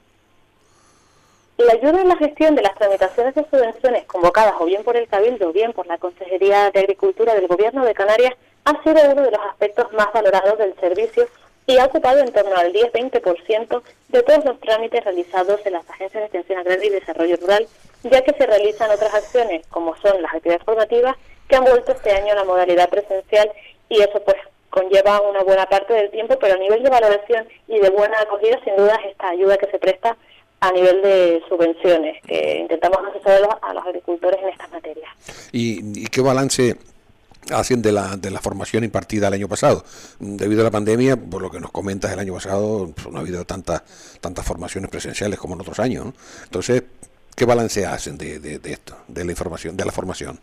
La 1.57 1.73
ayuda 1.73 2.01
en 2.01 2.07
la 2.07 2.15
gestión 2.17 2.55
de 2.55 2.61
las 2.63 2.75
tramitaciones 2.75 3.35
de 3.35 3.45
subvenciones 3.49 4.05
convocadas 4.05 4.53
o 4.59 4.65
bien 4.65 4.83
por 4.83 4.97
el 4.97 5.07
Cabildo 5.07 5.49
o 5.49 5.53
bien 5.53 5.71
por 5.73 5.85
la 5.87 5.97
Consejería 5.97 6.71
de 6.71 6.79
Agricultura 6.79 7.33
del 7.35 7.47
Gobierno 7.47 7.85
de 7.85 7.93
Canarias 7.93 8.33
ha 8.65 8.81
sido 8.83 8.95
uno 9.11 9.21
de 9.23 9.31
los 9.31 9.39
aspectos 9.51 9.91
más 9.93 10.07
valorados 10.13 10.57
del 10.57 10.73
servicio 10.79 11.27
y 11.65 11.77
ha 11.77 11.85
ocupado 11.85 12.19
en 12.19 12.31
torno 12.31 12.55
al 12.55 12.73
10-20% 12.73 13.81
de 14.09 14.23
todos 14.23 14.45
los 14.45 14.59
trámites 14.59 15.03
realizados 15.03 15.59
en 15.65 15.73
las 15.73 15.89
agencias 15.89 16.21
de 16.21 16.25
extensión 16.25 16.59
agraria 16.59 16.85
y 16.85 16.89
desarrollo 16.89 17.37
rural, 17.37 17.67
ya 18.03 18.21
que 18.21 18.33
se 18.33 18.45
realizan 18.45 18.91
otras 18.91 19.13
acciones 19.13 19.65
como 19.67 19.95
son 19.97 20.21
las 20.21 20.33
actividades 20.33 20.65
formativas 20.65 21.15
que 21.47 21.55
han 21.55 21.63
vuelto 21.63 21.91
este 21.91 22.11
año 22.11 22.33
a 22.33 22.35
la 22.35 22.43
modalidad 22.43 22.89
presencial 22.89 23.51
y 23.89 24.01
eso 24.01 24.21
pues 24.23 24.37
conlleva 24.69 25.21
una 25.21 25.43
buena 25.43 25.67
parte 25.67 25.93
del 25.93 26.09
tiempo, 26.09 26.37
pero 26.39 26.55
a 26.55 26.57
nivel 26.57 26.81
de 26.81 26.89
valoración 26.89 27.47
y 27.67 27.79
de 27.79 27.89
buena 27.91 28.19
acogida, 28.19 28.59
sin 28.63 28.75
duda, 28.75 28.95
es 29.03 29.11
esta 29.11 29.29
ayuda 29.29 29.57
que 29.57 29.67
se 29.67 29.77
presta 29.77 30.17
a 30.61 30.71
nivel 30.71 31.01
de 31.03 31.43
subvenciones, 31.47 32.21
que 32.23 32.57
intentamos 32.59 32.97
asesorar 33.09 33.59
a 33.61 33.73
los, 33.73 33.85
agricultores 33.85 34.39
en 34.41 34.49
estas 34.49 34.71
materias. 34.71 35.09
¿Y, 35.51 36.03
y 36.03 36.07
qué 36.07 36.21
balance 36.21 36.75
hacen 37.51 37.81
de 37.81 37.91
la, 37.91 38.15
de 38.17 38.29
la 38.31 38.39
formación 38.41 38.83
impartida 38.83 39.27
el 39.27 39.33
año 39.33 39.47
pasado? 39.47 39.83
Mm, 40.19 40.35
Debido 40.37 40.61
a 40.61 40.63
la 40.65 40.71
pandemia, 40.71 41.15
por 41.17 41.41
lo 41.41 41.49
que 41.51 41.59
nos 41.59 41.71
comentas, 41.71 42.11
el 42.11 42.19
año 42.19 42.33
pasado 42.33 42.89
pues, 42.95 43.07
no 43.11 43.17
ha 43.17 43.21
habido 43.21 43.45
tantas 43.45 43.83
tantas 44.21 44.45
formaciones 44.45 44.89
presenciales 44.89 45.37
como 45.39 45.55
en 45.55 45.61
otros 45.61 45.79
años. 45.79 46.07
Entonces, 46.43 46.83
¿qué 47.35 47.45
balance 47.45 47.85
hacen 47.85 48.17
de, 48.17 48.39
de- 48.39 48.71
esto, 48.71 48.95
de 49.07 49.25
la 49.25 49.31
información, 49.31 49.75
de 49.75 49.85
la 49.85 49.91
formación? 49.91 50.39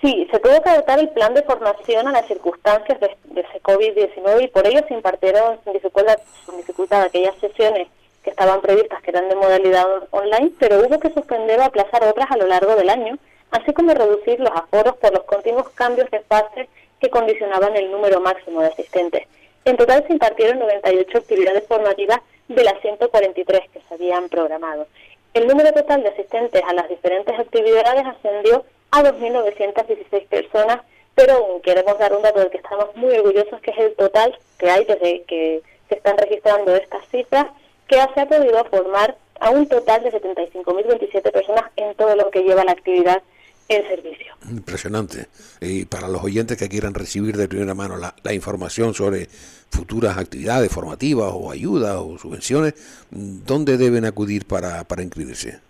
Sí, 0.00 0.28
se 0.30 0.38
tuvo 0.38 0.62
que 0.62 0.68
adaptar 0.70 1.00
el 1.00 1.08
plan 1.10 1.34
de 1.34 1.42
formación 1.42 2.06
a 2.06 2.12
las 2.12 2.26
circunstancias 2.28 3.00
de, 3.00 3.16
de 3.34 3.40
ese 3.40 3.60
COVID-19 3.62 4.44
y 4.44 4.48
por 4.48 4.64
ello 4.66 4.80
se 4.86 4.94
impartieron 4.94 5.58
sin 5.64 5.72
dificultad, 5.72 6.18
dificultad 6.56 7.02
aquellas 7.02 7.34
sesiones 7.40 7.88
que 8.22 8.30
estaban 8.30 8.60
previstas 8.60 9.02
que 9.02 9.10
eran 9.10 9.28
de 9.28 9.34
modalidad 9.34 9.84
on- 9.92 10.06
online, 10.12 10.52
pero 10.60 10.78
hubo 10.86 11.00
que 11.00 11.12
suspender 11.12 11.58
o 11.58 11.64
aplazar 11.64 12.04
otras 12.04 12.30
a 12.30 12.36
lo 12.36 12.46
largo 12.46 12.76
del 12.76 12.90
año, 12.90 13.18
así 13.50 13.72
como 13.72 13.94
reducir 13.94 14.40
los 14.40 14.50
aforos 14.50 14.96
por 14.96 15.12
los 15.12 15.24
continuos 15.24 15.68
cambios 15.70 16.10
de 16.10 16.20
fase 16.20 16.68
que 17.00 17.10
condicionaban 17.10 17.76
el 17.76 17.90
número 17.90 18.20
máximo 18.20 18.60
de 18.60 18.68
asistentes. 18.68 19.26
En 19.64 19.76
total 19.76 20.04
se 20.06 20.12
impartieron 20.12 20.58
98 20.58 21.18
actividades 21.18 21.66
formativas 21.66 22.20
de 22.48 22.64
las 22.64 22.80
143 22.80 23.60
que 23.70 23.80
se 23.86 23.94
habían 23.94 24.28
programado. 24.28 24.86
El 25.34 25.46
número 25.46 25.72
total 25.72 26.02
de 26.02 26.08
asistentes 26.08 26.62
a 26.66 26.72
las 26.72 26.88
diferentes 26.88 27.38
actividades 27.38 28.06
ascendió 28.06 28.64
a 28.90 29.02
2.916 29.02 30.26
personas, 30.26 30.80
pero 31.14 31.34
aún 31.34 31.60
queremos 31.60 31.98
dar 31.98 32.14
un 32.14 32.22
dato 32.22 32.40
del 32.40 32.50
que 32.50 32.56
estamos 32.56 32.96
muy 32.96 33.16
orgullosos, 33.18 33.60
que 33.60 33.70
es 33.70 33.78
el 33.78 33.94
total 33.94 34.36
que 34.58 34.70
hay 34.70 34.84
desde 34.84 35.22
que 35.24 35.62
se 35.88 35.96
están 35.96 36.16
registrando 36.16 36.74
estas 36.74 37.06
cifras, 37.08 37.46
que 37.86 37.96
se 38.14 38.20
ha 38.20 38.26
podido 38.26 38.64
formar 38.64 39.16
a 39.40 39.50
un 39.50 39.66
total 39.68 40.02
de 40.02 40.12
75.027 40.12 41.30
personas 41.30 41.64
en 41.76 41.94
todo 41.94 42.16
lo 42.16 42.30
que 42.30 42.42
lleva 42.42 42.64
la 42.64 42.72
actividad 42.72 43.22
en 43.68 43.86
servicio. 43.88 44.34
Impresionante. 44.50 45.26
Y 45.60 45.84
para 45.84 46.08
los 46.08 46.22
oyentes 46.22 46.56
que 46.56 46.68
quieran 46.68 46.94
recibir 46.94 47.36
de 47.36 47.48
primera 47.48 47.74
mano 47.74 47.96
la, 47.96 48.14
la 48.22 48.32
información 48.32 48.94
sobre 48.94 49.28
futuras 49.70 50.16
actividades 50.16 50.72
formativas 50.72 51.30
o 51.34 51.50
ayudas 51.50 51.96
o 51.96 52.18
subvenciones, 52.18 52.74
¿dónde 53.10 53.76
deben 53.76 54.04
acudir 54.04 54.46
para, 54.46 54.84
para 54.84 55.02
inscribirse? 55.02 55.60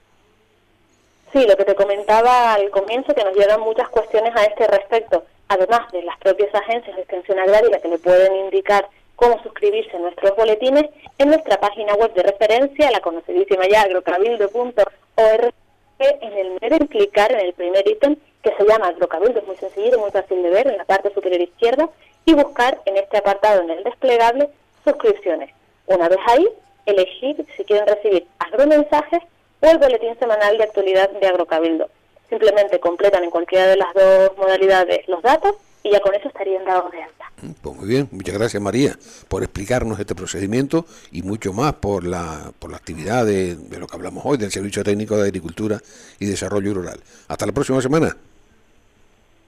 Sí, 1.33 1.45
lo 1.47 1.57
que 1.57 1.65
te 1.65 1.75
comentaba 1.75 2.55
al 2.55 2.71
comienzo, 2.71 3.15
que 3.15 3.25
nos 3.25 3.37
llegan 3.37 3.61
muchas 3.61 3.89
cuestiones 3.91 4.35
a 4.35 4.45
este 4.45 4.67
respecto, 4.67 5.25
además 5.49 5.91
de 5.93 6.03
las 6.03 6.17
propias 6.19 6.55
agencias 6.55 6.97
de 6.97 7.03
extensión 7.03 7.39
agraria 7.39 7.81
que 7.81 7.89
le 7.89 7.99
pueden 7.99 8.35
indicar 8.47 8.89
cómo 9.17 9.43
suscribirse 9.43 9.97
a 9.97 10.01
nuestros 10.01 10.35
boletines, 10.37 10.87
en 11.19 11.29
nuestra 11.29 11.61
página 11.61 11.95
web 11.95 12.15
de 12.15 12.23
referencia, 12.23 12.91
la 12.91 13.01
conocidísima 13.01 13.67
ya 13.69 13.83
agrocabildo.org, 13.83 15.55
en 15.99 16.33
el 16.33 16.59
mero 16.61 16.77
en 16.77 16.87
clicar 16.87 17.33
en 17.33 17.41
el 17.41 17.53
primer 17.53 17.87
ítem, 17.89 18.17
que 18.43 18.53
se 18.57 18.65
llama 18.65 18.89
Agrocabildo, 18.89 19.41
es 19.41 19.47
muy 19.47 19.57
sencillo, 19.57 19.99
muy 19.99 20.11
fácil 20.11 20.43
de 20.43 20.51
ver, 20.51 20.69
en 20.69 20.79
la 20.79 20.85
parte 20.85 21.13
superior 21.13 21.41
izquierda, 21.41 21.89
y 22.25 22.35
buscar 22.35 22.81
en 22.85 22.97
este 22.97 23.19
apartado, 23.19 23.63
en 23.63 23.71
el 23.71 23.85
desplegable, 23.85 24.49
suscripciones. 24.85 25.51
Una 25.87 26.09
vez 26.09 26.19
ahí, 26.27 26.49
elegir 26.87 27.45
si 27.57 27.65
quieren 27.65 27.87
recibir 27.87 28.27
agromensajes 28.39 29.23
o 29.61 29.67
el 29.67 29.79
boletín 29.79 30.19
semanal 30.19 30.57
de 30.57 30.65
actualidad 30.65 31.11
de 31.11 31.27
Agrocabildo. 31.27 31.89
Simplemente 32.29 32.79
completan 32.79 33.25
en 33.25 33.31
cualquiera 33.31 33.67
de 33.67 33.77
las 33.77 33.93
dos 33.95 34.37
modalidades 34.37 35.07
los 35.09 35.23
datos 35.23 35.57
y 35.83 35.91
ya 35.91 36.01
con 36.01 36.15
eso 36.15 36.29
estarían 36.29 36.65
dados 36.65 36.91
de 36.93 37.03
alta. 37.03 37.18
Pues 37.63 37.77
muy 37.77 37.87
bien, 37.87 38.09
muchas 38.11 38.35
gracias 38.35 38.63
María 38.63 38.99
por 39.29 39.43
explicarnos 39.43 40.01
este 40.01 40.15
procedimiento 40.15 40.87
y 41.13 41.23
mucho 41.23 41.53
más 41.53 41.75
por 41.75 42.05
la, 42.05 42.53
por 42.59 42.71
la 42.71 42.77
actividad 42.77 43.25
de, 43.25 43.57
de 43.57 43.79
lo 43.79 43.87
que 43.87 43.97
hablamos 43.97 44.25
hoy 44.27 44.39
del 44.39 44.51
Servicio 44.51 44.83
Técnico 44.83 45.17
de 45.17 45.25
Agricultura 45.25 45.81
y 46.19 46.27
Desarrollo 46.27 46.75
Rural. 46.75 47.01
Hasta 47.29 47.47
la 47.47 47.53
próxima 47.53 47.81
semana. 47.81 48.17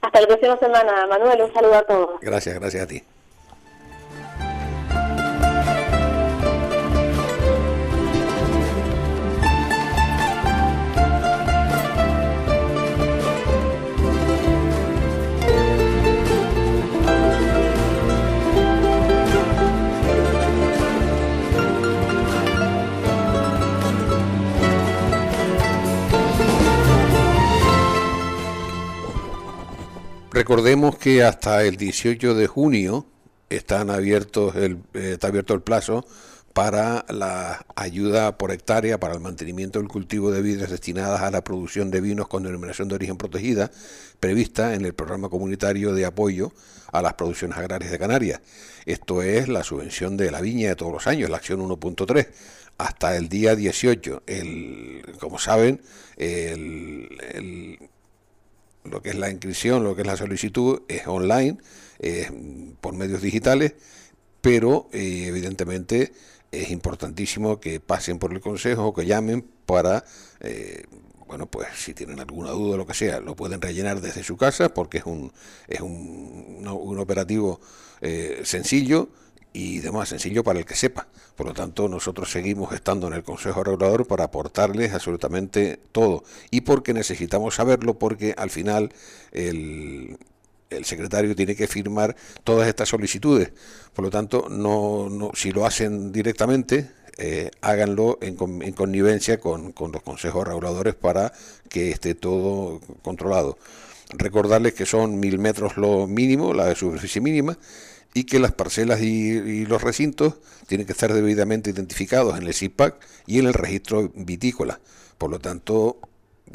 Hasta 0.01 0.21
la 0.21 0.27
próxima 0.27 0.57
semana, 0.57 1.07
Manuel. 1.07 1.41
Un 1.43 1.53
saludo 1.53 1.75
a 1.75 1.83
todos. 1.83 2.19
Gracias, 2.21 2.59
gracias 2.59 2.83
a 2.83 2.87
ti. 2.87 3.03
Recordemos 30.41 30.97
que 30.97 31.23
hasta 31.23 31.63
el 31.63 31.77
18 31.77 32.33
de 32.33 32.47
junio 32.47 33.05
están 33.51 33.91
abiertos 33.91 34.55
el, 34.55 34.79
está 34.91 35.27
abierto 35.27 35.53
el 35.53 35.61
plazo 35.61 36.03
para 36.53 37.05
la 37.09 37.63
ayuda 37.75 38.39
por 38.39 38.51
hectárea 38.51 38.99
para 38.99 39.13
el 39.13 39.19
mantenimiento 39.19 39.77
del 39.77 39.87
cultivo 39.87 40.31
de 40.31 40.41
vides 40.41 40.71
destinadas 40.71 41.21
a 41.21 41.29
la 41.29 41.43
producción 41.43 41.91
de 41.91 42.01
vinos 42.01 42.27
con 42.27 42.41
denominación 42.41 42.87
de 42.87 42.95
origen 42.95 43.17
protegida, 43.17 43.69
prevista 44.19 44.73
en 44.73 44.83
el 44.83 44.95
programa 44.95 45.29
comunitario 45.29 45.93
de 45.93 46.05
apoyo 46.05 46.51
a 46.91 47.03
las 47.03 47.13
producciones 47.13 47.59
agrarias 47.59 47.91
de 47.91 47.99
Canarias. 47.99 48.41
Esto 48.87 49.21
es 49.21 49.47
la 49.47 49.63
subvención 49.63 50.17
de 50.17 50.31
la 50.31 50.41
viña 50.41 50.69
de 50.69 50.75
todos 50.75 50.91
los 50.91 51.05
años, 51.05 51.29
la 51.29 51.37
acción 51.37 51.59
1.3 51.59 52.29
hasta 52.79 53.15
el 53.15 53.29
día 53.29 53.55
18. 53.55 54.23
El, 54.25 55.03
como 55.19 55.37
saben, 55.37 55.81
el, 56.17 57.77
lo 58.83 59.01
que 59.01 59.09
es 59.09 59.15
la 59.15 59.29
inscripción, 59.29 59.83
lo 59.83 59.95
que 59.95 60.01
es 60.01 60.07
la 60.07 60.17
solicitud, 60.17 60.81
es 60.87 61.07
online, 61.07 61.57
es 61.99 62.31
por 62.81 62.93
medios 62.93 63.21
digitales, 63.21 63.73
pero 64.41 64.89
eh, 64.91 65.25
evidentemente 65.27 66.13
es 66.51 66.71
importantísimo 66.71 67.59
que 67.59 67.79
pasen 67.79 68.19
por 68.19 68.33
el 68.33 68.41
consejo 68.41 68.87
o 68.87 68.93
que 68.93 69.05
llamen 69.05 69.45
para, 69.65 70.03
eh, 70.41 70.83
bueno, 71.27 71.45
pues 71.45 71.67
si 71.75 71.93
tienen 71.93 72.19
alguna 72.19 72.51
duda 72.51 72.73
o 72.73 72.77
lo 72.77 72.85
que 72.85 72.93
sea, 72.93 73.19
lo 73.19 73.35
pueden 73.35 73.61
rellenar 73.61 74.01
desde 74.01 74.23
su 74.23 74.35
casa 74.35 74.73
porque 74.73 74.97
es 74.97 75.05
un, 75.05 75.31
es 75.67 75.79
un, 75.79 76.57
un, 76.59 76.67
un 76.67 76.99
operativo 76.99 77.61
eh, 78.01 78.41
sencillo 78.43 79.09
y 79.53 79.79
demás 79.79 80.09
sencillo 80.09 80.43
para 80.43 80.59
el 80.59 80.65
que 80.65 80.75
sepa. 80.75 81.07
Por 81.35 81.47
lo 81.47 81.53
tanto, 81.53 81.87
nosotros 81.87 82.31
seguimos 82.31 82.73
estando 82.73 83.07
en 83.07 83.13
el 83.13 83.23
Consejo 83.23 83.63
Regulador 83.63 84.07
para 84.07 84.25
aportarles 84.25 84.93
absolutamente 84.93 85.79
todo. 85.91 86.23
Y 86.51 86.61
porque 86.61 86.93
necesitamos 86.93 87.55
saberlo, 87.55 87.97
porque 87.97 88.33
al 88.37 88.49
final 88.49 88.93
el, 89.31 90.17
el 90.69 90.85
secretario 90.85 91.35
tiene 91.35 91.55
que 91.55 91.67
firmar 91.67 92.15
todas 92.43 92.67
estas 92.67 92.89
solicitudes. 92.89 93.51
Por 93.93 94.05
lo 94.05 94.11
tanto, 94.11 94.47
no, 94.49 95.09
no 95.09 95.31
si 95.33 95.51
lo 95.51 95.65
hacen 95.65 96.11
directamente, 96.11 96.91
eh, 97.17 97.51
háganlo 97.61 98.17
en, 98.21 98.37
en 98.63 98.73
connivencia 98.73 99.39
con, 99.39 99.73
con, 99.73 99.91
los 99.91 100.01
consejos 100.01 100.47
reguladores 100.47 100.95
para 100.95 101.33
que 101.69 101.91
esté 101.91 102.15
todo 102.15 102.79
controlado. 103.01 103.57
Recordarles 104.13 104.73
que 104.73 104.85
son 104.85 105.19
mil 105.19 105.39
metros 105.39 105.77
lo 105.77 106.07
mínimo, 106.07 106.53
la 106.53 106.73
superficie 106.75 107.21
mínima, 107.21 107.57
y 108.13 108.25
que 108.25 108.39
las 108.39 108.51
parcelas 108.51 109.01
y, 109.01 109.65
los 109.65 109.81
recintos 109.81 110.35
tienen 110.67 110.85
que 110.85 110.93
estar 110.93 111.13
debidamente 111.13 111.69
identificados 111.69 112.37
en 112.37 112.47
el 112.47 112.53
CIPAC 112.53 112.95
y 113.27 113.39
en 113.39 113.47
el 113.47 113.53
registro 113.53 114.11
vitícola. 114.15 114.79
Por 115.17 115.29
lo 115.29 115.39
tanto, 115.39 115.99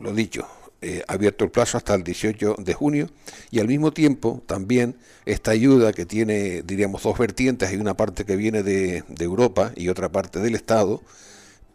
lo 0.01 0.13
dicho, 0.13 0.47
eh, 0.83 1.03
abierto 1.09 1.45
el 1.45 1.51
plazo 1.51 1.79
hasta 1.79 1.95
el 1.95 2.05
18 2.05 2.57
de 2.59 2.75
junio 2.75 3.09
y 3.51 3.61
al 3.61 3.69
mismo 3.69 3.93
tiempo 3.93 4.43
también 4.47 4.97
esta 5.25 5.53
ayuda 5.53 5.93
que 5.93 6.05
tiene, 6.05 6.63
diríamos, 6.63 7.03
dos 7.03 7.19
vertientes, 7.19 7.71
hay 7.71 7.77
una 7.77 7.97
parte 7.97 8.25
que 8.25 8.37
viene 8.37 8.63
de 8.63 9.03
Europa 9.19 9.73
y 9.75 9.89
otra 9.89 10.11
parte 10.11 10.41
del 10.41 10.55
Estado, 10.55 11.03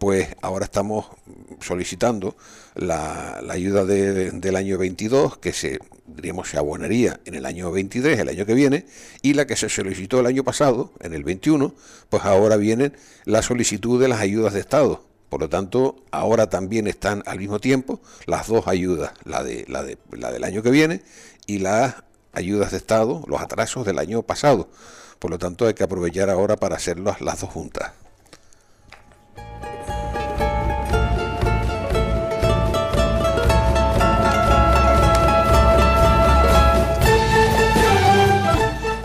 pues 0.02 0.30
ahora 0.42 0.66
estamos 0.66 1.06
solicitando 1.60 2.36
la, 2.74 3.38
ayuda 3.52 3.86
de, 3.86 4.32
del 4.32 4.56
año 4.56 4.80
22, 4.80 5.38
que 5.38 5.54
se, 5.54 5.78
diríamos, 6.08 6.50
se 6.50 6.58
abonaría 6.58 7.20
en 7.26 7.36
el 7.36 7.46
año 7.46 7.72
23, 7.72 8.18
el 8.18 8.30
año 8.30 8.48
que 8.48 8.56
viene, 8.56 8.88
y 9.22 9.36
la 9.36 9.46
que 9.46 9.56
se 9.56 9.70
solicitó 9.70 10.20
el 10.20 10.26
año 10.26 10.44
pasado, 10.44 10.92
en 11.02 11.14
el 11.14 11.24
21, 11.24 11.76
pues 12.10 12.26
ahora 12.26 12.58
vienen 12.58 12.98
la 13.26 13.44
solicitud 13.44 14.02
de 14.02 14.08
las 14.08 14.22
ayudas 14.22 14.54
de 14.54 14.62
Estado. 14.62 15.04
Por 15.30 15.42
lo 15.42 15.50
tanto, 15.50 15.98
ahora 16.10 16.50
también 16.50 16.88
están 16.88 17.22
al 17.28 17.38
mismo 17.38 17.60
tiempo 17.60 18.02
las 18.26 18.48
dos 18.48 18.68
ayudas, 18.68 19.12
la, 19.24 19.44
de, 19.44 19.66
la, 19.68 19.84
de, 19.84 20.00
la 20.14 20.32
del 20.32 20.44
año 20.46 20.64
que 20.64 20.72
viene 20.72 21.04
y 21.46 21.60
las 21.60 21.94
ayudas 22.34 22.72
de 22.72 22.78
Estado, 22.78 23.24
los 23.28 23.40
atrasos 23.40 23.86
del 23.86 24.00
año 24.00 24.24
pasado. 24.24 24.68
Por 25.20 25.30
lo 25.30 25.38
tanto, 25.38 25.68
hay 25.68 25.76
que 25.76 25.84
aprovechar 25.84 26.32
ahora 26.32 26.56
para 26.56 26.76
hacerlas 26.76 27.22
las 27.22 27.42
dos 27.42 27.52
juntas. 27.52 28.01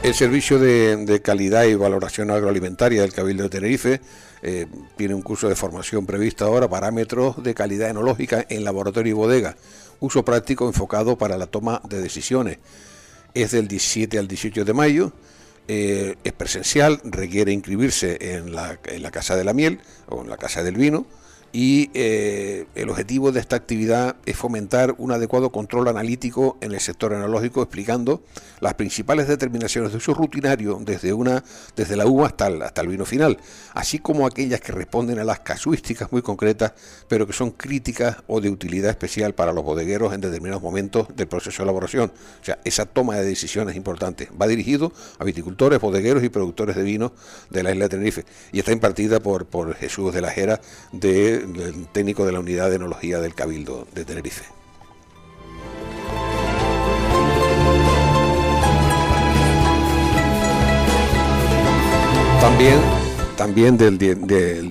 El 0.06 0.14
servicio 0.14 0.60
de, 0.60 1.20
calidad 1.20 1.64
y 1.64 1.74
valoración 1.74 2.30
agroalimentaria 2.30 3.02
del 3.02 3.12
Cabildo 3.12 3.42
de 3.42 3.48
Tenerife 3.48 4.00
eh, 4.40 4.66
tiene 4.96 5.16
un 5.16 5.20
curso 5.20 5.48
de 5.48 5.56
formación 5.56 6.06
previsto 6.06 6.44
ahora, 6.44 6.68
parámetros 6.68 7.42
de 7.42 7.54
calidad 7.54 7.90
enológica 7.90 8.46
en 8.48 8.62
laboratorio 8.62 9.10
y 9.10 9.14
bodega, 9.14 9.56
uso 9.98 10.24
práctico 10.24 10.68
enfocado 10.68 11.18
para 11.18 11.36
la 11.36 11.48
toma 11.48 11.82
de 11.88 12.00
decisiones. 12.00 12.58
Es 13.34 13.50
del 13.50 13.66
17 13.66 14.16
al 14.16 14.28
18 14.28 14.64
de 14.64 14.72
mayo, 14.72 15.12
eh, 15.66 16.14
es 16.22 16.32
presencial, 16.34 17.00
requiere 17.02 17.50
inscribirse 17.50 18.36
en 18.36 18.54
la 18.54 19.10
Casa 19.10 19.34
de 19.34 19.42
la 19.42 19.54
Miel 19.54 19.80
o 20.08 20.22
en 20.22 20.30
la 20.30 20.36
Casa 20.36 20.62
del 20.62 20.76
Vino 20.76 21.04
y 21.56 21.90
eh, 21.94 22.66
el 22.74 22.90
objetivo 22.90 23.32
de 23.32 23.40
esta 23.40 23.56
actividad 23.56 24.16
es 24.26 24.36
fomentar 24.36 24.94
un 24.98 25.10
adecuado 25.10 25.50
control 25.50 25.88
analítico 25.88 26.58
en 26.60 26.72
el 26.72 26.80
sector 26.80 27.14
enológico, 27.14 27.62
explicando 27.62 28.22
las 28.60 28.74
principales 28.74 29.26
determinaciones 29.26 29.92
de 29.92 29.96
uso 29.96 30.12
rutinario 30.12 30.78
desde, 30.82 31.14
una, 31.14 31.42
desde 31.74 31.96
la 31.96 32.06
uva 32.06 32.26
hasta 32.26 32.48
el, 32.48 32.60
hasta 32.60 32.82
el 32.82 32.88
vino 32.88 33.06
final, 33.06 33.38
así 33.72 34.00
como 34.00 34.26
aquellas 34.26 34.60
que 34.60 34.72
responden 34.72 35.18
a 35.18 35.24
las 35.24 35.40
casuísticas 35.40 36.12
muy 36.12 36.20
concretas, 36.20 36.74
pero 37.08 37.26
que 37.26 37.32
son 37.32 37.52
críticas 37.52 38.18
o 38.26 38.42
de 38.42 38.50
utilidad 38.50 38.90
especial 38.90 39.34
para 39.34 39.54
los 39.54 39.64
bodegueros 39.64 40.12
en 40.12 40.20
determinados 40.20 40.62
momentos 40.62 41.08
del 41.16 41.26
proceso 41.26 41.62
de 41.62 41.70
elaboración. 41.70 42.12
O 42.42 42.44
sea, 42.44 42.58
esa 42.64 42.84
toma 42.84 43.16
de 43.16 43.24
decisiones 43.24 43.70
es 43.70 43.78
importante. 43.78 44.28
Va 44.38 44.46
dirigido 44.46 44.92
a 45.18 45.24
viticultores, 45.24 45.80
bodegueros 45.80 46.22
y 46.22 46.28
productores 46.28 46.76
de 46.76 46.82
vino 46.82 47.14
de 47.48 47.62
la 47.62 47.70
isla 47.70 47.84
de 47.86 47.88
Tenerife 47.88 48.26
y 48.52 48.58
está 48.58 48.72
impartida 48.72 49.20
por, 49.20 49.46
por 49.46 49.74
Jesús 49.74 50.12
de 50.12 50.20
la 50.20 50.28
Jera 50.28 50.60
de 50.92 51.45
el 51.54 51.86
técnico 51.88 52.26
de 52.26 52.32
la 52.32 52.40
unidad 52.40 52.70
de 52.70 52.76
enología 52.76 53.20
del 53.20 53.34
Cabildo 53.34 53.86
de 53.94 54.04
Tenerife. 54.04 54.44
También, 62.40 62.78
también 63.36 63.76
del, 63.76 63.98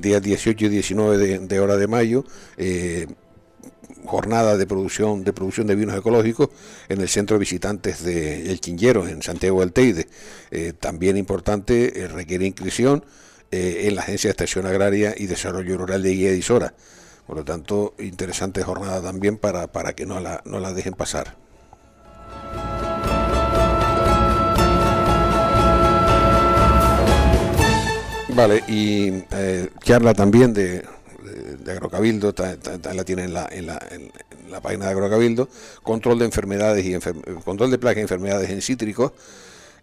día 0.02 0.20
18 0.20 0.66
y 0.66 0.70
19 0.70 1.40
de, 1.40 1.60
hora 1.60 1.78
de 1.78 1.88
mayo, 1.88 2.24
eh, 2.58 3.08
jornada 4.06 4.56
de 4.56 4.66
producción 4.66 5.24
de 5.24 5.34
producción 5.34 5.68
de 5.68 5.76
vinos 5.76 5.98
ecológicos 5.98 6.50
en 6.88 7.02
el 7.02 7.10
centro 7.10 7.36
de 7.36 7.40
visitantes 7.40 8.04
de 8.04 8.50
El 8.52 8.60
Quinllero, 8.60 9.08
en 9.08 9.22
Santiago 9.22 9.60
del 9.60 9.74
Teide. 9.74 10.08
Eh, 10.52 10.74
también 10.80 11.18
importante, 11.18 12.02
eh, 12.02 12.08
requiere 12.08 12.46
inscripción 12.46 13.04
eh, 13.56 13.88
en 13.88 13.96
la 13.96 14.02
Agencia 14.02 14.28
de 14.28 14.32
Extensión 14.32 14.66
Agraria 14.66 15.16
y 15.18 15.28
Desarrollo 15.28 15.78
Rural 15.78 16.04
de 16.04 16.12
Guía 16.12 16.30
Edisora. 16.30 16.74
Por 17.26 17.38
lo 17.38 17.46
tanto, 17.46 17.96
interesante 18.00 18.62
jornada 18.64 19.02
también 19.02 19.38
para, 19.38 19.68
para 19.68 19.94
que 19.94 20.06
no 20.06 20.20
la, 20.20 20.42
no 20.46 20.60
la 20.60 20.74
dejen 20.74 20.94
pasar. 20.94 21.36
Vale, 28.36 28.64
y 28.68 29.24
eh, 29.32 29.70
charla 29.82 30.14
también 30.14 30.54
de, 30.54 30.84
Agrocabildo, 31.68 32.36
la 32.94 33.04
tiene 33.06 33.24
en 33.24 33.34
la, 33.34 33.48
en, 33.50 33.66
la, 33.66 33.80
en 33.90 34.12
la, 34.52 34.60
página 34.60 34.86
de 34.86 34.92
Agrocabildo, 34.92 35.48
control 35.84 36.20
de 36.20 36.26
enfermedades 36.26 36.86
y 36.86 36.94
enfer 36.94 37.16
control 37.46 37.72
de 37.72 37.78
plagas 37.78 38.00
y 38.00 38.02
enfermedades 38.02 38.50
en 38.50 38.62
cítricos, 38.62 39.14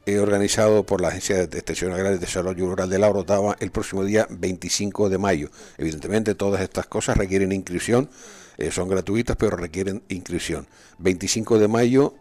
eh, 0.05 0.19
organizado 0.19 0.85
por 0.85 1.01
la 1.01 1.09
Agencia 1.09 1.47
de 1.47 1.59
Extensión 1.59 1.93
Agraria 1.93 2.17
y 2.17 2.19
Desarrollo 2.19 2.67
Rural 2.67 2.91
de 2.91 2.99
La 2.99 3.09
Orotava 3.09 3.57
el 3.61 3.71
próximo 3.71 4.05
día 4.05 4.27
25 4.31 5.09
de 5.09 5.19
mayo. 5.19 5.51
Evidentemente 5.79 6.35
todas 6.35 6.61
estas 6.61 6.87
cosas 6.87 7.17
requieren 7.17 7.53
inscripción, 7.53 8.11
eh, 8.59 8.71
son 8.71 8.89
gratuitas 8.89 9.37
pero 9.37 9.57
requieren 9.57 10.03
inscripción. 10.09 10.67
25 10.99 11.59
de 11.59 11.69
mayo 11.69 12.15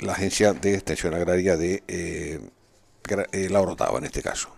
la 0.00 0.12
Agencia 0.12 0.52
de 0.52 0.74
Extensión 0.74 1.14
Agraria 1.14 1.56
de 1.56 1.82
eh, 1.88 2.40
eh, 3.32 3.48
La 3.50 3.60
Orotava 3.60 3.98
en 3.98 4.04
este 4.04 4.22
caso. 4.22 4.50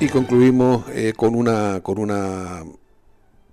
Y 0.00 0.08
concluimos 0.08 0.84
con 1.16 1.34
una 1.34 1.80
con 1.82 1.98
una 1.98 2.62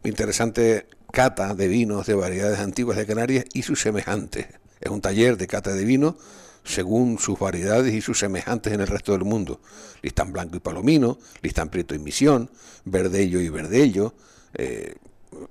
interesante 0.04 0.88
cata 1.16 1.56
de 1.56 1.70
vinos 1.70 2.08
de 2.08 2.14
variedades 2.14 2.60
antiguas 2.60 2.98
de 2.98 3.06
Canarias 3.06 3.46
y 3.54 3.62
sus 3.62 3.80
semejantes. 3.80 4.48
Es 4.82 4.92
un 4.92 5.00
taller 5.00 5.38
de 5.38 5.48
cata 5.48 5.74
de 5.74 5.86
vino 5.86 6.18
según 6.66 7.20
sus 7.20 7.40
variedades 7.40 7.94
y 7.94 8.02
sus 8.02 8.20
semejantes 8.20 8.74
en 8.74 8.82
el 8.82 8.88
resto 8.88 9.14
del 9.14 9.24
mundo. 9.24 9.62
Listán 10.02 10.34
blanco 10.34 10.58
y 10.58 10.60
palomino, 10.60 11.18
listán 11.42 11.70
prieto 11.70 11.96
y 11.96 12.00
misión, 12.00 12.52
verdello 12.84 13.40
y 13.40 13.48
verdello, 13.48 14.14
eh, 14.56 14.96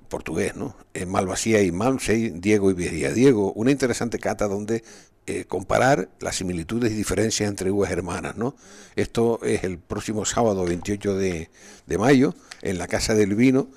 portugués, 0.07 0.55
¿no? 0.55 0.75
Eh, 0.93 1.07
Malvasía 1.07 1.63
y 1.63 1.71
Malmsey, 1.71 2.29
Diego 2.29 2.69
y 2.69 2.75
Viejía 2.75 3.11
Diego. 3.11 3.51
Una 3.53 3.71
interesante 3.71 4.19
cata 4.19 4.47
donde 4.47 4.83
eh, 5.25 5.45
comparar 5.45 6.09
las 6.19 6.35
similitudes 6.35 6.91
y 6.91 6.95
diferencias 6.95 7.49
entre 7.49 7.71
uvas 7.71 7.89
hermanas, 7.89 8.37
¿no? 8.37 8.55
Esto 8.95 9.39
es 9.41 9.63
el 9.63 9.79
próximo 9.79 10.25
sábado 10.25 10.63
28 10.63 11.15
de, 11.15 11.49
de 11.87 11.97
mayo 11.97 12.35
en 12.61 12.77
la 12.77 12.85
Casa 12.85 13.15
del 13.15 13.33
Vino. 13.33 13.67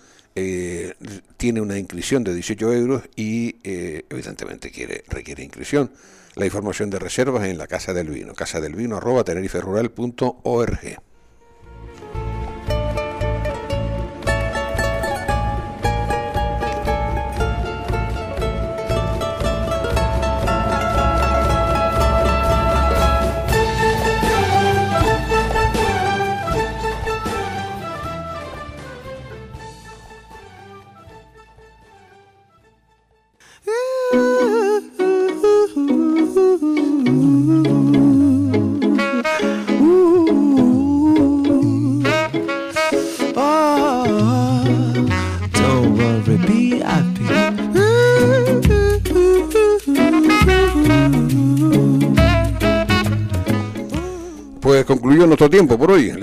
Eh, 0.40 0.94
tiene 1.36 1.60
una 1.60 1.78
inscripción 1.78 2.22
de 2.22 2.32
18 2.32 2.72
euros 2.72 3.02
y 3.16 3.56
eh, 3.64 4.04
evidentemente 4.08 4.70
quiere, 4.70 5.02
requiere 5.08 5.42
inscripción. 5.42 5.90
La 6.36 6.46
información 6.46 6.90
de 6.90 7.00
reservas 7.00 7.48
en 7.48 7.58
la 7.58 7.66
Casa 7.66 7.92
del 7.92 8.10
Vino, 8.10 8.34
casa 8.34 8.60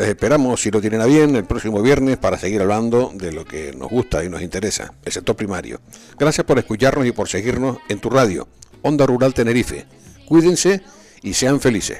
Esperamos, 0.05 0.61
si 0.61 0.69
lo 0.69 0.81
tienen 0.81 1.01
a 1.01 1.05
bien, 1.05 1.35
el 1.35 1.45
próximo 1.45 1.81
viernes 1.81 2.17
para 2.17 2.37
seguir 2.37 2.61
hablando 2.61 3.11
de 3.15 3.31
lo 3.31 3.43
que 3.43 3.73
nos 3.73 3.89
gusta 3.89 4.23
y 4.23 4.29
nos 4.29 4.41
interesa, 4.43 4.93
el 5.03 5.11
sector 5.11 5.35
primario. 5.35 5.81
Gracias 6.17 6.45
por 6.45 6.59
escucharnos 6.59 7.07
y 7.07 7.11
por 7.11 7.27
seguirnos 7.27 7.77
en 7.89 7.99
tu 7.99 8.11
radio, 8.11 8.47
Onda 8.83 9.05
Rural 9.07 9.33
Tenerife. 9.33 9.85
Cuídense 10.27 10.81
y 11.23 11.33
sean 11.33 11.59
felices. 11.59 11.99